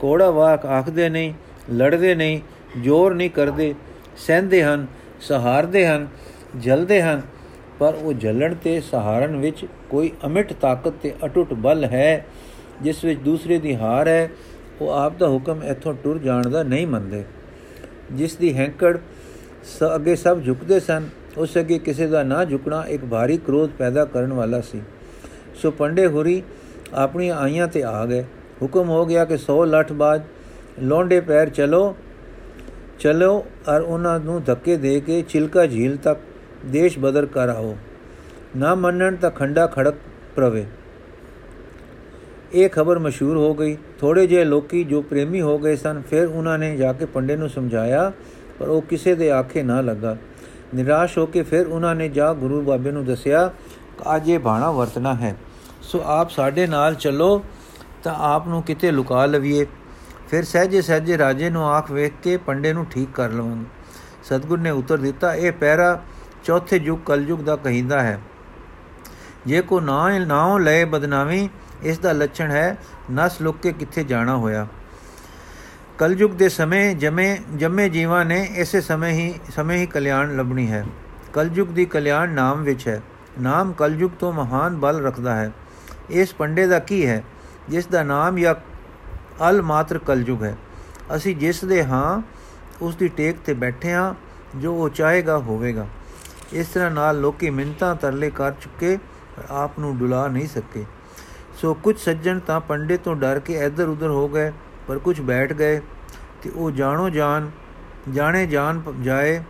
ਕੋੜਾ 0.00 0.30
ਵਾਕ 0.30 0.66
ਆਖਦੇ 0.66 1.08
ਨਹੀਂ, 1.08 1.32
ਲੜਦੇ 1.74 2.14
ਨਹੀਂ, 2.14 2.40
ਜ਼ੋਰ 2.80 3.14
ਨਹੀਂ 3.14 3.30
ਕਰਦੇ, 3.30 3.74
ਸਹਿੰਦੇ 4.16 4.64
ਹਨ 4.64 4.86
ਸਹਾਰਦੇ 5.20 5.86
ਹਨ, 5.86 6.06
ਜਲਦੇ 6.56 7.02
ਹਨ, 7.02 7.22
ਪਰ 7.78 7.94
ਉਹ 7.94 8.12
ਜਲਣ 8.12 8.54
ਤੇ 8.54 8.80
ਸਹਾਰਨ 8.80 9.36
ਵਿੱਚ 9.36 9.66
ਕੋਈ 9.90 10.10
ਅਮਿਟ 10.26 10.52
ਤਾਕਤ 10.52 10.92
ਤੇ 11.02 11.14
ਅਟੁੱਟ 11.24 11.54
ਬਲ 11.54 11.84
ਹੈ, 11.84 12.26
ਜਿਸ 12.82 13.04
ਵਿੱਚ 13.04 13.20
ਦੂਸਰੇ 13.20 13.58
ਦੀ 13.58 13.76
ਹਾਰ 13.76 14.08
ਹੈ, 14.08 14.30
ਉਹ 14.80 14.90
ਆਪ 14.90 15.18
ਦਾ 15.18 15.28
ਹੁਕਮ 15.28 15.62
ਇਥੋਂ 15.62 15.94
ਟੁਰ 15.94 16.18
ਜਾਣ 16.18 16.48
ਦਾ 16.48 16.62
ਨਹੀਂ 16.62 16.86
ਮੰਨਦੇ। 16.86 17.24
ਜਿਸ 18.12 18.36
ਦੀ 18.36 18.56
ਹੈਂਕੜ 18.56 18.98
ਅੱਗੇ 19.94 20.16
ਸਭ 20.16 20.42
ਝੁਕਦੇ 20.42 20.80
ਸਨ, 20.80 21.08
ਉਸ 21.36 21.58
ਅੱਗੇ 21.58 21.78
ਕਿਸੇ 21.78 22.06
ਦਾ 22.06 22.22
ਨਾ 22.22 22.44
ਝੁਕਣਾ 22.44 22.84
ਇੱਕ 22.88 23.04
ਭਾਰੀ 23.04 23.36
ਕ੍ਰੋਧ 23.36 23.70
ਪੈਦਾ 23.70 24.04
ਕਰਨ 24.04 24.32
ਵਾਲਾ 24.32 24.60
ਸੀ। 24.60 24.82
ਸੋ 25.54 25.70
ਪੰਡੇ 25.70 26.06
ਹੋਰੀ 26.06 26.42
ਆਪਣੀ 26.94 27.28
ਆਈਆਂ 27.28 27.68
ਤੇ 27.68 27.82
ਆ 27.82 28.06
ਗਏ। 28.06 28.24
ਹੁਕਮ 28.62 28.88
ਹੋ 28.88 29.06
ਗਿਆ 29.06 29.24
ਕਿ 29.24 29.36
100 29.36 29.64
ਲੱਠ 29.64 29.92
ਬਾਦ 29.92 30.22
ਲੋਂਡੇ 30.82 31.20
ਪੈਰ 31.20 31.48
ਚਲੋ 31.48 31.96
ਚਲੋ 32.98 33.46
ਔਰ 33.68 33.80
ਉਹਨਾਂ 33.80 34.20
ਨੂੰ 34.20 34.42
ਧੱਕੇ 34.42 34.76
ਦੇ 34.76 35.00
ਕੇ 35.00 35.22
ਚਿਲਕਾ 35.22 35.66
ਝੀਲ 35.66 35.96
ਤੱਕ 35.96 36.20
ਦੇਸ਼ 36.66 36.98
ਬਦਰ 36.98 37.26
ਕਰ 37.26 37.48
ਆਓ। 37.48 37.76
ਨਾ 38.56 38.74
ਮੰਨਣ 38.74 39.16
ਤਾਂ 39.16 39.30
ਖੰਡਾ 39.30 39.66
ਖੜਕ 39.66 39.94
ਪ੍ਰਵੇ। 40.36 40.66
ਇਹ 42.54 42.68
ਖਬਰ 42.68 42.98
ਮਸ਼ਹੂਰ 42.98 43.36
ਹੋ 43.36 43.54
ਗਈ। 43.54 43.76
ਥੋੜੇ 44.00 44.26
ਜਿਹੇ 44.26 44.44
ਲੋਕੀ 44.44 44.84
ਜੋ 44.84 45.02
ਪ੍ਰੇਮੀ 45.02 45.40
ਹੋ 45.40 45.58
ਗਏ 45.58 45.76
ਸਨ, 45.76 46.02
ਫਿਰ 46.10 46.26
ਉਹਨਾਂ 46.26 46.58
ਨੇ 46.58 46.76
ਜਾ 46.76 46.92
ਕੇ 46.92 47.04
ਪੰਡੇ 47.04 47.36
ਨੂੰ 47.36 47.48
ਸਮਝਾਇਆ, 47.48 48.12
ਪਰ 48.58 48.68
ਉਹ 48.68 48.82
ਕਿਸੇ 48.82 49.14
ਦੇ 49.14 49.30
ਆਖੇ 49.30 49.62
ਨਾ 49.62 49.80
ਲੱਗਾ। 49.80 50.16
ਨਿਰਾਸ਼ 50.74 51.18
ਹੋ 51.18 51.26
ਕੇ 51.26 51.42
ਫਿਰ 51.42 51.66
ਉਹਨਾਂ 51.66 51.94
ਨੇ 51.94 52.08
ਜਾ 52.08 52.32
ਗੁਰੂ 52.32 52.60
ਬਾਬੇ 52.60 52.90
ਨੂੰ 52.90 53.04
ਦੱਸਿਆ 53.04 53.52
ਕਿ 53.98 54.16
ਅੱਜ 54.16 54.28
ਇਹ 54.28 54.38
ਬਾਣਾ 54.38 54.70
ਵਰਤਣਾ 54.70 55.14
ਹੈ। 55.14 55.36
ਸੋ 55.82 56.02
ਆਪ 56.04 56.30
ਸਾਡੇ 56.30 56.66
ਨਾਲ 56.66 56.94
ਚੱਲੋ, 56.94 57.42
ਤਾਂ 58.02 58.14
ਆਪ 58.18 58.48
ਨੂੰ 58.48 58.62
ਕਿਤੇ 58.62 58.90
ਲੁਕਾ 58.90 59.26
ਲਵੀਏ। 59.26 59.66
ਫਿਰ 60.30 60.44
ਸਹਜੇ 60.44 60.82
ਸਹਜੇ 60.82 61.18
ਰਾਜੇ 61.18 61.50
ਨੂੰ 61.50 61.68
ਆਖ 61.68 61.90
ਵੇਖ 61.90 62.12
ਕੇ 62.22 62.36
ਪੰਡੇ 62.36 62.72
ਨੂੰ 62.72 62.86
ਠੀਕ 62.86 63.08
ਕਰ 63.14 63.30
ਲਵਾਂਗੇ। 63.30 63.64
ਸਤਗੁਰ 64.24 64.58
ਨੇ 64.58 64.70
ਉੱਤਰ 64.70 64.98
ਦਿੱਤਾ, 64.98 65.34
ਇਹ 65.34 65.52
ਪਹਿਰਾ 65.52 66.02
ਚੌਥੇ 66.44 66.76
ਯੁੱਗ 66.76 67.00
ਕਲਯੁਗ 67.06 67.38
ਦਾ 67.38 67.56
ਕਹਿੰਦਾ 67.56 68.02
ਹੈ। 68.02 68.20
ਜੇ 69.46 69.60
ਕੋ 69.60 69.80
ਨਾ 69.80 70.18
ਨਾਉ 70.18 70.58
ਲਏ 70.58 70.84
ਬਦਨਾਮੀ 70.84 71.48
ਇਸ 71.82 71.98
ਦਾ 71.98 72.12
ਲੱਛਣ 72.12 72.50
ਹੈ 72.50 72.78
ਨਸ 73.12 73.42
ਲੁੱਕ 73.42 73.58
ਕੇ 73.58 73.72
ਕਿੱਥੇ 73.72 74.04
ਜਾਣਾ 74.04 74.36
ਹੋਇਆ। 74.36 74.66
ਕਲਯੁਗ 75.98 76.30
ਦੇ 76.30 76.48
ਸਮੇਂ 76.48 76.94
ਜਮੇ, 76.94 77.38
ਜੰਮੇ 77.56 77.88
ਜੀਵਾਂ 77.88 78.24
ਨੇ 78.24 78.48
ਇਸੇ 78.56 78.80
ਸਮੇਂ 78.80 79.12
ਹੀ 79.12 79.34
ਸਮੇਂ 79.54 79.78
ਹੀ 79.78 79.86
ਕਲਿਆਣ 79.86 80.36
ਲੱਭਣੀ 80.36 80.70
ਹੈ। 80.70 80.84
ਕਲਯੁਗ 81.32 81.68
ਦੀ 81.68 81.84
ਕਲਿਆਣ 81.84 82.28
ਨਾਮ 82.28 82.62
ਵਿੱਚ 82.62 82.88
ਹੈ। 82.88 83.02
ਨਾਮ 83.40 83.72
ਕਲਯੁਗ 83.72 84.10
ਤੋਂ 84.18 84.32
ਮਹਾਨ 84.32 84.76
ਬਲ 84.76 85.04
ਰੱਖਦਾ 85.04 85.36
ਹੈ। 85.36 85.52
ਇਸ 86.10 86.34
ਪੰਡੇ 86.34 86.66
ਦਾ 86.66 86.78
ਕੀ 86.78 87.06
ਹੈ? 87.06 87.24
ਜਿਸ 87.68 87.86
ਦਾ 87.86 88.02
ਨਾਮ 88.02 88.38
ਜਾਂ 88.38 88.54
ਅਲ 89.50 89.62
ਮਾਤਰ 89.62 89.98
ਕਲਯੁਗ 89.98 90.44
ਹੈ। 90.44 90.56
ਅਸੀਂ 91.16 91.36
ਜਿਸ 91.36 91.64
ਦੇ 91.64 91.84
ਹਾਂ, 91.84 92.22
ਉਸ 92.82 92.96
ਦੀ 92.96 93.08
ਟੇਕ 93.08 93.36
ਤੇ 93.46 93.54
ਬੈਠੇ 93.54 93.92
ਹਾਂ, 93.92 94.14
ਜੋ 94.58 94.74
ਉਹ 94.74 94.88
ਚਾਹੇਗਾ 94.88 95.38
ਹੋਵੇਗਾ। 95.38 95.86
ਇਸ 96.52 96.66
ਤਰ੍ਹਾਂ 96.66 96.90
ਨਾਲ 96.90 97.20
ਲੋਕੀ 97.20 97.50
ਮਿੰਤਾਂ 97.50 97.94
ਤਰਲੇ 97.94 98.30
ਕਰ 98.30 98.52
ਚੁੱਕੇ, 98.52 98.98
ਆਪ 99.50 99.78
ਨੂੰ 99.78 99.98
ਡੁਲਾ 99.98 100.28
ਨਹੀਂ 100.28 100.48
ਸਕੇ। 100.48 100.84
ਸੋ 101.56 101.74
ਕੁਝ 101.74 101.98
ਸੱਜਣ 101.98 102.38
ਤਾਂ 102.38 102.60
ਪੰਡੇ 102.60 102.96
ਤੋਂ 102.96 103.16
ਡਰ 103.16 103.38
ਕੇ 103.38 103.58
ਇੱਧਰ 103.64 103.88
ਉੱਧਰ 103.88 104.08
ਹੋ 104.08 104.28
ਗਏ, 104.28 104.52
ਪਰ 104.88 104.98
ਕੁਝ 104.98 105.20
ਬੈਠ 105.20 105.52
ਗਏ 105.52 105.80
ਤੇ 106.42 106.50
ਉਹ 106.50 106.70
ਜਾਣੋ 106.70 107.10
ਜਾਣ, 107.10 107.48
ਜਾਣੇ 108.12 108.46
ਜਾਣ 108.46 108.80
ਜਾਏ। 109.02 109.42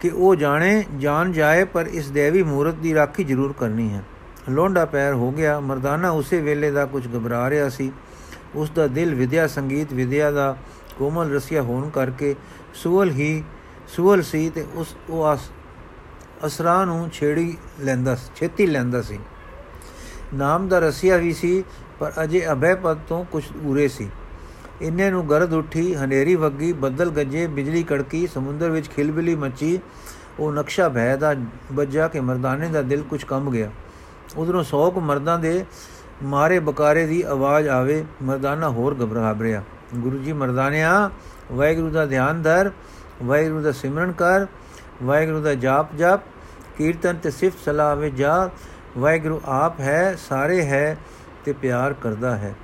ਕਿ 0.00 0.08
ਉਹ 0.08 0.36
ਜਾਣੇ 0.36 0.84
ਜਾਣ 0.98 1.32
ਜਾਏ, 1.32 1.64
ਪਰ 1.64 1.86
ਇਸ 1.86 2.10
ਦੇਵੀ 2.10 2.42
ਮੂਰਤ 2.42 2.74
ਦੀ 2.74 2.94
ਰਾਖੀ 2.94 3.24
ਜ਼ਰੂਰ 3.24 3.52
ਕਰਨੀ 3.52 3.92
ਹੈ। 3.92 4.02
ਲੋਂਡਾ 4.48 4.84
ਪੈਰ 4.84 5.14
ਹੋ 5.14 5.30
ਗਿਆ, 5.32 5.60
ਮਰਦਾਨਾ 5.60 6.10
ਉਸੇ 6.10 6.40
ਵੇਲੇ 6.40 6.70
ਦਾ 6.70 6.86
ਕੁਝ 6.86 7.06
ਘਬਰਾ 7.16 7.50
ਰਿਹਾ 7.50 7.68
ਸੀ। 7.68 7.92
ਉਸ 8.54 8.70
ਦਾ 8.70 8.86
ਦਿਲ 8.86 9.14
ਵਿਦਿਆ 9.14 9.46
ਸੰਗੀਤ 9.46 9.92
ਵਿਦਿਆ 9.92 10.30
ਦਾ 10.30 10.56
ਕੋਮਲ 10.98 11.30
ਰਸਿਆ 11.30 11.62
ਹੋਣ 11.62 11.88
ਕਰਕੇ 11.90 12.34
ਸੁਵਲ 12.74 13.10
ਹੀ 13.10 13.44
ਸੁਵਲ 13.88 14.22
ਸੀ 14.22 14.50
ਤੇ 14.50 14.66
ਉਸ 14.74 14.96
ਉਹ 15.10 15.36
ਅਸਰਾ 16.46 16.84
ਨੂੰ 16.84 17.10
ਛੇੜੀ 17.10 17.56
ਲੈਂਦਾ 17.80 18.16
ਛੇਤੀ 18.36 18.66
ਲੈਂਦਾ 18.66 19.02
ਸੀ। 19.02 19.18
ਨਾਮ 20.34 20.68
ਦਾ 20.68 20.78
ਰਸਿਆ 20.78 21.16
ਵੀ 21.16 21.32
ਸੀ, 21.32 21.64
ਪਰ 22.00 22.12
ਅਜੇ 22.24 22.52
ਅਭੈ 22.52 22.74
ਪਦ 22.74 22.98
ਤੋਂ 23.08 23.24
ਕੁਝ 23.24 23.44
ਉਰੇ 23.64 23.88
ਸੀ। 23.88 24.08
ਇੰਨੇ 24.82 25.10
ਨੂੰ 25.10 25.28
ਗਰਦ 25.30 25.52
ਉੱਠੀ, 25.52 25.94
ਹਨੇਰੀ 25.94 26.34
ਵੱਗੀ, 26.34 26.72
ਬੱਦਲ 26.72 27.10
ਗੱਜੇ, 27.10 27.46
ਬਿਜਲੀ 27.46 27.82
ਕੜਕੀ, 27.82 28.26
ਸਮੁੰਦਰ 28.26 28.70
ਵਿੱਚ 28.70 28.88
ਖਿਲਬਿਲੀ 28.88 29.34
ਮੱਚੀ, 29.34 29.78
ਉਹ 30.40 30.52
ਨਕਸ਼ਾ 30.52 30.88
ਭੈ 30.88 31.16
ਦਾ 31.16 31.34
ਵੱਜਾ 31.72 32.08
ਕੇ 32.08 32.20
ਮਰਦਾਨੇ 32.20 32.68
ਦਾ 32.68 32.82
ਦਿਲ 32.82 33.02
ਕੁਝ 33.02 33.24
ਕੰਬ 33.24 33.52
ਗਿਆ। 33.52 33.70
ਉਧਰੋਂ 34.36 34.62
ਸੌਕ 34.62 34.98
ਮਰਦਾਂ 34.98 35.38
ਦੇ 35.38 35.64
ਮਾਰੇ 36.22 36.58
ਬਕਾਰੇ 36.58 37.06
ਦੀ 37.06 37.22
ਆਵਾਜ਼ 37.22 37.68
ਆਵੇ, 37.68 38.04
ਮਰਦਾਨਾ 38.22 38.68
ਹੋਰ 38.68 38.94
ਘਬਰਾ 38.94 39.32
ਬਰਿਆ। 39.32 39.62
ਗੁਰੂ 39.94 40.18
ਜੀ 40.18 40.32
ਮਰਦਾਨਿਆ, 40.32 41.10
ਵਾਹਿਗੁਰੂ 41.52 41.90
ਦਾ 41.90 42.06
ਧਿਆਨ 42.06 42.42
ਧਰ, 42.42 42.70
ਵਾਹਿਗੁਰੂ 43.22 43.60
ਦਾ 43.60 43.72
ਸਿਮਰਨ 43.72 44.12
ਕਰ, 44.12 44.46
ਵਾਹਿਗੁਰੂ 45.02 45.40
ਦਾ 45.40 45.54
ਜਾਪ 45.54 45.94
ਜਪ, 45.94 46.20
ਕੀਰਤਨ 46.78 47.16
ਤੇ 47.16 47.30
ਸਿਫਤ 47.30 47.58
ਸਲਾਹ 47.64 47.96
ਵਿੱਚ 47.96 48.16
ਜਾ, 48.16 48.50
ਵਾਹਿਗੁਰੂ 48.98 49.40
ਆਪ 49.44 49.80
ਹੈ, 49.80 50.16
ਸਾਰੇ 50.28 50.64
ਹੈ 50.64 50.96
ਤੇ 51.44 51.52
ਪਿਆਰ 51.52 51.92
ਕਰਦਾ 51.92 52.36
ਹੈ। 52.36 52.54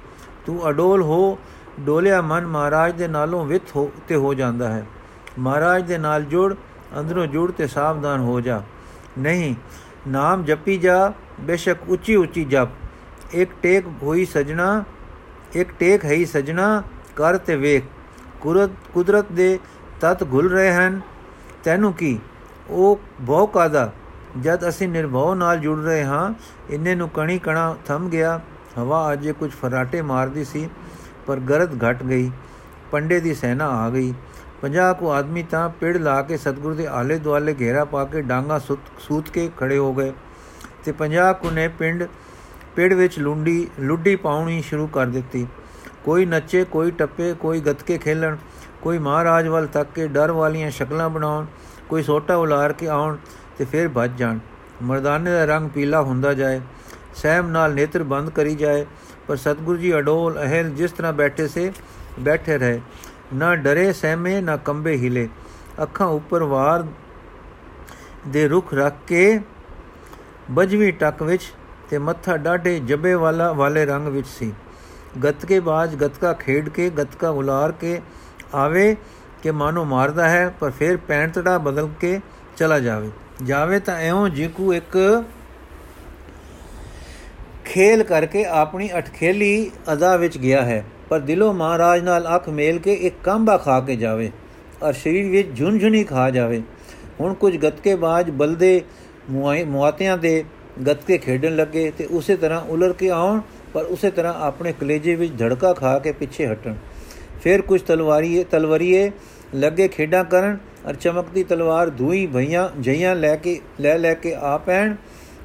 ਤੂੰ 0.46 0.70
ਅਡੋਲ 0.70 1.02
ਹੋ, 1.02 1.38
ਡੋਲਿਆ 1.80 2.22
ਮਨ 2.22 2.46
ਮਹਾਰਾਜ 2.46 2.94
ਦੇ 2.94 3.08
ਨਾਲੋਂ 3.08 3.44
ਵਿਤ 3.44 3.62
ਹੋ 3.76 3.92
ਤੇ 4.08 4.14
ਹੋ 4.14 4.34
ਜਾਂਦਾ 4.34 4.68
ਹੈ। 4.68 4.86
ਮਹਾਰਾਜ 5.38 5.82
ਦੇ 5.82 5.98
ਨਾਲ 5.98 6.22
ਜੁੜ, 6.22 6.54
ਅੰਦਰੋਂ 7.00 7.26
ਜੁੜ 7.26 7.52
ਤੇ 7.52 7.66
ਸਾਵਧਾਨ 7.66 8.20
ਹੋ 8.20 8.40
ਜਾ। 8.40 8.62
ਨਹੀਂ, 9.18 9.54
ਨਾਮ 10.08 10.44
ਜਪੀ 10.44 10.78
ਜਾ, 10.78 11.12
ਬੇਸ਼ੱਕ 11.40 11.78
ਉੱਚੀ 11.88 12.16
ਉੱਚੀ 12.16 12.44
ਜਪ। 12.44 12.68
ਇੱਕ 13.34 13.50
ਟੇਕ 13.62 13.86
ਹੋਈ 14.02 14.24
ਸਜਣਾ 14.24 14.84
ਇੱਕ 15.56 15.72
ਟੇਕ 15.78 16.04
ਹੈ 16.04 16.24
ਸਜਣਾ 16.24 16.82
ਕਰ 17.16 17.36
ਤੇ 17.36 17.56
ਵੇਖ 17.56 17.84
ਕੁਦਰਤ 18.40 18.70
ਕੁਦਰਤ 18.94 19.32
ਦੇ 19.32 19.58
ਤਤ 20.00 20.22
ਘੁਲ 20.32 20.50
ਰਹੇ 20.50 20.72
ਹਨ 20.72 21.00
ਤੈਨੂੰ 21.64 21.92
ਕੀ 21.92 22.18
ਉਹ 22.70 23.00
ਬਹੁ 23.20 23.46
ਕਾਦਾ 23.46 23.90
ਜਦ 24.38 24.68
ਅਸੀਂ 24.68 24.88
ਨਿਰਭਉ 24.88 25.34
ਨਾਲ 25.34 25.58
ਜੁੜ 25.58 25.78
ਰਹੇ 25.78 26.04
ਹਾਂ 26.04 26.32
ਇੰਨੇ 26.70 26.94
ਨੂੰ 26.94 27.08
ਕਣੀ 27.08 27.38
ਕਣਾ 27.38 27.74
ਥੰਮ 27.86 28.08
ਗਿਆ 28.08 28.40
ਹਵਾ 28.78 29.12
ਅਜੇ 29.12 29.32
ਕੁਝ 29.32 29.50
ਫਰਾਟੇ 29.52 30.02
ਮਾਰਦੀ 30.02 30.44
ਸੀ 30.44 30.68
ਪਰ 31.26 31.40
ਗਰਦ 31.40 31.74
ਘਟ 31.84 32.02
ਗਈ 32.02 32.30
ਪੰਡੇ 32.90 33.20
ਦੀ 33.20 33.34
ਸੈਨਾ 33.34 33.68
ਆ 33.76 33.88
ਗਈ 33.90 34.12
50 34.64 34.94
ਕੋ 35.00 35.10
ਆਦਮੀ 35.10 35.42
ਤਾਂ 35.42 35.68
ਪਿੜ 35.70 35.96
ਲਾ 35.96 36.20
ਕੇ 36.22 36.36
ਸਤਗੁਰ 36.36 36.74
ਦੇ 36.74 36.86
ਆਲੇ 36.90 37.18
ਦੁਆਲੇ 37.18 37.54
ਘੇਰਾ 37.60 37.84
ਪਾ 37.84 38.04
ਕੇ 38.04 38.22
ਡਾਂਗਾ 38.22 38.58
ਸੂਤ 38.58 39.30
ਕੇ 39.30 39.50
ਖੜੇ 39.58 39.78
ਹੋ 39.78 39.92
ਗਏ 39.94 40.12
ਤੇ 40.84 40.94
50 41.00 41.32
ਕੋ 41.40 41.50
ਨੇ 41.50 41.66
ਪਿੰਡ 41.78 42.06
ਪਿੜ 42.78 42.92
ਵਿੱਚ 42.94 43.18
ਲੁੰਡੀ, 43.18 43.68
ਲੁੱਡੀ 43.80 44.16
ਪਾਉਣੀ 44.16 44.60
ਸ਼ੁਰੂ 44.62 44.86
ਕਰ 44.86 45.06
ਦਿੱਤੀ। 45.06 45.46
ਕੋਈ 46.04 46.26
ਨੱਚੇ, 46.26 46.64
ਕੋਈ 46.64 46.90
ਟੱਪੇ, 46.90 47.32
ਕੋਈ 47.34 47.60
ਗੱਤਕੇ 47.60 47.98
ਖੇਲਣ, 47.98 48.36
ਕੋਈ 48.82 48.98
ਮਹਾਰਾਜ 48.98 49.48
ਵੱਲ 49.48 49.66
ਤੱਕ 49.66 49.90
ਕੇ 49.94 50.06
ਡਰ 50.08 50.32
ਵਾਲੀਆਂ 50.32 50.70
ਸ਼ਕਲਾਂ 50.70 51.08
ਬਣਾਉਣ, 51.10 51.46
ਕੋਈ 51.88 52.02
ਸੋਟਾ 52.02 52.36
ਉਲਾਰ 52.36 52.72
ਕੇ 52.72 52.88
ਆਉਣ 52.88 53.16
ਤੇ 53.58 53.64
ਫਿਰ 53.64 53.88
ਭੱਜ 53.88 54.10
ਜਾਣ। 54.18 54.38
ਮਰਦਾਨੇ 54.82 55.30
ਦਾ 55.30 55.44
ਰੰਗ 55.44 55.70
ਪੀਲਾ 55.70 56.02
ਹੁੰਦਾ 56.02 56.34
ਜਾਏ, 56.34 56.60
ਸਹਿਮ 57.14 57.48
ਨਾਲ 57.48 57.74
ਨੇਤਰ 57.74 58.02
ਬੰਦ 58.02 58.30
ਕਰੀ 58.30 58.54
ਜਾਏ, 58.54 58.86
ਪਰ 59.28 59.36
ਸਤਗੁਰੂ 59.36 59.76
ਜੀ 59.76 59.96
ਅਡੋਲ, 59.98 60.40
ਅਹਲ 60.44 60.70
ਜਿਸ 60.70 60.92
ਤਰ੍ਹਾਂ 60.92 61.12
ਬੈਠੇ 61.12 61.48
ਸੇ, 61.48 61.72
ਬੈਠੇ 62.20 62.58
ਰਹੇ। 62.58 62.80
ਨਾ 63.34 63.54
ਡਰੇ 63.56 63.92
ਸਹਿਮੇ, 63.92 64.40
ਨਾ 64.40 64.56
ਕੰਬੇ 64.56 64.96
ਹਿਲੇ। 64.96 65.28
ਅੱਖਾਂ 65.82 66.06
ਉੱਪਰ 66.06 66.42
ਵਾਰ 66.42 66.86
ਦੇ 68.28 68.48
ਰੁਖ 68.48 68.74
ਰੱਖ 68.74 69.06
ਕੇ 69.06 69.40
ਬਜਵੀ 70.50 70.90
ਟੱਕ 70.90 71.22
ਵਿੱਚ 71.22 71.52
ਤੇ 71.90 71.98
ਮੱਥਾ 71.98 72.36
ਡਾਢੇ 72.36 72.78
ਜੱਬੇ 72.80 73.14
ਵਾਲਾ 73.14 73.52
ਵਾਲੇ 73.52 73.84
ਰੰਗ 73.86 74.08
ਵਿੱਚ 74.08 74.26
ਸੀ। 74.28 74.52
ਗਤਕੇ 75.24 75.60
ਬਾਜ 75.60 75.94
ਗਤਕਾ 75.96 76.32
ਖੇਡ 76.32 76.68
ਕੇ, 76.68 76.90
ਗਤਕਾ 76.90 77.30
ਉਲਾਰ 77.30 77.72
ਕੇ 77.72 78.00
ਆਵੇ 78.54 78.96
ਕਿ 79.42 79.50
ਮਾਨੋ 79.50 79.84
ਮਾਰਦਾ 79.84 80.28
ਹੈ, 80.28 80.48
ਪਰ 80.60 80.70
ਫਿਰ 80.70 80.96
ਪੈਂਟੜਾ 80.98 81.56
ਬਦਲ 81.58 81.88
ਕੇ 82.00 82.20
ਚਲਾ 82.56 82.78
ਜਾਵੇ। 82.78 83.10
ਜਾਵੇ 83.44 83.78
ਤਾਂ 83.80 83.96
ਐਉਂ 83.96 84.28
ਜਿਕੂ 84.28 84.72
ਇੱਕ 84.74 85.24
ਖੇਲ 87.64 88.02
ਕਰਕੇ 88.02 88.44
ਆਪਣੀ 88.44 88.88
ਅਟਖੇਲੀ 88.98 89.70
ਅਦਾ 89.92 90.16
ਵਿੱਚ 90.16 90.38
ਗਿਆ 90.38 90.62
ਹੈ, 90.62 90.84
ਪਰ 91.08 91.20
ਦਿਲੋਂ 91.20 91.52
ਮਹਾਰਾਜ 91.54 92.02
ਨਾਲ 92.02 92.34
ਅੱਖ 92.36 92.48
ਮੇਲ 92.48 92.78
ਕੇ 92.78 92.92
ਇੱਕ 92.92 93.16
ਕੰਬਾ 93.24 93.56
ਖਾ 93.56 93.80
ਕੇ 93.80 93.96
ਜਾਵੇ 93.96 94.30
ਔਰ 94.82 94.92
ਸਰੀਰ 94.92 95.30
ਵਿੱਚ 95.30 95.56
ਝੁੰਝੁਣੀ 95.56 96.02
ਖਾ 96.04 96.28
ਜਾਵੇ। 96.30 96.62
ਹੁਣ 97.20 97.34
ਕੁਝ 97.34 97.56
ਗਤਕੇਬਾਜ਼ 97.56 98.30
ਬਲਦੇ 98.30 98.80
ਮੁਆਤਿਆਂ 99.30 100.16
ਦੇ 100.18 100.44
ਗਤਕੇ 100.86 101.18
ਖੇਡਣ 101.18 101.56
ਲੱਗੇ 101.56 101.90
ਤੇ 101.98 102.04
ਉਸੇ 102.04 102.36
ਤਰ੍ਹਾਂ 102.36 102.60
ਉਲਰ 102.60 102.92
ਕੇ 102.92 103.10
ਆਉਣ, 103.10 103.40
ਪਰ 103.74 103.84
ਉਸੇ 103.84 104.10
ਤਰ੍ਹਾਂ 104.10 104.34
ਆਪਣੇ 104.34 104.72
ਕਲੇਜੇ 104.72 105.14
ਵਿੱਚ 105.14 105.32
ਧੜਕਾ 105.38 105.72
ਖਾ 105.74 105.98
ਕੇ 105.98 106.12
ਪਿੱਛੇ 106.12 106.46
ਹਟਣ। 106.46 106.74
ਫਿਰ 107.42 107.62
ਕੁਝ 107.62 107.80
ਤਲਵਾਰੀਏ 107.82 108.44
ਤਲਵਰੀਏ 108.44 109.10
ਲੱਗੇ 109.54 109.88
ਖੇਡਾਂ 109.88 110.24
ਕਰਨ 110.24 110.58
ਅਰ 110.90 110.94
ਚਮਕਦੀ 110.94 111.44
ਤਲਵਾਰ 111.44 111.90
ਧੂਈ 111.90 112.26
ਭਈਆਂ 112.26 112.68
ਜਈਆਂ 112.80 113.14
ਲੈ 113.16 113.36
ਕੇ 113.36 113.60
ਲੈ 113.80 113.98
ਲੈ 113.98 114.14
ਕੇ 114.14 114.34
ਆ 114.34 114.56
ਪੈਣ। 114.58 114.94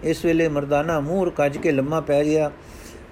ਇਸ 0.03 0.25
ਵੇਲੇ 0.25 0.47
ਮਰਦਾਨਾ 0.47 0.99
ਮੂੰਹ 0.99 1.31
ਕੱਜ 1.31 1.57
ਕੇ 1.57 1.71
ਲੰਮਾ 1.71 2.01
ਪੈ 2.01 2.23
ਗਿਆ। 2.23 2.51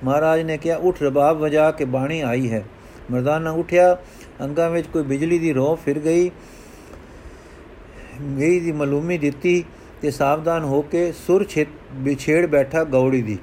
ਮਹਾਰਾਜ 0.04 0.42
ਨੇ 0.42 0.58
ਕਿਹਾ, 0.58 0.78
ਉਠ 0.78 1.04
ਰਬਾਬ, 1.04 1.38
ਵਜਾ 1.38 1.72
ਕੇ 1.72 1.86
ਬਾਣੀ 1.86 2.22
ਆਈ 2.22 2.52
ਹੈ। 2.52 2.64
ਮਰਦਾਨਾ 3.12 3.52
ਉਠਿਆ, 3.52 3.98
ਅੰਗਾਂ 4.42 4.70
ਵਿੱਚ 4.70 4.88
ਕੋਈ 4.88 5.04
ਬਿਜਲੀ 5.04 5.40
ਦੀ 5.40 5.54
ਰੋਹ 5.54 5.76
ਫਿਰ 5.76 6.00
ਗਈ। 6.00 6.32
ਗਈ 8.40 8.60
ਦੀ 8.60 8.72
ਮਾਲੂਮੀ 8.72 9.18
ਦਿੱਤੀ। 9.18 9.64
ਤੇ 10.02 10.12
ਸਾਵਧਾਨ 10.12 10.64
ਹੋ 10.64 10.82
ਕੇ 10.82 11.12
ਸੁਰ 11.28 11.46
ਵਿਛੇੜ 11.94 12.46
ਬੈਠਾ 12.46 12.84
ਗੌੜੀ 12.84 13.22
ਦੀ। 13.22 13.38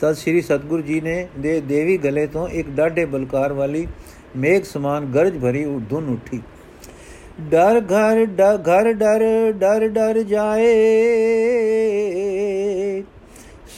ਤਦ 0.00 0.12
ਸ੍ਰੀ 0.12 0.40
ਸਤਗੁਰੂ 0.40 0.82
ਜੀ 0.82 1.00
ਨੇ 1.00 1.28
ਦੇ 1.38 1.60
ਦੇਵੀ 1.60 1.96
ਗਲੇ 1.98 2.26
ਤੋਂ 2.26 2.48
ਇੱਕ 2.48 2.68
ਡਾਢੇ 2.70 3.04
ਬਲਕਾਰ 3.04 3.52
ਵਾਲੀ 3.52 3.86
ਮੇਘ 4.36 4.62
ਸਮਾਨ 4.62 5.04
ਗਰਜ 5.04 5.38
ਭਰੀ 5.38 5.64
ਧੁਨ 5.90 6.08
ਉੱਠੀ। 6.08 6.40
ਡਰ 7.40 7.80
ਘਰ 7.80 8.26
ਘਰ, 8.60 8.92
ਡਰ 8.92 9.52
ਡਰ 9.52 9.88
ਡਰ 9.88 10.22
ਜਾਏ। 10.22 10.72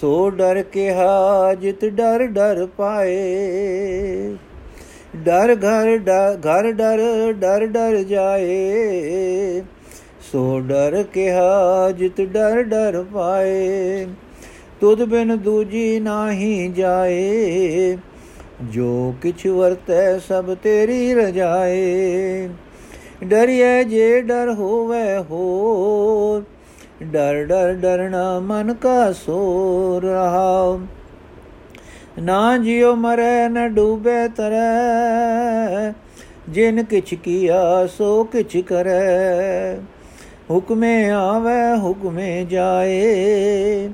ਸੋ 0.00 0.30
ਡਰ 0.30 0.62
ਕੇ 0.62 0.90
ਹਾਜਤ 0.94 1.84
ਡਰ 1.84 2.26
ਡਰ 2.26 2.66
ਪਾਏ। 2.66 3.16
ਡਰ 5.16 5.54
ਘਰ 5.54 5.98
ਘਰ, 6.46 6.72
ਡਰ 6.72 7.32
ਡਰ 7.32 7.66
ਡਰ 7.66 7.96
ਜਾਏ। 8.02 9.62
ਸੋ 10.36 10.58
ਡਰ 10.60 11.02
ਕੇ 11.02 11.30
ਹਾਜਤ 11.32 12.20
ਡਰ 12.22 12.62
ਡਰ 12.62 13.02
ਪਾਏ, 13.14 14.06
ਤੁਧ 14.80 15.02
ਬਿਨ 15.02 15.36
ਦੂਜੀ 15.36 16.00
ਨਾਹੀ 16.00 16.68
ਜਾਏ, 16.68 17.96
ਜੋ 18.64 19.14
ਕਿਛ 19.22 19.46
ਵਰਤੈ 19.46 20.18
ਸਭ 20.18 20.52
ਤੇਰੀ 20.54 21.14
ਰਜਾਏ। 21.14 22.48
ਡਰਿਐ 23.24 23.82
ਜੇ 23.84 24.20
ਡਰ 24.22 24.52
ਹੋਵੇ 24.52 25.16
ਹੋ 25.30 26.42
ਡਰ 27.02 27.42
ਡਰ 27.44 27.74
ਡਰਨਾ 27.74 28.38
ਮਨ 28.40 28.74
ਕਾ 28.74 29.12
ਸੋ 29.14 30.00
ਰਹਾ 30.04 30.78
ਨਾ 32.20 32.56
ਜਿਉ 32.58 32.94
ਮਰੈ, 32.96 33.48
ਨ 33.48 33.68
ਡੂਬੇ 33.68 34.28
ਤਰੈ, 34.36 35.92
ਜਿਨ 36.48 36.84
ਕਿਛ 36.84 37.14
ਕੀਆ 37.14 37.86
ਸੋ 37.98 38.24
ਕਿਛ 38.24 38.56
ਕਰੈ। 38.66 39.76
ਹੁਕਮੇ 40.50 41.10
ਆਵੇ, 41.10 41.78
ਹੁਕਮੇ 41.78 42.44
ਜਾਏ। 42.44 43.90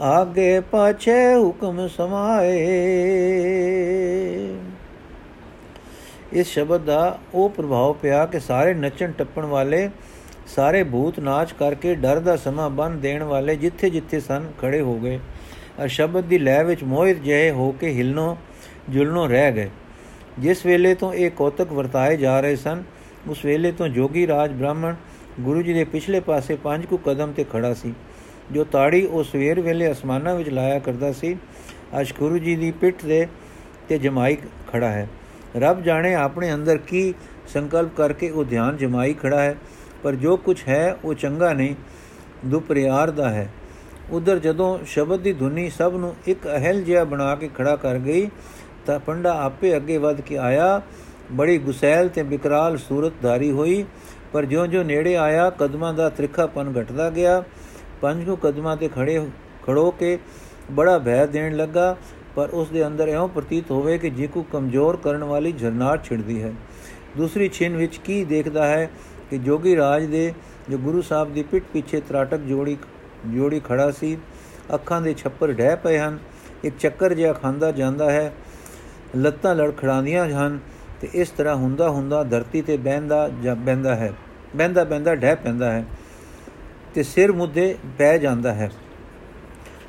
ਆਗੇ 0.00 0.60
ਪਾਛੇ 0.60 1.34
ਹੁਕਮ 1.34 1.88
ਸਮਾਏ। 1.88 2.64
ਇਸ 6.32 6.46
ਸ਼ਬਦ 6.46 6.80
ਦਾ 6.80 7.18
ਉਹ 7.34 7.50
ਪ੍ਰਭਾਵ 7.50 7.92
ਪਿਆ 7.92 8.26
ਕਿ 8.26 8.40
ਸਾਰੇ 8.40 8.74
ਨੱਚਣ 8.74 9.12
ਟੱਪਣ 9.12 9.44
ਵਾਲੇ, 9.44 9.90
ਸਾਰੇ 10.46 10.84
ਭੂਤ 10.84 11.20
ਨਾਚ 11.20 11.52
ਕਰਕੇ 11.52 11.94
ਡਰ 11.94 12.18
ਦਾ 12.18 12.36
ਸਮਾਂ 12.36 12.70
ਬੰਨ 12.70 13.00
ਦੇਣ 13.00 13.22
ਵਾਲੇ 13.22 13.56
ਜਿੱਥੇ 13.56 13.90
ਜਿੱਥੇ 13.90 14.20
ਸਨ, 14.20 14.52
ਖੜੇ 14.62 14.80
ਹੋ 14.80 14.94
ਗਏ। 14.94 15.20
ਅਰ 15.82 15.88
ਸ਼ਬਦ 15.88 16.24
ਦੀ 16.24 16.38
ਲੈ 16.38 16.64
ਵਿੱਚ 16.64 16.84
ਮੋਹਿਤ 16.84 17.16
ਜਿਹੇ 17.16 17.50
ਹੋ 17.50 17.72
ਕੇ 17.72 17.94
ਹਿਲਨੋਂ 17.94 18.36
ਜੁਲਨੋਂ 18.90 19.28
ਰਹਿ 19.28 19.52
ਗਏ। 19.52 19.70
ਜਿਸ 20.38 20.66
ਵੇਲੇ 20.66 20.94
ਤੋਂ 20.94 21.14
ਇਹ 21.14 21.30
ਕੋਤਕ 21.30 21.72
ਵਰਤਾਏ 21.72 22.16
ਜਾ 22.16 22.40
ਰਹੇ 22.40 22.56
ਸਨ, 22.56 22.82
ਉਸ 23.28 23.44
ਵੇਲੇ 23.44 23.72
ਤੋਂ 23.72 23.88
ਜੋਗੀ 23.88 24.26
ਰਾਜ 24.26 24.52
ਬ੍ਰਾਹਮਣ 24.52 24.94
ਗੁਰੂ 25.40 25.62
ਜੀ 25.62 25.72
ਦੇ 25.72 25.84
ਪਿਛਲੇ 25.84 26.20
ਪਾਸੇ 26.20 26.56
ਪੰਜ 26.56 26.86
ਕੁ 26.86 26.96
ਕਦਮ 26.96 27.32
ਤੇ 27.32 27.44
ਖੜਾ 27.44 27.74
ਸੀ। 27.74 27.92
ਜੋ 28.52 28.64
ਤਾੜੀ 28.64 29.04
ਉਹ 29.06 29.24
ਸਵੇਰ 29.24 29.60
ਵੇਲੇ 29.60 29.90
ਅਸਮਾਨਾਂ 29.92 30.34
ਵਿੱਚ 30.34 30.48
ਲਾਇਆ 30.48 30.78
ਕਰਦਾ 30.78 31.12
ਸੀ, 31.12 31.36
ਅੱਜ 32.00 32.12
ਗੁਰੂ 32.18 32.38
ਜੀ 32.38 32.56
ਦੀ 32.56 32.70
ਪਿੱਠ 32.70 33.04
ਦੇ 33.04 33.26
ਤੇ 33.88 33.98
ਜਮਾਈ 33.98 34.36
ਖੜਾ 34.72 34.88
ਹੈ। 34.88 35.08
ਰੱਬ 35.56 35.82
ਜਾਣੇ 35.82 36.14
ਆਪਣੇ 36.14 36.52
ਅੰਦਰ 36.54 36.76
ਕੀ 36.76 37.14
ਸੰਕਲਪ 37.48 37.96
ਕਰਕੇ 37.96 38.30
ਉਹ 38.30 38.44
ਧਿਆਨ 38.44 38.76
ਜਮਾਈ 38.76 39.14
ਖੜਾ 39.14 39.40
ਹੈ, 39.42 39.56
ਪਰ 40.02 40.14
ਜੋ 40.14 40.36
ਕੁਝ 40.36 40.56
ਹੈ 40.68 40.96
ਉਹ 41.04 41.14
ਚੰਗਾ 41.14 41.52
ਨਹੀਂ, 41.52 41.74
ਦੁਪਰਿਆਰ 42.46 43.10
ਦਾ 43.10 43.28
ਹੈ। 43.30 43.48
ਉਧਰ 44.10 44.38
ਜਦੋਂ 44.38 44.78
ਸ਼ਬਦ 44.86 45.20
ਦੀ 45.20 45.32
ਧੁਨੀ 45.32 45.70
ਸਭ 45.70 45.96
ਨੂੰ 45.96 46.14
ਇੱਕ 46.26 46.46
ਅਹਲ 46.46 46.82
ਜਿਹਾ 46.82 47.04
ਬਣਾ 47.04 47.34
ਕੇ 47.34 47.50
ਖੜਾ 47.54 47.76
ਕਰ 47.76 47.98
ਗਈ, 47.98 48.30
ਤਾਂ 48.86 48.98
ਪੰਡਾ 48.98 49.42
ਆਪੇ 49.42 49.76
ਅੱਗੇ 49.76 49.98
ਵੱਧ 49.98 50.20
ਕੇ 50.20 50.38
ਆਇਆ। 50.38 50.82
ਬੜੀ 51.32 51.58
ਗੁਸੈਲ 51.58 52.08
ਤੇ 52.08 52.22
ਬਿਕਰਾਲ 52.22 52.76
ਸੂਰਤ 52.78 53.12
ਧਾਰੀ 53.22 53.50
ਹੋਈ। 53.50 53.84
ਪਰ 54.34 54.44
ਜਿਉਂ-ਜਿਉਂ 54.44 54.84
ਨੇੜੇ 54.84 55.16
ਆਇਆ, 55.16 55.50
ਕਦਮਾਂ 55.50 55.94
ਦਾ 55.94 56.08
ਤ੍ਰਿਖਾਪਨ 56.08 56.72
ਘਟਦਾ 56.80 57.10
ਗਿਆ। 57.10 57.44
ਪੰਜ 58.00 58.24
ਕੁ 58.24 58.36
ਕਦਮਾਂ 58.36 58.76
ਤੇ 58.76 58.88
ਖੜੇ 58.88 59.26
ਖੜੋ 59.66 59.90
ਕੇ 59.90 60.18
ਬੜਾ 60.70 60.98
ਭੈ 60.98 61.26
ਦੇਣ 61.26 61.56
ਲੱਗਾ, 61.56 61.96
ਪਰ 62.36 62.48
ਉਸ 62.52 62.68
ਦੇ 62.68 62.86
ਅੰਦਰ 62.86 63.08
ਐਉਂ 63.08 63.28
ਪ੍ਰਤੀਤ 63.28 63.70
ਹੋਵੇ 63.70 63.98
ਕਿ 63.98 64.10
ਜੇ 64.10 64.26
ਕੋ 64.26 64.46
ਕਮਜ਼ੋਰ 64.52 64.96
ਕਰਨ 64.96 65.24
ਵਾਲੀ 65.24 65.52
ਝਰਨਾਰ 65.52 65.98
ਛਿੜਦੀ 66.04 66.42
ਹੈ। 66.42 66.52
ਦੂਸਰੀ 67.16 67.48
ਛਿਨ 67.48 67.76
ਵਿੱਚ 67.76 67.96
ਕੀ 67.96 68.24
ਦੇਖਦਾ 68.24 68.66
ਹੈ 68.66 68.90
ਕਿ 69.30 69.38
ਜੋਗੀ 69.38 69.76
ਰਾਜ 69.76 70.04
ਦੇ 70.04 70.34
ਜੋ 70.70 70.78
ਗੁਰੂ 70.78 71.02
ਸਾਹਿਬ 71.02 71.34
ਦੀ 71.34 71.42
ਪਿੱਠ 71.42 71.64
ਪਿੱਛੇ 71.72 72.00
ਤਰਾਟਕ 72.00 72.38
ਜੋੜੀ 72.38 72.76
ਜੋੜੀ 73.26 73.60
ਖੜਾ 73.60 73.90
ਸੀ, 73.90 74.18
ਅੱਖਾਂ 74.74 75.00
ਦੇ 75.00 75.14
ਛੱਪਰ 75.14 75.52
ਡਹਿ 75.52 75.76
ਪਏ 75.76 75.98
ਹਨ। 75.98 76.18
ਇੱਕ 76.64 76.76
ਚੱਕਰ 76.78 77.14
ਜਿਹਾ 77.14 77.32
ਖਾਂਦਾ 77.32 77.72
ਜਾਂਦਾ 77.72 78.10
ਹੈ। 78.10 78.34
ਲੱਤਾਂ 79.16 79.54
ਲੜਖੜਾਉਂਦੀਆਂ 79.54 80.26
ਹਨ 80.26 80.58
ਤੇ 81.00 81.08
ਇਸ 81.14 81.30
ਤਰ੍ਹਾਂ 81.30 81.54
ਹੁੰਦਾ 81.54 81.90
ਹੁੰਦਾ 81.90 82.24
ਧਰਤੀ 82.24 82.62
ਤੇ 82.62 82.76
ਬੈੰਦਾ 82.76 83.30
ਜਾਂ 83.42 83.56
ਬੈੰਦਾ 83.56 83.94
ਹੈ। 83.94 84.12
ਬੈੰਦਾ 84.54 84.84
ਬੈੰਦਾ 84.84 85.14
ਡਹਿ 85.14 85.36
ਪੈਂਦਾ 85.36 85.72
ਹੈ 85.72 85.84
ਤੇ 86.94 87.02
ਸਿਰ 87.02 87.32
ਮੁੱਦੇ 87.32 87.76
ਪੈ 87.98 88.16
ਜਾਂਦਾ 88.18 88.54
ਹੈ। 88.54 88.70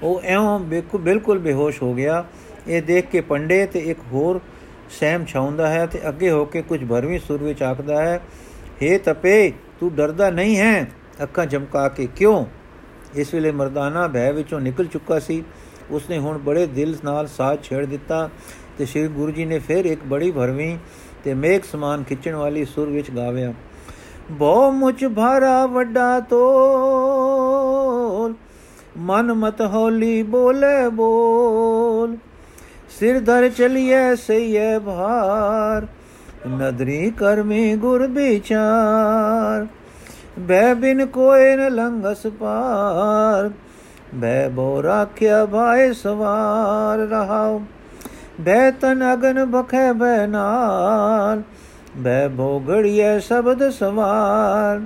ਉਹ 0.04 0.21
ਐਉਂ 0.23 0.60
ਬਿਲਕੁਲ 0.60 1.39
ਬੇਹੋਸ਼ 1.39 1.82
ਹੋ 1.84 1.93
ਗਿਆ। 1.93 2.25
ਇਹ 2.67 2.82
ਦੇਖ 2.82 3.06
ਕੇ 3.06 3.21
ਪੰਡੇ 3.21 3.65
ਤੇ 3.65 3.80
ਇੱਕ 3.80 3.99
ਹੋਰ 4.12 4.39
ਸਹਿਮ 4.89 5.25
ਛਾਉਂਦਾ 5.25 5.67
ਹੈ 5.67 5.86
ਤੇ 5.86 5.99
ਅੱਗੇ 6.10 6.30
ਹੋ 6.30 6.45
ਕੇ 6.45 6.62
ਕੁਝ 6.62 6.84
ਭਰਵੀਂ 6.86 7.19
ਸੁਰ 7.19 7.43
ਵਿੱਚ 7.43 7.63
ਆਖਦਾ 7.63 8.01
ਹੈ 8.01 8.19
हे 8.84 8.99
ਤਪੇ, 9.04 9.51
ਤੂੰ 9.80 9.93
ਡਰਦਾ 9.95 10.30
ਨਹੀਂ 10.30 10.58
ਹੈ? 10.58 10.88
ਅੱਖਾਂ 11.23 11.45
ਚਮਕਾ 11.45 11.88
ਕੇ 11.89 12.08
ਕਿਉਂ? 12.15 12.45
ਇਸ 13.15 13.34
ਵੇਲੇ 13.34 13.51
ਮਰਦਾਨਾ 13.51 14.08
ਭੈ 14.08 14.32
ਵਿੱਚੋਂ 14.32 14.60
ਨਿਕਲ 14.60 14.86
ਚੁੱਕਾ 14.86 15.19
ਸੀ। 15.19 15.43
ਉਸਨੇ 15.91 16.17
ਹੁਣ 16.17 16.38
ਬੜੇ 16.38 16.65
ਦਿਲ 16.67 16.95
ਨਾਲ 17.04 17.28
ਸਾਥ 17.28 17.63
ਛੇੜ 17.63 17.86
ਦਿੱਤਾ 17.86 18.30
ਤੇ 18.78 18.86
ਸ੍ਰੀ 18.86 19.08
ਗੁਰੂ 19.08 19.32
ਜੀ 19.32 19.45
ਨੇ 19.45 19.60
ਫਿਰ 19.60 19.86
ਇੱਕ 19.86 20.01
ਬੜੀ 20.04 20.32
ਭਰਵੀਂ 20.32 20.78
ਤੇ 21.23 21.34
ਮੇਘ 21.34 21.60
ਸਮਾਨ 21.71 22.04
ਖਿੱਚਣ 22.04 22.36
ਵਾਲੀ 22.36 22.65
ਸੁਰ 22.65 22.89
ਵਿੱਚ 22.89 23.12
ਗਾਵਿਆ 23.12 23.54
ਬਹੁ 24.32 24.72
ਮੁਚ 24.72 25.06
ਭਾਰਾ 25.06 25.66
ਵੱਡਾ 25.66 26.20
ਤੋਲ 26.20 28.34
ਮਨ 28.98 29.34
ਮਤ 29.34 29.62
ਹੌਲੀ 29.74 30.24
ਬੋਲੇ 30.24 30.90
ਬੋਲ 30.90 32.18
ਸਿਰ 32.90 33.20
ਧਰ 33.20 33.50
ਚਲੀਏ 33.50 34.18
ਸਈਏ 34.18 34.80
ਭਾਰ 34.80 35.88
ਨਦਰੀ 36.50 37.12
ਕਰਮੀ 37.12 37.76
ਗੁਰ 37.76 38.08
ਵਿਚਾਰ 38.08 39.68
ਬੈ 40.40 40.74
ਬਿਨ 40.74 41.06
ਕੋਏ 41.06 41.56
ਨ 41.56 41.72
ਲੰਘਸ 41.72 42.28
ਪਾਰ 42.40 43.52
ਬੈ 44.16 44.50
ਬੋ 44.50 44.84
ਰਾਖਿਆ 44.84 45.46
ਭਾਏ 45.46 45.94
ਸਵਾਰ 45.94 47.08
ਰਹਾਉ 47.08 47.62
ਬੈ 48.42 48.72
ਤਨ 48.72 49.14
ਅਗਨ 49.14 49.46
ਬਖੈ 49.46 49.94
ਬੈ 49.94 50.28
ਨਾਲ 50.28 51.42
ਬੈ 51.97 52.27
ਭੋਗੜੀਏ 52.27 53.19
ਸ਼ਬਦ 53.19 53.69
ਸਵਾਰ। 53.69 54.81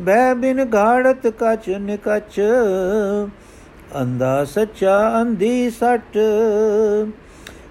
ਬੈ 0.00 0.32
ਬਿਨ 0.34 0.66
ਘਾੜਤ 0.74 1.26
ਕਚ 1.40 1.68
ਨਿਕਚ 1.70 2.40
ਅੰਦਾ 4.00 4.44
ਸੱਚਾ 4.44 4.98
ਅੰਧੀ 5.20 5.70
ਸਟ। 5.70 6.18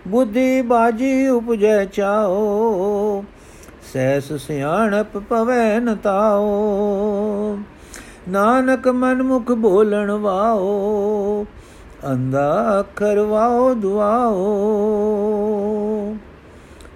ਬੁੱਧੀ 0.07 0.61
ਬਾਜੀ 0.61 1.27
ਉਪਜੈ 1.27 1.83
ਚਾਓ, 1.85 3.23
ਸੈਸ 3.93 4.31
ਸਿਆਣਪ 4.33 5.17
ਪਵੈ 5.29 5.79
ਨ 5.79 5.95
ਤਾਓ। 5.95 7.57
ਨਾਨਕ 8.29 8.87
ਮਨ 8.87 9.21
ਮੁਖ 9.23 9.51
ਬੋਲਣ 9.51 10.11
ਵਾਓ 10.11 11.45
ਅੰਦਾ 12.05 12.79
ਅੱਖਰ 12.79 13.19
ਵਾਓ 13.19 13.73
ਦੁਆਓ। 13.73 14.47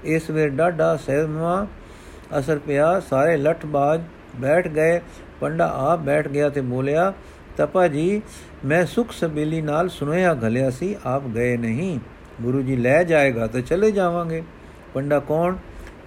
ਇਸ 0.06 0.30
ਵੇ 0.30 0.50
ਡਾਡਾ 0.50 0.98
ਸਹਿਮਾ 0.98 1.68
ਅਸਰ 2.40 2.60
ਪਿਆ। 2.60 3.00
ਸਾਰੇ 3.00 3.38
ਲਟ 3.38 3.66
ਬਾਜ 3.66 4.02
ਬੈਠ 4.36 4.68
ਗਏ। 4.68 5.02
ਪੰਡਾ 5.40 5.74
ਆਪ 5.78 6.00
ਬੈਠ 6.00 6.28
ਗਿਆ 6.28 6.50
ਤੇ 6.50 6.62
ਬੋਲਿਆ, 6.62 7.14
ਤਪਾ 7.58 7.88
ਜੀ, 7.88 8.22
ਮੈਂ 8.66 8.86
ਸੁਖ 8.86 9.12
ਸਬੇਲੀ 9.12 9.62
ਨਾਲ 9.62 9.90
ਸੁਨਿਆ 9.90 10.34
ਘਲਿਆ 10.34 10.70
ਸੀ, 10.70 10.96
ਆਪ 11.06 11.24
ਗਏ 11.28 11.58
ਨਹੀਂ। 11.58 12.00
ਗੁਰੂ 12.42 12.62
ਜੀ 12.62 12.76
ਲੈ 12.76 13.04
ਜਾਏਗਾ 13.04 13.48
ਤਾਂ 13.48 13.62
ਚਲੇ 13.62 13.92
ਜਾਵਾਂਗੇ। 13.92 14.44
ਪੰਡਾ 14.94 15.20
ਕੌਣ? 15.20 15.56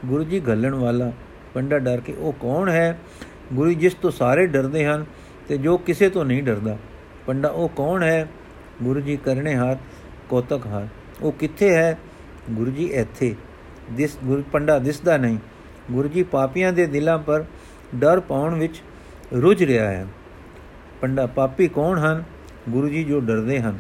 ਗੁਰੂ 0.07 0.25
ਜੀ 0.25 0.41
ਘੱਲਣ 0.41 0.75
ਵਾਲਾ। 0.75 1.13
ਪੰਡਾ 1.55 1.79
ਡਰ 1.79 2.01
ਕੇ, 2.01 2.13
ਉਹ 2.13 2.33
ਕੌਣ 2.33 2.69
ਹੈ? 2.69 2.99
ਗੁਰੂ 3.53 3.73
ਜਿਸ 3.73 3.95
ਤੋਂ 3.95 4.11
ਸਾਰੇ 4.11 4.47
ਡਰਦੇ 4.47 4.87
ਹਨ 4.87 5.05
ਤੇ 5.49 5.59
ਜੋ 5.59 5.79
ਕਿਸੇ 5.79 6.11
ਤੋਂ 6.11 6.25
ਨਹੀਂ 6.25 6.43
ਡਰਦਾ। 6.43 6.79
ਪੰਡਾ, 7.27 7.49
ਉਹ 7.49 7.69
ਕੌਣ 7.69 8.03
ਹੈ? 8.03 8.29
ਗੁਰੂ 8.83 9.01
ਜੀ 9.01 9.17
ਕਰਨੇ 9.17 9.57
ਹਾਰ, 9.57 9.77
ਕੋਤਕ 10.29 10.67
ਹਾਰ। 10.67 10.89
ਉਹ 11.23 11.33
ਕਿੱਥੇ 11.33 11.75
ਹੈ? 11.75 11.99
ਗੁਰੂ 12.51 12.71
ਜੀ, 12.71 12.85
ਇੱਥੇ। 12.85 13.35
ਦਿਸ 13.91 14.19
ਗੁਰੂ 14.25 14.43
ਪੰਡਾ 14.53 14.79
ਦਿਸਦਾ 14.79 15.17
ਨਹੀਂ। 15.17 15.39
ਗੁਰੂ 15.91 16.09
ਜੀ 16.09 16.23
ਪਾਪੀਆਂ 16.23 16.73
ਦੇ 16.73 16.87
ਦਿਲਾਂ 16.87 17.19
ਪਰ 17.19 17.45
ਡਰ 17.95 18.21
ਪਾਉਣ 18.21 18.55
ਵਿੱਚ 18.55 18.83
ਰੁਝ 19.43 19.65
ਰਿਹਾ 19.65 19.89
ਹੈ। 19.89 20.07
ਪੰਡਾ 21.01 21.27
ਪਾਪੀ 21.27 21.69
ਕੌਣ 21.69 21.99
ਹਨ? 21.99 22.25
ਗੁਰੂ 22.69 22.89
ਜੀ 22.89 23.05
ਜੋ 23.05 23.21
ਡਰਦੇ 23.21 23.61
ਹਨ। 23.61 23.79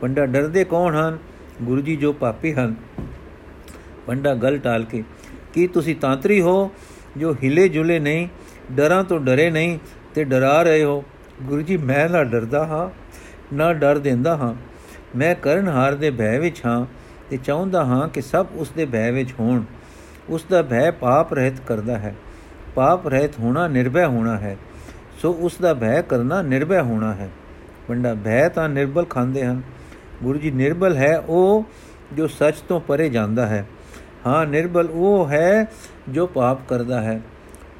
ਪੰਡਾ 0.00 0.26
ਡਰਦੇ 0.26 0.64
ਕੌਣ 0.64 0.94
ਹਨ? 0.94 1.18
ਗੁਰੂ 1.62 1.80
ਜੀ 1.80 1.96
ਜੋ 1.96 2.12
ਪਾਪੀ 2.12 2.54
ਹਨ। 2.54 2.74
ਪੰਡਾ 4.06 4.34
ਗਲ 4.34 4.58
ਟਾਲ 4.58 4.84
ਕੇ, 4.84 5.04
ਕੀ 5.54 5.66
ਤੁਸੀਂ 5.66 5.96
ਤਾਂਤਰੀ 5.96 6.40
ਹੋ 6.40 6.70
ਜੋ 7.16 7.34
ਹਿਲੇ 7.34 7.68
ਜੁਲੇ 7.68 7.98
ਨਹੀਂ, 7.98 8.28
ਡਰਾਂ 8.72 9.04
ਤੋਂ 9.04 9.20
ਡਰੇ 9.20 9.50
ਨਹੀਂ 9.50 9.78
ਤੇ 10.14 10.24
ਡਰਾ 10.24 10.62
ਰਹੇ 10.62 10.84
ਹੋ? 10.84 11.04
ਗੁਰੂ 11.42 11.62
ਜੀ, 11.62 11.76
ਮੈਂ 11.76 12.08
ਨਾ 12.08 12.24
ਡਰਦਾ 12.24 12.66
ਹਾਂ, 12.66 12.90
ਨਾ 13.54 13.72
ਡਰ 13.72 13.98
ਦਿੰਦਾ 13.98 14.36
ਹਾਂ। 14.36 14.54
ਮੈਂ 15.18 15.34
ਕਰਨ 15.34 15.68
ਹਾਰ 15.68 15.94
ਦੇ 15.94 16.10
ਭੈ 16.10 16.38
ਵਿੱਚ 16.38 16.66
ਹਾਂ। 16.66 16.86
ਤੇ 17.30 17.36
ਚਾਹੁੰਦਾ 17.36 17.84
ਹਾਂ 17.84 18.08
ਕਿ 18.08 18.22
ਸਭ 18.22 18.46
ਉਸ 18.54 18.70
ਦੇ 18.70 18.86
ਭੈ 18.86 19.12
ਵਿੱਚ 19.12 19.34
ਹੋਣ। 19.40 19.62
ਉਸ 20.28 20.44
ਦਾ 20.50 20.62
ਭੈ 20.62 20.90
ਪਾਪ 20.90 21.34
ਰਹਿਤ 21.34 21.60
ਕਰਦਾ 21.60 21.98
ਹੈ। 21.98 22.14
ਪਾਪ 22.74 23.08
ਰਹਿਤ 23.08 23.38
ਹੋਣਾ 23.38 23.68
ਨਿਰਭੈ 23.68 24.06
ਹੋਣਾ 24.06 24.38
ਹੈ। 24.38 24.56
ਸੋ 25.22 25.32
ਉਸ 25.32 25.58
ਦਾ 25.62 25.74
ਭੈ 25.74 26.02
ਕਰਨਾ 26.02 26.42
ਨਿਰਭੈ 26.42 26.82
ਹੋਣਾ 26.82 27.14
ਹੈ। 27.14 27.30
ਪੰਡਾ, 27.88 28.14
ਭੈ 28.14 28.48
ਤਾਂ 28.48 28.68
ਨਿਰਬਲ 28.68 29.04
ਖਾਂਦੇ 29.04 29.44
ਹਨ। 29.44 29.62
ਗੁਰੂ 30.22 30.38
ਜੀ, 30.38 30.50
ਨਿਰਬਲ 30.50 30.96
ਹੈ 30.96 31.18
ਉਹ 31.18 31.64
ਜੋ 32.12 32.26
ਸੱਚ 32.26 32.54
ਤੋਂ 32.68 32.80
ਪਰੇ 32.80 33.08
ਜਾਂਦਾ 33.08 33.46
ਹੈ। 33.46 33.66
ਹਾਂ, 34.26 34.46
ਨਿਰਬਲ 34.46 34.88
ਉਹ 34.90 35.28
ਹੈ 35.28 35.66
ਜੋ 36.08 36.26
ਪਾਪ 36.26 36.68
ਕਰਦਾ 36.68 37.00
ਹੈ। 37.00 37.20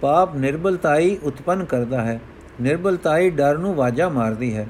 ਪਾਪ 0.01 0.37
ਨਿਰਬਲਤਾਈ 0.37 1.19
ਉਤਪਨ 1.23 1.65
ਕਰਦਾ 1.65 2.03
ਹੈ। 2.03 2.21
ਨਿਰਬਲਤਾਈ 2.63 3.31
ਡਰ 3.31 3.59
ਨੂੰ 3.59 3.75
ਵਾਜਾ 3.75 4.09
ਮਾਰਦੀ 4.09 4.57
ਹੈ। 4.57 4.69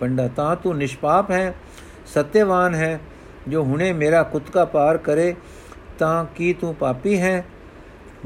ਪੰਡਾ, 0.00 0.28
ਤਾਂ 0.28 0.56
ਤੂੰ 0.56 0.76
ਨਿਸ਼ਪਾਪ 0.76 1.30
ਹੈ, 1.30 1.54
ਸਤਿਆਵਾਨ 2.06 2.74
ਹੈ। 2.74 3.00
ਜੋ 3.48 3.62
ਹੁਣੇ 3.64 3.92
ਮੇਰਾ 3.92 4.22
ਕੁੱਤਕਾ 4.22 4.64
ਪਾਰ 4.64 4.96
ਕਰੇ, 4.96 5.34
ਤਾਂ 5.98 6.24
ਕੀ 6.36 6.52
ਤੂੰ 6.52 6.74
ਪਾਪੀ 6.74 7.18
ਹੈ? 7.20 7.44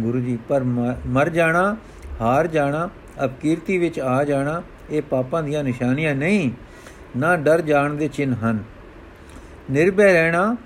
ਗੁਰੂ 0.00 0.20
ਜੀ, 0.20 0.38
ਪਰ 0.48 0.62
ਮਰ 1.06 1.28
ਜਾਣਾ, 1.28 1.76
ਹਾਰ 2.20 2.46
ਜਾਣਾ 2.46 2.88
ਅਪਕੀਰਤੀ 3.24 3.78
ਵਿੱਚ 3.78 4.00
ਆ 4.00 4.24
ਜਾਣਾ, 4.24 4.62
ਇਹ 4.90 5.02
ਪਾਪਾਂ 5.02 5.42
ਦੀਆਂ 5.42 5.64
ਨਿਸ਼ਾਨੀਆਂ 5.64 6.14
ਨਹੀਂ, 6.14 6.50
ਨਾ 7.16 7.36
ਡਰ 7.36 7.60
ਜਾਣ 7.60 7.94
ਦੇ 7.94 8.08
ਚਿੰਨ 8.08 8.32
ਹਨ। 8.32 8.62
ਨਿਰਭੈ 9.70 10.12
ਰਹਿਣਾ, 10.12 10.56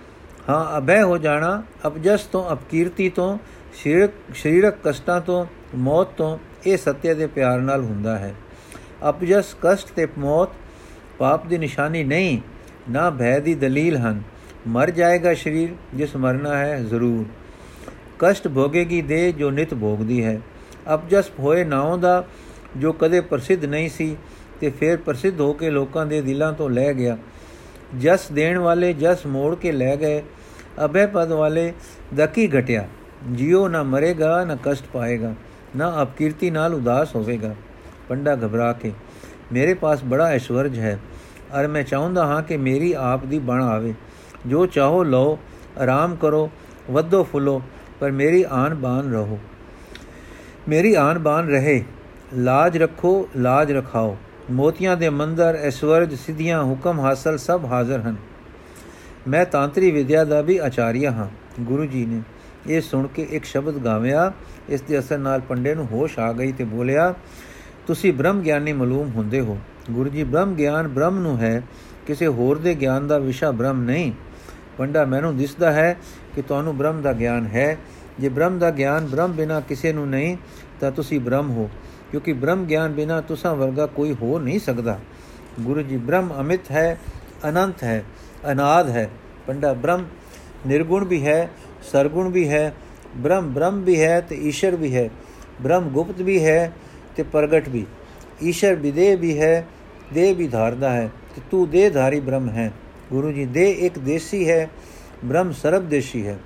ਹਾਂ 0.49 0.79
ਅਭੈ 0.79 1.03
ਹੋ 1.03 1.19
ਜਾਣਾ 1.19 1.63
ਅਪਜਸ 1.87 2.23
ਤੋਂ 2.23 2.53
ਅਪਕੀਰਤੀ 2.53 3.09
ਤੋਂ, 3.09 3.39
ਸਰੀਰਕ 3.75 4.11
ਸਰੀਰਕ 4.35 4.77
ਕਸ਼ਟਾਂ 4.85 5.21
ਤੋਂ, 5.21 5.47
ਮੌਤ 5.75 6.09
ਤੋਂ, 6.09 6.39
ਇਹ 6.67 6.77
ਸਤਿਆ 6.77 7.15
ਦੇ 7.15 7.27
ਪਿਆਰ 7.27 7.61
ਨਾਲ 7.61 7.83
ਹੁੰਦਾ 7.85 8.19
ਹੈ। 8.19 8.35
ਅਪਜਸ 9.09 9.55
ਕਸ਼ਟ 9.63 9.89
ਤੇ 9.89 10.07
ਮੌਤ, 10.19 10.49
ਪਾਪ 11.19 11.47
ਦੀ 11.47 11.59
ਨਿਸ਼ਾਨੀ 11.59 12.05
ਨਹੀਂ, 12.05 12.41
ਨਾ 12.91 13.11
ਭੈ 13.11 13.39
ਦੀ 13.41 13.55
ਦਲੀਲ 13.55 13.97
ਹਨ। 13.97 14.23
ਮਰ 14.69 14.91
ਜਾਏਗਾ 14.91 15.35
ਸਰੀਰ, 15.35 15.69
ਜਿਸ 15.95 16.17
ਮਰਨਾ 16.17 16.57
ਹੈ 16.57 16.81
ਜ਼ਰੂਰ। 16.81 17.25
ਕਸ਼ਟ 18.19 18.49
ਭੋਗੇਗੀ 18.49 19.03
ਦੇ 19.03 19.33
ਜੋ 19.33 19.51
ਨਿਤ 19.51 19.75
ਭੋਗਦੀ 19.75 20.25
ਹੈ। 20.25 20.41
ਅਪਜਸ 20.95 21.31
ਹੋਏ 21.39 21.65
ਨਾਉ 21.65 21.97
ਦਾ, 21.97 22.25
ਜੋ 22.77 22.93
ਕਦੇ 22.93 23.21
ਪ੍ਰਸਿੱਧ 23.21 23.65
ਨਹੀਂ 23.65 23.89
ਸੀ, 23.89 24.17
ਤੇ 24.61 24.71
ਫਿਰ 24.71 24.97
ਪ੍ਰਸਿੱਧ 24.97 25.41
ਹੋ 25.41 25.53
ਕੇ 25.53 25.71
ਲੋਕਾਂ 25.71 26.07
ਦੇ 26.07 26.21
ਦਿਲਾਂ 26.21 26.53
ਤੋਂ 26.53 26.71
ਲੈ 26.71 26.93
ਗਿਆ। 26.95 27.19
ਜਸ 28.01 28.31
ਦੇਣ 28.33 28.59
ਵਾਲੇ 28.59 28.93
ਜਸ 28.93 29.27
ਮੋੜ 29.27 29.55
ਕੇ 29.55 29.73
ਲੈ 29.73 29.97
ਗਏ। 29.97 30.23
ਅਭੈ 30.85 31.07
ਪਦ 31.07 31.33
ਵਾਲੇ 31.33 31.73
ਦਕੀ 32.15 32.49
ਘਟਿਆ? 32.59 32.89
ਜਿਉ 33.27 33.69
ਨਾ 33.69 33.83
ਮਰੇਗਾ, 33.83 34.45
ਨਾ 34.45 34.57
ਕਸ਼ਟ 34.63 34.85
ਪਾਏਗਾ, 34.93 35.35
ਨਾ 35.77 36.03
ਅਪਕੀਰਤੀ 36.03 36.51
ਨਾਲ 36.51 36.75
ਉਦਾਸ 36.75 37.15
ਹੋਵੇਗਾ। 37.17 37.55
ਪੰਡਾ 38.09 38.35
ਘਬਰਾ 38.35 38.73
ਕੇ, 38.73 38.93
ਮੇਰੇ 39.53 39.75
ਪਾਸ 39.75 40.05
ਬੜਾ 40.05 40.29
ਐਸ਼ਵਰਜ 40.29 40.79
ਹੈ। 40.79 40.99
ਅਰ 41.61 41.69
ਮੈਂ 41.69 41.83
ਚਾਹੁੰਦਾ 41.83 42.27
ਹਾਂ 42.27 42.43
ਕਿ 42.43 42.57
ਮੇਰੀ 42.57 42.93
ਆਪ 42.93 43.25
ਦੀ 43.25 43.39
ਬਣ 43.39 43.63
ਆਵੇ। 43.63 43.95
ਜੋ 44.47 44.67
ਚਾਹੋ 44.67 45.03
ਲਓ, 45.03 45.39
ਆਰਾਮ 45.79 46.17
ਕਰੋ, 46.17 46.51
ਵੱਧੋ 46.91 47.25
ਫੁੱਲੋ, 47.25 47.63
ਪਰ 48.01 48.11
ਮੇਰੀ 48.11 48.45
ਆਨ 48.51 48.75
ਬਾਨ 48.75 49.13
ਰਹੋ। 49.13 49.39
ਮੇਰੀ 50.69 50.95
ਆਨ 50.95 51.19
ਬਾਨ 51.19 51.49
ਰਹੇ, 51.49 51.85
ਲਾਜ 52.35 52.79
ਰੱਖੋ, 52.79 53.29
ਲਾਜ 53.37 53.73
ਰਖਾਓ। 53.73 54.17
ਮੋਤੀਆਂ 54.51 54.97
ਦੇ 54.97 55.09
ਮੰਦਰ 55.09 55.55
ਐਸ਼ਵਰਜ 55.55 56.15
ਸਿੱਧੀਆਂ 56.15 56.65
ਹੁਕਮ 56.65 57.01
ਹਾਸਲ 57.01 57.39
ਸਭ 57.39 57.61
ਹਾਜ਼ਰ 57.65 58.01
ਹਨ। 58.01 58.17
ਮੈਂ 59.29 59.45
ਤਾਂਤਰੀ 59.45 59.91
ਵਿਦਿਆ 59.91 60.25
ਦਾ 60.25 60.41
ਵੀ 60.41 60.59
ਆਚਾਰੀਆ 60.59 61.11
ਹਾਂ, 61.11 61.29
ਗੁਰੂ 61.61 61.87
ਜੀ 61.87 62.07
ਨੇ। 62.07 62.23
ਇਹ 62.67 62.81
ਸੁਣ 62.81 63.07
ਕੇ 63.07 63.27
ਇੱਕ 63.31 63.45
ਸ਼ਬਦ 63.45 63.75
ਗਾਵਿਆ, 63.79 64.33
ਇਸ 64.69 64.81
ਦੇ 64.81 64.99
ਅਸਰ 64.99 65.19
ਨਾਲ 65.19 65.41
ਪੰਡੇ 65.41 65.75
ਨੂੰ 65.75 65.87
ਹੋਸ਼ 65.93 66.19
ਆ 66.19 66.33
ਗਈ 66.33 66.53
ਤੇ 66.53 66.65
ਬੋਲਿਆ, 66.65 67.15
ਤੁਸੀਂ 67.87 68.13
ਬ੍ਰਹਮ 68.13 68.41
ਗਿਆਨੀ 68.41 68.73
ਮਾਲੂਮ 68.73 69.11
ਹੁੰਦੇ 69.11 69.41
ਹੋ। 69.41 69.59
ਗੁਰੂ 69.91 70.11
ਜੀ, 70.11 70.25
ਬ੍ਰਹਮ 70.25 70.55
ਗਿਆਨ 70.55 70.89
ਬ੍ਰਹਮ 70.89 71.19
ਨੂੰ 71.19 71.39
ਹੈ, 71.39 71.63
ਕਿਸੇ 72.07 72.27
ਹੋਰ 72.27 72.59
ਦੇ 72.59 72.75
ਗਿਆਨ 72.75 73.07
ਦਾ 73.07 73.19
ਵਿਸ਼ਾ 73.19 73.51
ਬ੍ਰਹਮ 73.51 73.83
ਨਹੀਂ। 73.83 74.13
ਪੰਡਾ 74.79 75.05
ਮੈਨੂੰ 75.05 75.37
ਦਿਸਦਾ 75.37 75.73
ਹੈ 75.73 75.97
ਕਿ 76.35 76.43
ਤੁਹਾਨੂੰ 76.43 76.77
ਬ੍ਰਹਮ 76.77 77.03
ਦਾ 77.03 77.13
ਗਿਆਨ 77.13 77.47
ਹੈ। 77.47 77.77
ਜੇ 78.21 78.29
ਬ੍ਰਹਮ 78.29 78.59
ਦਾ 78.59 78.71
ਗਿਆਨ 78.71 79.07
ਬ੍ਰਹਮ 79.07 79.33
ਬਿਨਾ 79.33 79.61
ਕਿਸੇ 79.61 79.93
ਨੂੰ 79.93 80.09
ਨਹੀਂ, 80.09 80.37
ਤਾਂ 80.81 80.91
ਤੁਸੀਂ 80.91 81.21
ਬ੍ਰਹਮ 81.21 81.51
ਹੋ। 81.51 81.71
ਕਿਉਂਕਿ 82.11 82.33
ਬ੍ਰਹਮ 82.33 82.65
ਗਿਆਨ 82.65 82.93
ਬਿਨਾ 82.93 83.21
ਤੁਸਾਂ 83.21 83.55
ਵਰਗਾ 83.55 83.87
ਕੋਈ 83.87 84.17
ਹੋ 84.23 84.39
ਨਹੀਂ 84.39 84.61
ਸਕਦਾ। 84.61 84.99
ਗੁਰੂ 85.61 85.83
ਜੀ, 85.83 85.97
ਬ੍ਰਹਮ 85.97 86.35
ਅਮਿਤ 86.41 86.71
ਹੈ, 86.71 86.99
ਅਨੰਤ 87.49 87.83
ਹੈ, 87.85 88.05
ਅਨਾਦ 88.53 88.89
ਹੈ। 88.89 89.11
ਪੰਡਾ 89.47 89.73
ਬ੍ਰਹਮ 89.73 90.05
ਨਿਰਗੁਣ 90.67 91.05
ਵੀ 91.05 91.27
ਹੈ, 91.27 91.51
ਸਰਗੁਣ 91.93 92.29
ਵੀ 92.29 92.49
ਹੈ। 92.49 92.75
ਬ੍ਰਹਮ 93.17 93.53
ਬ੍ਰਹਮ 93.53 93.83
ਵੀ 93.83 94.01
ਹੈ 94.01 94.21
ਤੇ 94.21 94.37
ਈਸ਼ਰ 94.37 94.77
ਵੀ 94.77 94.95
ਹੈ। 94.95 95.11
ਬ੍ਰਹਮ 95.63 95.89
ਗੁਪਤ 95.89 96.21
ਵੀ 96.21 96.45
ਹੈ 96.45 96.73
ਤੇ 97.17 97.23
ਪ੍ਰਗਟ 97.23 97.69
ਵੀ। 97.69 97.87
ਈਸ਼ਰ 98.43 98.75
ਵਿਦੇ 98.75 99.17
ਵੀ 99.17 99.41
ਹੈ 99.41 99.67
ਦੇ 100.15 100.33
ਵੀ 100.35 100.49
ਧਾਰਦਾ 100.49 100.91
ਹੈ 100.91 101.11
ਤੇ 101.37 101.43
ਤੂੰ 101.51 101.71
ਦੇ 101.71 101.91
ਧਾਰੀ 101.91 102.21
ਬ੍ਰਹਮ 102.21 102.49
ਹੈ। 102.49 102.73
ਗੁਰੂ 103.13 103.33
ਜੀ, 103.33 103.45
ਦੇ 103.45 103.71
ਇੱਕ 103.71 103.99
ਦੇਸੀ 103.99 104.51
ਹੈ, 104.51 104.69
ਬ੍ਰਹਮ 105.25 105.53
ਸਰਬ 105.53 105.89
ਦੇਸ਼ੀ 105.89 106.27
ਹੈ। 106.27 106.39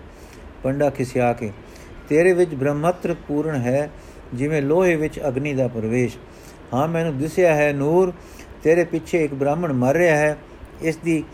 ਪੰਡਾ 0.63 0.91
ਖਿਸਿਆ 0.91 1.33
ਕੇ, 1.33 1.53
ਤੇਰੇ 2.09 2.33
ਵਿੱਚ 2.33 2.55
ਬ੍ਰਹਮਤਰ 2.55 3.15
ਪੂਰਨ 3.29 3.55
ਹੈ, 3.55 3.91
ਜਿਵੇਂ 4.35 4.63
ਲੋਹੇ 4.63 4.97
ਵਿੱਚ 4.97 5.21
ਅਗਨੀ 5.29 5.55
ਦਾ 5.55 5.69
ਪ੍ਰਵੇਸ਼। 5.69 6.17
ਹਾਂ, 6.75 6.89
ਮੈਨੂੰ 6.89 7.19
ਦਿਸਿਆ 7.19 7.55
ਹੈ 7.55 7.73
ਨੂਰ, 7.73 8.13
ਤੇਰੇ 8.63 8.85
ਪਿੱਛੇ 8.85 9.25
ਇੱਕ 9.25 9.35
ਬ੍ਰਾਹਮਣ 9.35 9.73
ਮਰ 9.73 9.95
ਰਿਹਾ 9.95 10.17
ਹੈ, 10.17 10.37
ਇਸ 10.83 10.97
ਦੀ 10.97 11.25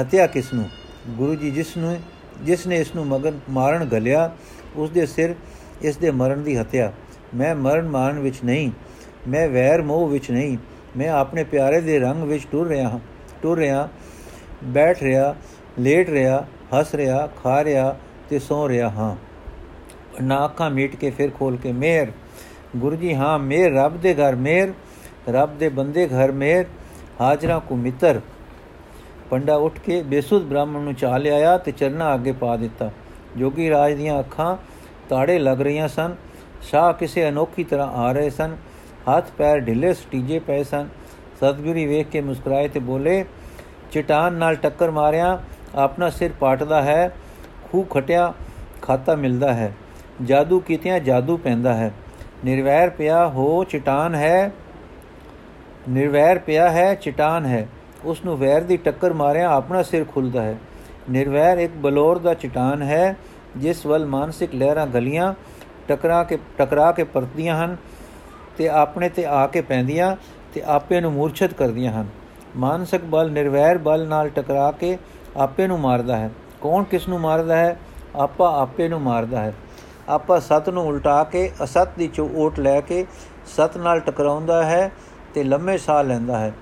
ਹਤਿਆ 0.00 0.26
ਕਿਸ 0.26 0.52
ਨੂੰ? 0.54 0.68
ਗੁਰੂ 1.08 1.34
ਜੀ, 1.34 1.50
ਜਿਸ 1.50 1.76
ਨੂੰ, 1.76 1.98
ਜਿਸ 2.42 2.66
ਨੇ 2.66 2.76
ਇਸ 2.76 2.94
ਨੂੰ 2.94 3.06
ਮਗਨ 3.06 3.40
ਮਾਰਨ 3.50 3.84
ਗਲਿਆ, 3.84 4.36
ਉਸ 4.76 4.90
ਦੇ 4.90 5.06
ਸਿਰ 5.06 5.34
ਇਸ 5.82 5.96
ਦੇ 5.96 6.10
ਮਰਨ 6.10 6.42
ਦੀ 6.42 6.56
ਹਤਿਆ। 6.56 6.92
ਮੈਂ 7.34 7.54
ਮਰਨ 7.54 7.88
ਮਾਰਨ 7.88 8.18
ਵਿੱਚ 8.18 8.36
ਨਹੀਂ, 8.44 8.70
ਮੈਂ 9.28 9.48
ਵੈਰ 9.48 9.82
ਮੋਹ 9.82 10.08
ਵਿੱਚ 10.08 10.30
ਨਹੀਂ, 10.30 10.58
ਮੈਂ 10.96 11.08
ਆਪਣੇ 11.08 11.44
ਪਿਆਰੇ 11.44 11.80
ਦੇ 11.80 11.98
ਰੰਗ 11.98 12.22
ਵਿੱਚ 12.22 12.46
ਟੁਰ 12.52 12.68
ਰਿਹਾ 12.68 12.88
ਹਾਂ, 12.88 12.98
ਟੁਰ 13.42 13.58
ਰਿਹਾ 13.58 13.88
ਬੈਠ 14.64 15.02
ਰਿਹਾ, 15.02 15.36
ਲੇਟ 15.78 16.10
ਰਿਹਾ, 16.10 16.46
ਹੱਸ 16.78 16.94
ਰਿਹਾ, 16.94 17.28
ਖਾ 17.42 17.64
ਰਿਹਾ 17.64 17.96
ਤੇ 18.28 18.38
ਸੌ 18.38 18.68
ਰਿਹਾ 18.68 18.88
ਹਾਂ। 18.88 19.16
ਨਾ 20.22 20.44
ਅੱਖਾਂ 20.44 20.70
ਮੀਟ 20.70 20.96
ਕੇ 20.96 21.10
ਫਿਰ 21.10 21.30
ਖੋਲ 21.30 21.56
ਕੇ 21.56 21.72
ਮੇਰ 21.72 22.12
ਗੁਰੂ 22.76 22.96
ਜੀ 22.96 23.14
ਹਾਂ 23.14 23.38
ਮੇਰ 23.38 23.74
ਰੱਬ 23.74 24.00
ਦੇ 24.00 24.14
ਘਰ 24.14 24.34
ਮੇਰ 24.34 24.72
ਰੱਬ 25.28 25.58
ਦੇ 25.58 25.68
ਬੰਦੇ 25.68 26.06
ਘਰ 26.06 26.32
ਮੇਰ 26.32 26.64
ਹਾਜ਼ਰਾ 27.20 27.58
ਕੋ 27.58 27.76
ਮਿੱਤਰ। 27.76 28.20
ਪੰਡਾ 29.30 29.56
ਉੱਠ 29.56 29.78
ਕੇ 29.78 30.02
ਬੇਸੁੱਧ 30.02 30.44
ਬ੍ਰਾਹਮਣ 30.44 30.80
ਨੂੰ 30.80 30.94
ਚਾ 30.94 31.18
ਲਿਆਇਆ 31.18 31.58
ਤੇ 31.58 31.72
ਚਰਨਾ 31.72 32.14
ਅੱਗੇ 32.14 32.32
ਪਾ 32.32 32.56
ਦਿੱਤਾ। 32.56 32.90
ਜੋਗੀ 33.36 33.70
ਰਾਜ 33.70 33.92
ਦੀਆਂ 33.92 34.20
ਅੱਖਾਂ 34.20 34.56
ਤਾੜੇ 35.08 35.38
ਲੱਗ 35.38 35.60
ਰਹੀਆਂ 35.60 35.88
ਸਨ। 35.88 36.16
ਸ਼ਾਹ 36.62 36.92
ਕਿਸੇ 36.92 37.28
ਅਨੋਖੀ 37.28 37.64
ਤਰ੍ਹਾਂ 37.64 37.88
ਆ 37.88 38.12
ਰਹੇ 38.12 38.30
ਸਨ। 38.30 38.56
ਹੱਥ 39.08 39.30
ਪੈਰ 39.38 39.60
ਢਿੱਲੇ 39.60 39.94
ਸਟੀਜੇ 39.94 40.38
ਪਏ 40.38 40.64
ਸਨ। 40.64 40.88
ਸਤਗੁਰੀ 41.36 41.86
ਵੇਖ 41.86 42.06
ਕੇ 42.06 42.20
ਮੁਸਕਰਾਏ 42.20 42.68
ਤੇ 42.68 42.80
ਬੋਲੇ 42.80 43.24
ਚਟਾਨ 43.92 44.32
ਨਾਲ 44.32 44.54
ਟੱਕਰ 44.54 44.90
ਮਾਰਿਆ। 44.90 45.38
ਆਪਣਾ 45.74 46.10
ਸਿਰ 46.10 46.30
ਪਾਟਦਾ 46.40 46.82
ਹੈ 46.82 47.08
ਖੂ 47.64 47.82
ਖਟਿਆ, 47.82 48.32
ਖਾਤਾ 48.82 49.14
ਮਿਲਦਾ 49.14 49.54
ਹੈ। 49.54 49.72
ਜਾਦੂ 50.24 50.60
ਕੀਤਿਆਂ 50.60 51.00
ਜਾਦੂ 51.00 51.36
ਪੈਂਦਾ 51.36 51.74
ਹੈ। 51.74 51.92
ਨਿਰਵੈਰ 52.44 52.90
ਪਿਆ 52.90 53.26
ਹੋ 53.28 53.64
ਚਟਾਨ 53.64 54.14
ਹੈ, 54.14 54.52
ਨਿਰਵੈਰ 55.88 56.38
ਪਿਆ 56.38 56.70
ਹੈ 56.70 56.94
ਚਟਾਨ 56.94 57.46
ਹੈ। 57.46 57.68
ਉਸ 58.04 58.24
ਨੂੰ 58.24 58.38
ਵੈਰ 58.38 58.62
ਦੀ 58.62 58.76
ਟੱਕਰ 58.76 59.12
ਮਾਰਿਆ, 59.12 59.50
ਆਪਣਾ 59.50 59.82
ਸਿਰ 59.82 60.04
ਖੁੱਲਦਾ 60.04 60.42
ਹੈ। 60.42 60.56
ਨਿਰਵੈਰ 61.10 61.58
ਇੱਕ 61.58 61.72
ਬਲੋਰ 61.72 62.18
ਦਾ 62.18 62.34
ਚਟਾਨ 62.34 62.82
ਹੈ, 62.82 63.16
ਜਿਸ 63.56 63.86
ਵੱਲ 63.86 64.06
ਮਾਨਸਿਕ 64.06 64.54
ਲਹਿਰਾਂ 64.54 64.86
ਗਲੀਆਂ 64.86 65.34
ਟਕਰਾ 65.88 66.24
ਕੇ 66.24 66.38
ਟਕਰਾ 66.58 66.92
ਕੇ 66.92 67.04
ਪਰਤਦੀਆਂ 67.04 67.64
ਹਨ 67.64 67.76
ਤੇ 68.56 68.68
ਆਪਣੇ 68.68 69.08
ਤੇ 69.08 69.24
ਆ 69.26 69.46
ਕੇ 69.46 69.60
ਪੈਂਦੀਆਂ 69.60 70.16
ਤੇ 70.54 70.62
ਆਪੇ 70.66 71.00
ਨੂੰ 71.00 71.12
ਮੂਰਛਤ 71.12 71.54
ਕਰਦੀਆਂ 71.54 71.92
ਹਨ। 71.92 72.06
ਮਾਨਸਿਕ 72.56 73.04
ਬਲ, 73.04 73.30
ਨਿਰਵੈਰ 73.30 73.78
ਬਲ 73.78 74.06
ਨਾਲ 74.06 74.28
ਟਕਰਾ 74.28 74.70
ਕੇ 74.70 74.98
ਆਪੇ 75.36 75.66
ਨੂੰ 75.66 75.80
ਮਾਰਦਾ 75.80 76.16
ਹੈ। 76.16 76.30
ਕੌਣ 76.60 76.84
ਕਿਸ 76.84 77.08
ਨੂੰ 77.08 77.20
ਮਾਰਦਾ 77.20 77.56
ਹੈ? 77.56 77.76
ਆਪਾ 78.16 78.60
ਆਪੇ 78.60 78.88
ਨੂੰ 78.88 79.00
ਮਾਰਦਾ 79.00 79.40
ਹੈ। 79.40 79.54
ਆਪਾ 80.08 80.38
ਸਤ 80.38 80.68
ਨੂੰ 80.68 80.88
ਉਲਟਾ 80.88 81.24
ਕੇ, 81.24 81.52
ਅਸਤ 81.64 81.88
ਦੀ 81.98 82.10
ਓਟ 82.36 82.60
ਲੈ 82.60 82.80
ਕੇ 82.80 83.06
ਸਤ 83.46 83.76
ਨਾਲ 83.76 84.00
ਟਕਰਾਉਂਦਾ 84.00 84.64
ਹੈ 84.64 84.92
ਤੇ 85.34 85.44
ਲੰਮੇ 85.44 85.78
ਸਾਹ 85.78 86.04
ਲੈਂਦਾ 86.04 86.38
ਹੈ। 86.38 86.52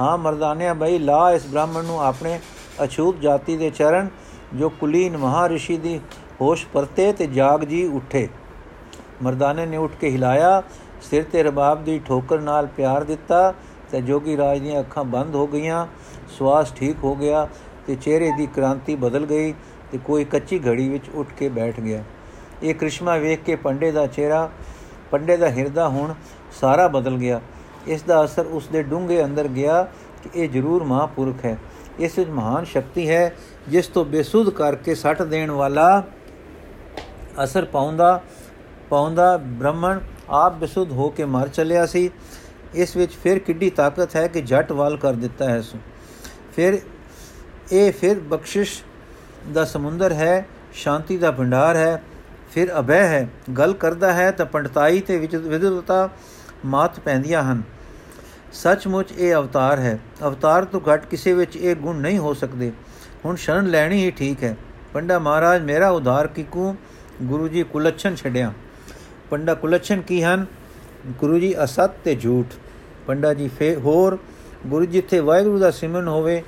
ਹਾਂ 0.00 0.18
ਮਰਦਾਨਿਆ 0.18 0.74
ਬਈ, 0.74 0.98
ਲਾ 0.98 1.32
ਇਸ 1.32 1.46
ਬ੍ਰਾਹਮਣ 1.46 1.84
ਨੂੰ 1.84 2.04
ਆਪਣੇ 2.04 2.40
ਅਛੂਤ 2.84 3.20
ਜਾਤੀ 3.20 3.56
ਦੇ 3.56 3.70
ਚਰਨ, 3.70 4.08
ਜੋ 4.54 4.68
ਕੁਲੀਨ 4.68 5.16
ਮਹਾਰਿਸ਼ੀ 5.16 5.76
ਦੀ 5.76 6.00
ਹੋਸ਼ 6.40 6.66
ਪਰਤੇ 6.74 7.12
ਤੇ 7.12 7.26
ਜਾਗ 7.26 7.64
ਜੀ 7.64 7.86
ਉੱਠੇ। 7.86 8.28
ਮਰਦਾਨੇ 9.22 9.66
ਨੇ 9.66 9.76
ਉੱਠ 9.76 9.92
ਕੇ 9.92 10.10
ਹਿਲਾਇਆ, 10.10 10.62
ਸਿਰ 11.02 11.24
ਤੇ 11.32 11.42
ਰਬਾਬ 11.42 11.84
ਦੀ 11.84 11.98
ਠੋਕਰ 11.98 12.40
ਨਾਲ 12.40 12.66
ਪਿਆਰ 12.66 13.04
ਦਿੱਤਾ 13.04 13.54
ਤੇ 13.90 14.00
ਜੋਗੀ 14.00 14.36
ਰਾਜ 14.36 14.58
ਦੀਆਂ 14.58 14.80
ਅੱਖਾਂ 14.80 15.04
ਬੰਦ 15.04 15.34
ਹੋ 15.34 15.46
ਗਈਆਂ, 15.46 15.86
ਸਵਾਸ 16.38 16.72
ਠੀਕ 16.76 16.96
ਹੋ 17.04 17.14
ਗਿਆ 17.14 17.46
ਤੇ 17.86 17.94
ਚਿਹਰੇ 17.94 18.30
ਦੀ 18.36 18.46
ਕ੍ਰਾਂਤੀ 18.46 18.94
ਬਦਲ 18.96 19.26
ਗਈ 19.26 19.52
ਤੇ 19.92 19.98
ਕੋਈ 19.98 20.24
ਕੱਚੀ 20.24 20.58
ਘੜੀ 20.66 20.88
ਵਿੱਚ 20.88 21.08
ਉੱਠ 21.14 21.32
ਕੇ 21.32 21.48
ਬੈਠ 21.48 21.80
ਗਿਆ। 21.80 22.02
ਇਹ 22.62 22.74
ਕ੍ਰਿਸ਼ਮਾ 22.74 23.16
ਵੇਖ 23.16 23.42
ਕੇ 23.42 23.56
ਪੰਡੇ 23.56 23.90
ਦਾ 23.92 24.06
ਚਿਹਰਾ, 24.06 24.48
ਪੰਡੇ 25.10 25.36
ਦਾ 25.36 25.48
ਹਿਰਦਾ 25.50 25.88
ਹੁਣ 25.88 26.14
ਸਾਰਾ 26.60 26.88
ਬਦਲ 26.88 27.16
ਗਿਆ। 27.16 27.40
ਇਸ 27.86 28.02
ਦਾ 28.02 28.24
ਅਸਰ 28.24 28.46
ਉਸ 28.46 28.66
ਦੇ 28.66 28.82
ਡੂੰਘੇ 28.82 29.24
ਅੰਦਰ 29.24 29.48
ਗਿਆ 29.48 29.82
ਕਿ 30.22 30.30
ਇਹ 30.34 30.48
ਜ਼ਰੂਰ 30.48 30.84
ਮਹਾਪੁਰਖ 30.84 31.44
ਹੈ। 31.44 31.56
ਇਸ 31.98 32.18
ਵਿੱਚ 32.18 32.30
ਮਹਾਨ 32.30 32.64
ਸ਼ਕਤੀ 32.64 33.08
ਹੈ, 33.08 33.34
ਜਿਸ 33.68 33.86
ਤੋਂ 33.86 34.04
ਬੇਸੁੱਧ 34.04 34.50
ਕਰਕੇ 34.50 34.94
ਸੱਟ 34.94 35.22
ਦੇਣ 35.22 35.50
ਵਾਲਾ 35.50 36.02
ਅਸਰ 37.44 37.64
ਪਾਉਂਦਾ 37.64 38.20
ਪਾਉਂਦਾ 38.90 39.36
ਬ੍ਰਹਮਣ 39.36 40.00
ਆਪ 40.30 40.54
ਬੇਸੁੱਧ 40.54 40.92
ਹੋ 40.92 41.08
ਕੇ 41.08 41.24
ਮਰ 41.24 41.48
ਚੱਲਿਆ 41.48 41.86
ਸੀ। 41.86 42.10
ਇਸ 42.74 42.96
ਵਿੱਚ 42.96 43.12
ਫਿਰ 43.12 43.38
ਕਿੱਡੀ 43.38 43.70
ਤਾਕਤ 43.70 44.16
ਹੈ 44.16 44.26
ਕਿ 44.26 44.40
ਜੱਟ 44.40 44.72
ਵਾਲ 44.72 44.96
ਕਰ 44.96 45.12
ਦਿੱਤਾ 45.12 45.50
ਹੈ 45.50 45.60
ਸੋ 45.60 45.78
ਫਿਰ 46.56 46.78
ਇਹ 47.72 47.92
ਫਿਰ 47.92 48.20
ਬਖਸ਼ਿਸ਼ 48.20 48.82
ਦਾ 49.54 49.64
ਸਮੁੰਦਰ 49.64 50.12
ਹੈ, 50.12 50.46
ਸ਼ਾਂਤੀ 50.74 51.16
ਦਾ 51.16 51.30
ਭੰਡਾਰ 51.30 51.76
ਹੈ, 51.76 52.02
ਫਿਰ 52.54 52.78
ਅਭੈ 52.78 53.02
ਹੈ। 53.02 53.28
ਗੱਲ 53.58 53.72
ਕਰਦਾ 53.72 54.12
ਹੈ 54.12 54.30
ਤਾਂ 54.30 54.46
ਪੰਡਤਾਈ 54.46 55.00
ਤੇ 55.00 55.18
ਵਿਦਵਤਾ 55.18 56.08
ਮਾਤ 56.64 57.00
ਪੈਂਦੀਆਂ 57.00 57.42
ਹਨ। 57.42 57.62
ਸੱਚਮੁੱਚ 58.52 59.12
ਇਹ 59.12 59.34
ਅਵਤਾਰ 59.34 59.78
ਹੈ। 59.78 59.98
ਅਵਤਾਰ 60.26 60.64
ਤੋਂ 60.64 60.80
ਘੱਟ 60.80 61.06
ਕਿਸੇ 61.06 61.32
ਵਿੱਚ 61.32 61.56
ਇਹ 61.56 61.76
ਗੁਣ 61.76 61.96
ਨਹੀਂ 61.96 62.18
ਹੋ 62.18 62.34
ਸਕਦੇ। 62.34 62.72
ਹੁਣ 63.24 63.36
ਸ਼ਰਨ 63.36 63.66
ਲੈਣੀ 63.66 64.04
ਹੀ 64.04 64.10
ਠੀਕ 64.10 64.44
ਹੈ। 64.44 64.56
ਪੰਡਾ 64.92 65.18
ਮਹਾਰਾਜ, 65.18 65.62
ਮੇਰਾ 65.62 65.90
ਉਧਾਰ 65.90 66.26
ਕਿਕੂ? 66.26 66.76
ਗੁਰੂ 67.22 67.48
ਜੀ 67.48 67.62
ਕੁਲਛਣ 67.62 68.14
ਛੜਿਆ 68.14 68.52
ਪੰਡਾ 69.30 69.54
ਕੁਲਛਣ 69.54 70.00
ਕੀ 70.00 70.22
ਹਨ? 70.24 70.46
ਗੁਰੂ 71.10 71.38
ਜੀ 71.38 71.54
ਅਸਤ 71.64 71.90
ਤੇ 72.04 72.14
ਝੂਠ। 72.14 72.54
ਪੰਡਾ 73.06 73.32
ਜੀ 73.34 73.48
ਫੇ 73.48 73.74
ਹੋਰ, 73.76 74.18
ਗੁਰੂ 74.66 74.84
ਜੀ 74.84 75.00
ਤੇ 75.00 75.20
ਵਾਹਿਗੁਰੂ 75.20 75.58
ਦਾ 75.58 75.70
ਸਿਮਰਨ 75.70 76.08
ਹੋਵੇ, 76.08 76.42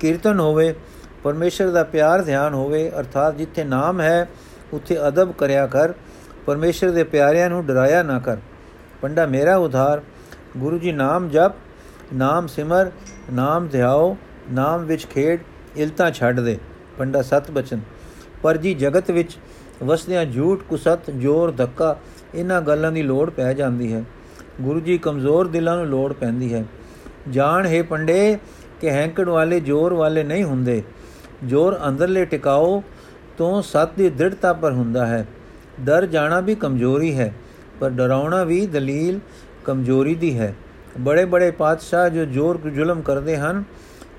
ਕੀਰਤਨ 0.00 0.40
ਹੋਵੇ, 0.40 0.74
ਪਰਮੇਸ਼ਰ 1.24 1.70
ਦਾ 1.70 1.82
ਪਿਆਰ 1.82 2.22
ਧਿਆਨ 2.22 2.54
ਹੋਵੇ, 2.54 2.90
ਅਰਥਾਤ 2.90 3.36
ਜਿੱਥੇ 3.36 3.64
ਨਾਮ 3.64 4.00
ਹੈ, 4.00 4.28
ਉੱਥੇ 4.72 4.98
ਅਦਬ 5.08 5.32
ਕਰਿਆ 5.32 5.66
ਕਰ, 5.66 5.92
ਪਰਮੇਸ਼ਰ 6.46 6.90
ਦੇ 6.90 7.04
ਪਿਆਰਿਆਂ 7.04 7.48
ਨੂੰ 7.50 7.64
ਡਰਾਇਆ 7.66 8.02
ਨਾ 8.02 8.18
ਕਰ। 8.18 8.36
ਪੰਡਾ 9.02 9.26
ਮੇਰਾ 9.26 9.56
ਉਧਾਰ, 9.56 10.02
ਗੁਰੂ 10.58 10.78
ਜੀ 10.78 10.92
ਨਾਮ 10.92 11.28
ਜਪ, 11.28 11.52
ਨਾਮ 12.14 12.46
ਸਿਮਰ, 12.46 12.90
ਨਾਮ 13.32 13.68
ਧਿਆਓ, 13.68 14.16
ਨਾਮ 14.52 14.84
ਵਿੱਚ 14.84 15.06
ਖੇਡ, 15.06 15.40
ਇਲਤਾ 15.76 16.10
ਛੱਡ 16.10 16.40
ਦੇ। 16.40 16.58
ਪੰਡਾ 16.98 17.22
ਸਤ 17.22 17.50
ਬਚਨ, 17.50 17.80
ਪਰ 18.42 18.56
ਜੀ 18.56 18.74
ਜਗਤ 18.74 19.10
ਵਿੱਚ 19.10 19.36
ਵਸਦਿਆਂ 19.82 20.24
ਝੂਠ, 20.24 20.62
ਕੁਸਤ, 20.62 21.10
ਜੋਰ, 21.10 21.50
ਧੱਕਾ 21.50 21.96
ਇਹਨਾਂ 22.34 22.60
ਗੱਲਾਂ 22.62 22.92
ਦੀ 22.92 23.02
ਲੋੜ 23.02 23.30
ਪੈ 23.30 23.52
ਜਾਂਦੀ 23.52 23.92
ਹੈ। 23.92 24.04
ਗੁਰੂ 24.60 24.80
ਜੀ 24.80 24.98
ਕਮਜ਼ੋਰ 24.98 25.48
ਦਿਲਾਂ 25.48 25.76
ਨੂੰ 25.76 25.86
ਲੋੜ 25.86 26.12
ਪੈਂਦੀ 26.12 26.54
ਹੈ। 26.54 26.64
ਜਾਣ 27.30 27.66
ਹੈ 27.66 27.82
ਪੰਡੇ 27.82 28.38
ਕਿ 28.80 28.90
ਹੈਂਕੜ 28.90 29.28
ਵਾਲੇ 29.28 29.60
ਜ਼ੋਰ 29.60 29.94
ਵਾਲੇ 29.94 30.24
ਨਹੀਂ 30.24 30.44
ਹੁੰਦੇ। 30.44 30.82
ਜ਼ੋਰ 31.46 31.78
ਅੰਦਰਲੇ 31.88 32.24
ਟਿਕਾਓ 32.24 32.82
ਤੋਂ 33.38 33.62
ਸਤ 33.62 33.88
ਦੀ 33.96 34.10
ਦ੍ਰਿੜਤਾ 34.10 34.52
ਪਰ 34.52 34.72
ਹੁੰਦਾ 34.72 35.06
ਹੈ। 35.06 35.26
ਡਰ 35.80 36.06
ਜਾਣਾ 36.06 36.40
ਵੀ 36.40 36.54
ਕਮਜ਼ੋਰੀ 36.54 37.18
ਹੈ, 37.18 37.34
ਪਰ 37.80 37.90
ਡਰਾਉਣਾ 37.90 38.44
ਵੀ 38.44 38.66
ਦਲੀਲ 38.66 39.20
ਕਮਜ਼ੋਰੀ 39.64 40.14
ਦੀ 40.14 40.38
ਹੈ। 40.38 40.54
ਬੜੇ 41.00 41.24
ਬੜੇ 41.24 41.50
ਪਾਤਸ਼ਾਹ 41.50 42.08
ਜੋ 42.08 42.24
ਜ਼ੋਰ 42.24 42.70
ਜ਼ੁਲਮ 42.70 43.00
ਕਰਦੇ 43.02 43.36
ਹਨ, 43.36 43.64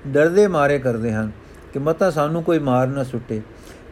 ਡਰਦੇ 0.06 0.46
ਮਾਰੇ 0.46 0.78
ਕਰਦੇ 0.78 1.12
ਹਨ, 1.12 1.30
ਕਿ 1.72 1.78
ਮਤਾ 1.78 2.10
ਸਾਨੂੰ 2.10 2.42
ਕੋਈ 2.42 2.58
ਮਾਰ 2.58 2.86
ਨਾ 2.86 3.04
ਸੁੱਟੇ। 3.04 3.40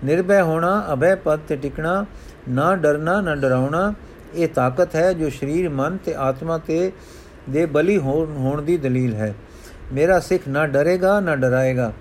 ਨਿਰਭੈ 0.05 0.43
ਹੋਣਾ, 0.43 0.87
ਅਭੈ 0.93 1.15
ਪਦ 1.15 1.41
ਤੇ 1.49 1.57
ਟਿਕਣਾ, 1.57 2.07
ਨਾ 2.49 2.77
ਡਰਨਾ, 2.77 3.21
ਨਾ 3.21 3.35
ਡਰਾਉਣਾ 3.35 3.95
ਇਹ 4.35 4.49
ਤਾਕਤ 4.49 4.95
ਹੈ 4.97 5.13
ਜੋ 5.13 5.29
ਸਰੀਰ, 5.31 5.69
ਮਨ 5.69 5.97
ਤੇ 5.97 6.15
ਆਤਮਾ 6.15 6.59
ਤੇ 6.59 6.93
ਦੇ 7.51 7.67
ਬਲੀ 7.67 7.99
ਹੋਣ 7.99 8.63
ਦੀ 8.63 8.77
ਦਲੀਲ 8.77 9.15
ਹੈ। 9.15 9.35
ਮੇਰਾ 9.93 10.19
ਸਿੱਖ 10.21 10.49
ਨਾ 10.49 10.67
ਡਰੇਗਾ, 10.67 11.21
ਨਾ 11.21 11.37
ਡਰਾਏਗਾ। 11.37 11.93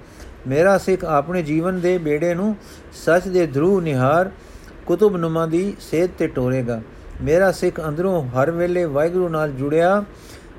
ਮੇਰਾ 0.47 0.77
ਸਿੱਖ 0.77 1.03
ਆਪਣੇ 1.05 1.41
ਜੀਵਨ 1.43 1.79
ਦੇ 1.79 1.97
ਬੇੜੇ 1.97 2.33
ਨੂੰ 2.33 2.55
ਸੱਚ 3.05 3.27
ਦੇ 3.27 3.45
ਧਰੂ 3.47 3.79
ਨਿਹਾਰ 3.81 4.29
ਕੁਤਬ 4.85 5.17
ਨੁਮਾ 5.17 5.45
ਦੀ 5.45 5.73
ਸੇਧ 5.79 6.09
ਤੇ 6.17 6.27
ਟੋਰੇਗਾ। 6.27 6.81
ਮੇਰਾ 7.21 7.51
ਸਿੱਖ 7.51 7.79
ਅੰਦਰੋਂ 7.87 8.23
ਹਰ 8.27 8.51
ਵੇਲੇ 8.51 8.85
ਵਾਹਿਗੁਰੂ 8.85 9.29
ਨਾਲ 9.29 9.51
ਜੁੜਿਆ, 9.51 10.03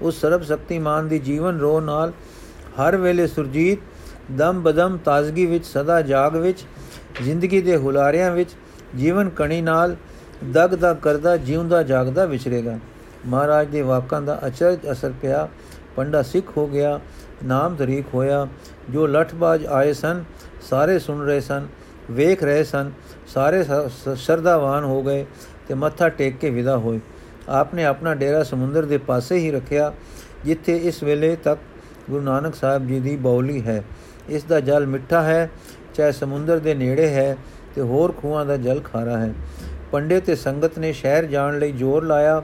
ਉਸ 0.03 0.21
ਸਰਬ 0.21 0.43
ਸ਼ਕਤੀਮਾਨ 0.43 1.09
ਦੀ 1.09 1.19
ਜੀਵਨ 1.19 1.59
ਰੋ 1.59 1.81
ਨਾਲ 1.81 2.13
ਹਰ 2.81 2.97
ਵੇਲੇ 2.97 3.27
ਸੁਰਜੀਤ, 3.27 3.79
ਦਮ 4.33 4.63
ਬਦਮ 4.63 4.97
ਤਾਜ਼ਗੀ 4.97 5.47
ਵਿੱਚ, 5.47 5.67
ਸਦਾ 5.67 6.01
ਜਾਗ 6.03 6.37
ਵਿੱਚ, 6.37 6.65
ਜ਼ਿੰਦਗੀ 7.23 7.61
ਦੇ 7.61 7.77
ਹੁਲਾਰਿਆਂ 7.77 8.31
ਵਿੱਚ, 8.31 8.51
ਜੀਵਨ 8.97 9.29
ਕਣੀ 9.29 9.61
ਨਾਲ 9.61 9.97
ਦਗ 10.45 10.71
ਦਗ 10.71 10.97
ਕਰਦਾ, 10.97 11.37
ਜਿਉਂਦਾ 11.37 11.83
ਜਾਗਦਾ 11.83 12.25
ਵਿਚਰੇਗਾ। 12.25 12.79
ਮਹਾਰਾਜ 13.27 13.69
ਦੇ 13.69 13.83
ਵਾਕਾਂ 13.83 14.21
ਦਾ 14.23 14.41
ਅਚਰਜ 14.47 14.79
ਅਸਰ 14.93 15.13
ਪਿਆ। 15.23 15.49
ਪੰਡਾ 15.97 16.23
ਸਿੱਖ 16.23 16.57
ਹੋ 16.57 16.67
ਗਿਆ, 16.67 16.99
ਨਾਮ 17.45 17.75
ਤਰੀਕ 17.75 18.07
ਹੋਇਆ। 18.15 18.47
ਜੋ 18.91 19.07
ਲਠਬਾਜ 19.07 19.67
ਆਏ 19.67 19.93
ਸਨ, 19.93 20.23
ਸਾਰੇ 20.63 20.99
ਸੁਣ 20.99 21.25
ਰਹੇ 21.27 21.41
ਸਨ, 21.41 21.67
ਵੇਖ 22.11 22.43
ਰਹੇ 22.43 22.65
ਸਨ, 22.65 22.91
ਸਾਰੇ 23.27 23.65
ਸ਼ਰਧਾਵਾਨ 24.17 24.85
ਹੋ 24.85 25.03
ਗਏ 25.03 25.25
ਤੇ 25.69 25.75
ਮੱਥਾ 25.75 26.09
ਟੇਕ 26.09 26.37
ਕੇ 26.39 26.51
ਵਿਦਾ 26.51 26.77
ਹੋਏ। 26.77 27.01
ਆਪਨੇ 27.49 27.85
ਆਪਣਾ 27.85 28.15
ਡੇਰਾ 28.15 28.43
ਸਮੁੰਦਰ 28.43 28.85
ਦੇ 28.85 28.99
ਪਾਸੇ 28.99 29.37
ਹੀ 29.37 29.51
ਰੱਖਿਆ, 29.51 29.93
ਜਿੱਥੇ 30.45 30.77
ਇਸ 30.79 31.03
ਵੇਲੇ 31.03 31.37
ਤੱਕ 31.37 31.61
ਗੁਰੂ 32.11 32.23
ਨਾਨਕ 32.23 32.55
ਸਾਹਿਬ 32.55 32.87
ਜੀ 32.87 33.01
ਦੀ 33.01 33.17
ਬੌਲੀ 33.17 33.63
ਹੈ। 33.63 33.83
ਇਸ 34.29 34.45
ਦਾ 34.45 34.61
ਜਲ 34.61 34.87
ਮਿੱਠਾ 34.87 35.23
ਹੈ, 35.23 35.51
ਚਾਹੇ 35.95 36.13
ਸਮੁੰਦਰ 36.13 36.59
ਦੇ 36.59 36.75
ਨੇੜੇ 36.75 37.09
ਹੈ 37.09 37.37
ਤੇ 37.75 37.83
ਹੋਰ 37.83 38.13
ਖੂਹਾਂ 38.13 38.45
ਦਾ 38.47 38.57
ਜਲ 38.57 38.81
ਖਾਰਾ 38.81 39.19
ਹੈ। 39.19 39.33
ਪੰਡੇ 39.95 40.19
ਤੇ 40.21 40.35
ਸੰਗਤ 40.37 40.79
ਨੇ 40.79 40.93
ਸ਼ਹਿਰ 40.93 41.25
ਜਾਣ 41.27 41.59
ਲਈ 41.59 41.73
ਜ਼ੋਰ 41.73 42.05
ਲਾਇਆ, 42.05 42.43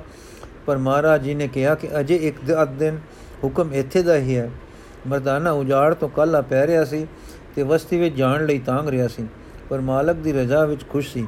ਪਰ 0.66 0.78
ਮਹਾਰਾਜ 0.78 1.22
ਜੀ 1.22 1.34
ਨੇ 1.34 1.48
ਕਿਹਾ 1.48 1.74
ਕਿ 1.74 1.88
ਅਜੇ 2.00 2.16
ਇੱਕ 2.16 2.36
ਦਿਨ 2.78 2.98
ਹੁਕਮ 3.44 3.72
ਇੱਥੇ 3.74 4.02
ਦਾ 4.02 4.16
ਹੀ 4.16 4.36
ਹੈ। 4.36 4.50
ਮਰਦਾਨਾ 5.08 5.50
ਉਜਾੜ 5.52 5.94
ਤੋਂ 5.94 6.08
ਕੱਲ 6.08 6.36
ਆ 6.36 6.40
ਪੈ 6.42 6.66
ਰਿਹਾ 6.66 6.84
ਸੀ 6.84 7.06
ਤੇ 7.56 7.62
ਵਸਤੀ 7.62 7.98
ਵਿੱਚ 7.98 8.14
ਜਾਣ 8.16 8.44
ਲਈ 8.46 8.58
ਤਾਂਗ 8.58 8.88
ਰਿਹਾ 8.88 9.08
ਸੀ, 9.08 9.26
ਪਰ 9.70 9.80
ਮਾਲਕ 9.80 10.16
ਦੀ 10.16 10.32
ਰਜ਼ਾ 10.32 10.64
ਵਿੱਚ 10.64 10.84
ਖੁਸ਼ 10.88 11.12
ਸੀ। 11.12 11.26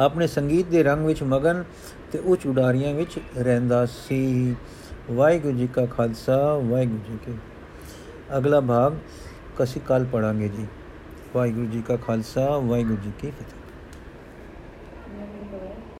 ਆਪਣੇ 0.00 0.26
ਸੰਗੀਤ 0.26 0.66
ਦੇ 0.66 0.82
ਰੰਗ 0.82 1.06
ਵਿੱਚ 1.06 1.22
ਮਗਨ 1.24 1.62
ਤੇ 2.12 2.18
ਉੱਚ 2.18 2.46
ਉਡਾਰੀਆਂ 2.46 2.94
ਵਿੱਚ 2.94 3.18
ਰਹਿੰਦਾ 3.38 3.84
ਸੀ। 3.86 4.54
ਵਾਹਿਗੁਰੂ 5.10 5.56
ਜੀ 5.56 5.68
ਕਾ 5.74 5.84
ਖਾਲਸਾ, 5.86 6.38
ਵਾਹਿਗੁਰੂ 6.54 7.00
ਜੀ 7.08 7.18
ਕੀ 7.26 7.38
ਅਗਲਾ 8.38 8.60
ਭਾਗ 8.62 8.96
ਕਸੀ 9.58 9.80
ਕੱਲ 9.86 10.04
ਪੜਾਂਗੇ 10.12 10.48
ਜੀ। 10.48 10.66
ਵਾਹਿਗੁਰੂ 11.34 11.66
ਜੀ 11.66 11.82
ਕਾ 11.88 11.96
ਖਾਲਸਾ, 11.96 12.48
ਵਾਹਿਗੁਰੂ 12.58 12.96
ਜੀ 13.04 13.12
ਕੀ 13.20 13.30
ਫਤਿਹ। 13.30 13.55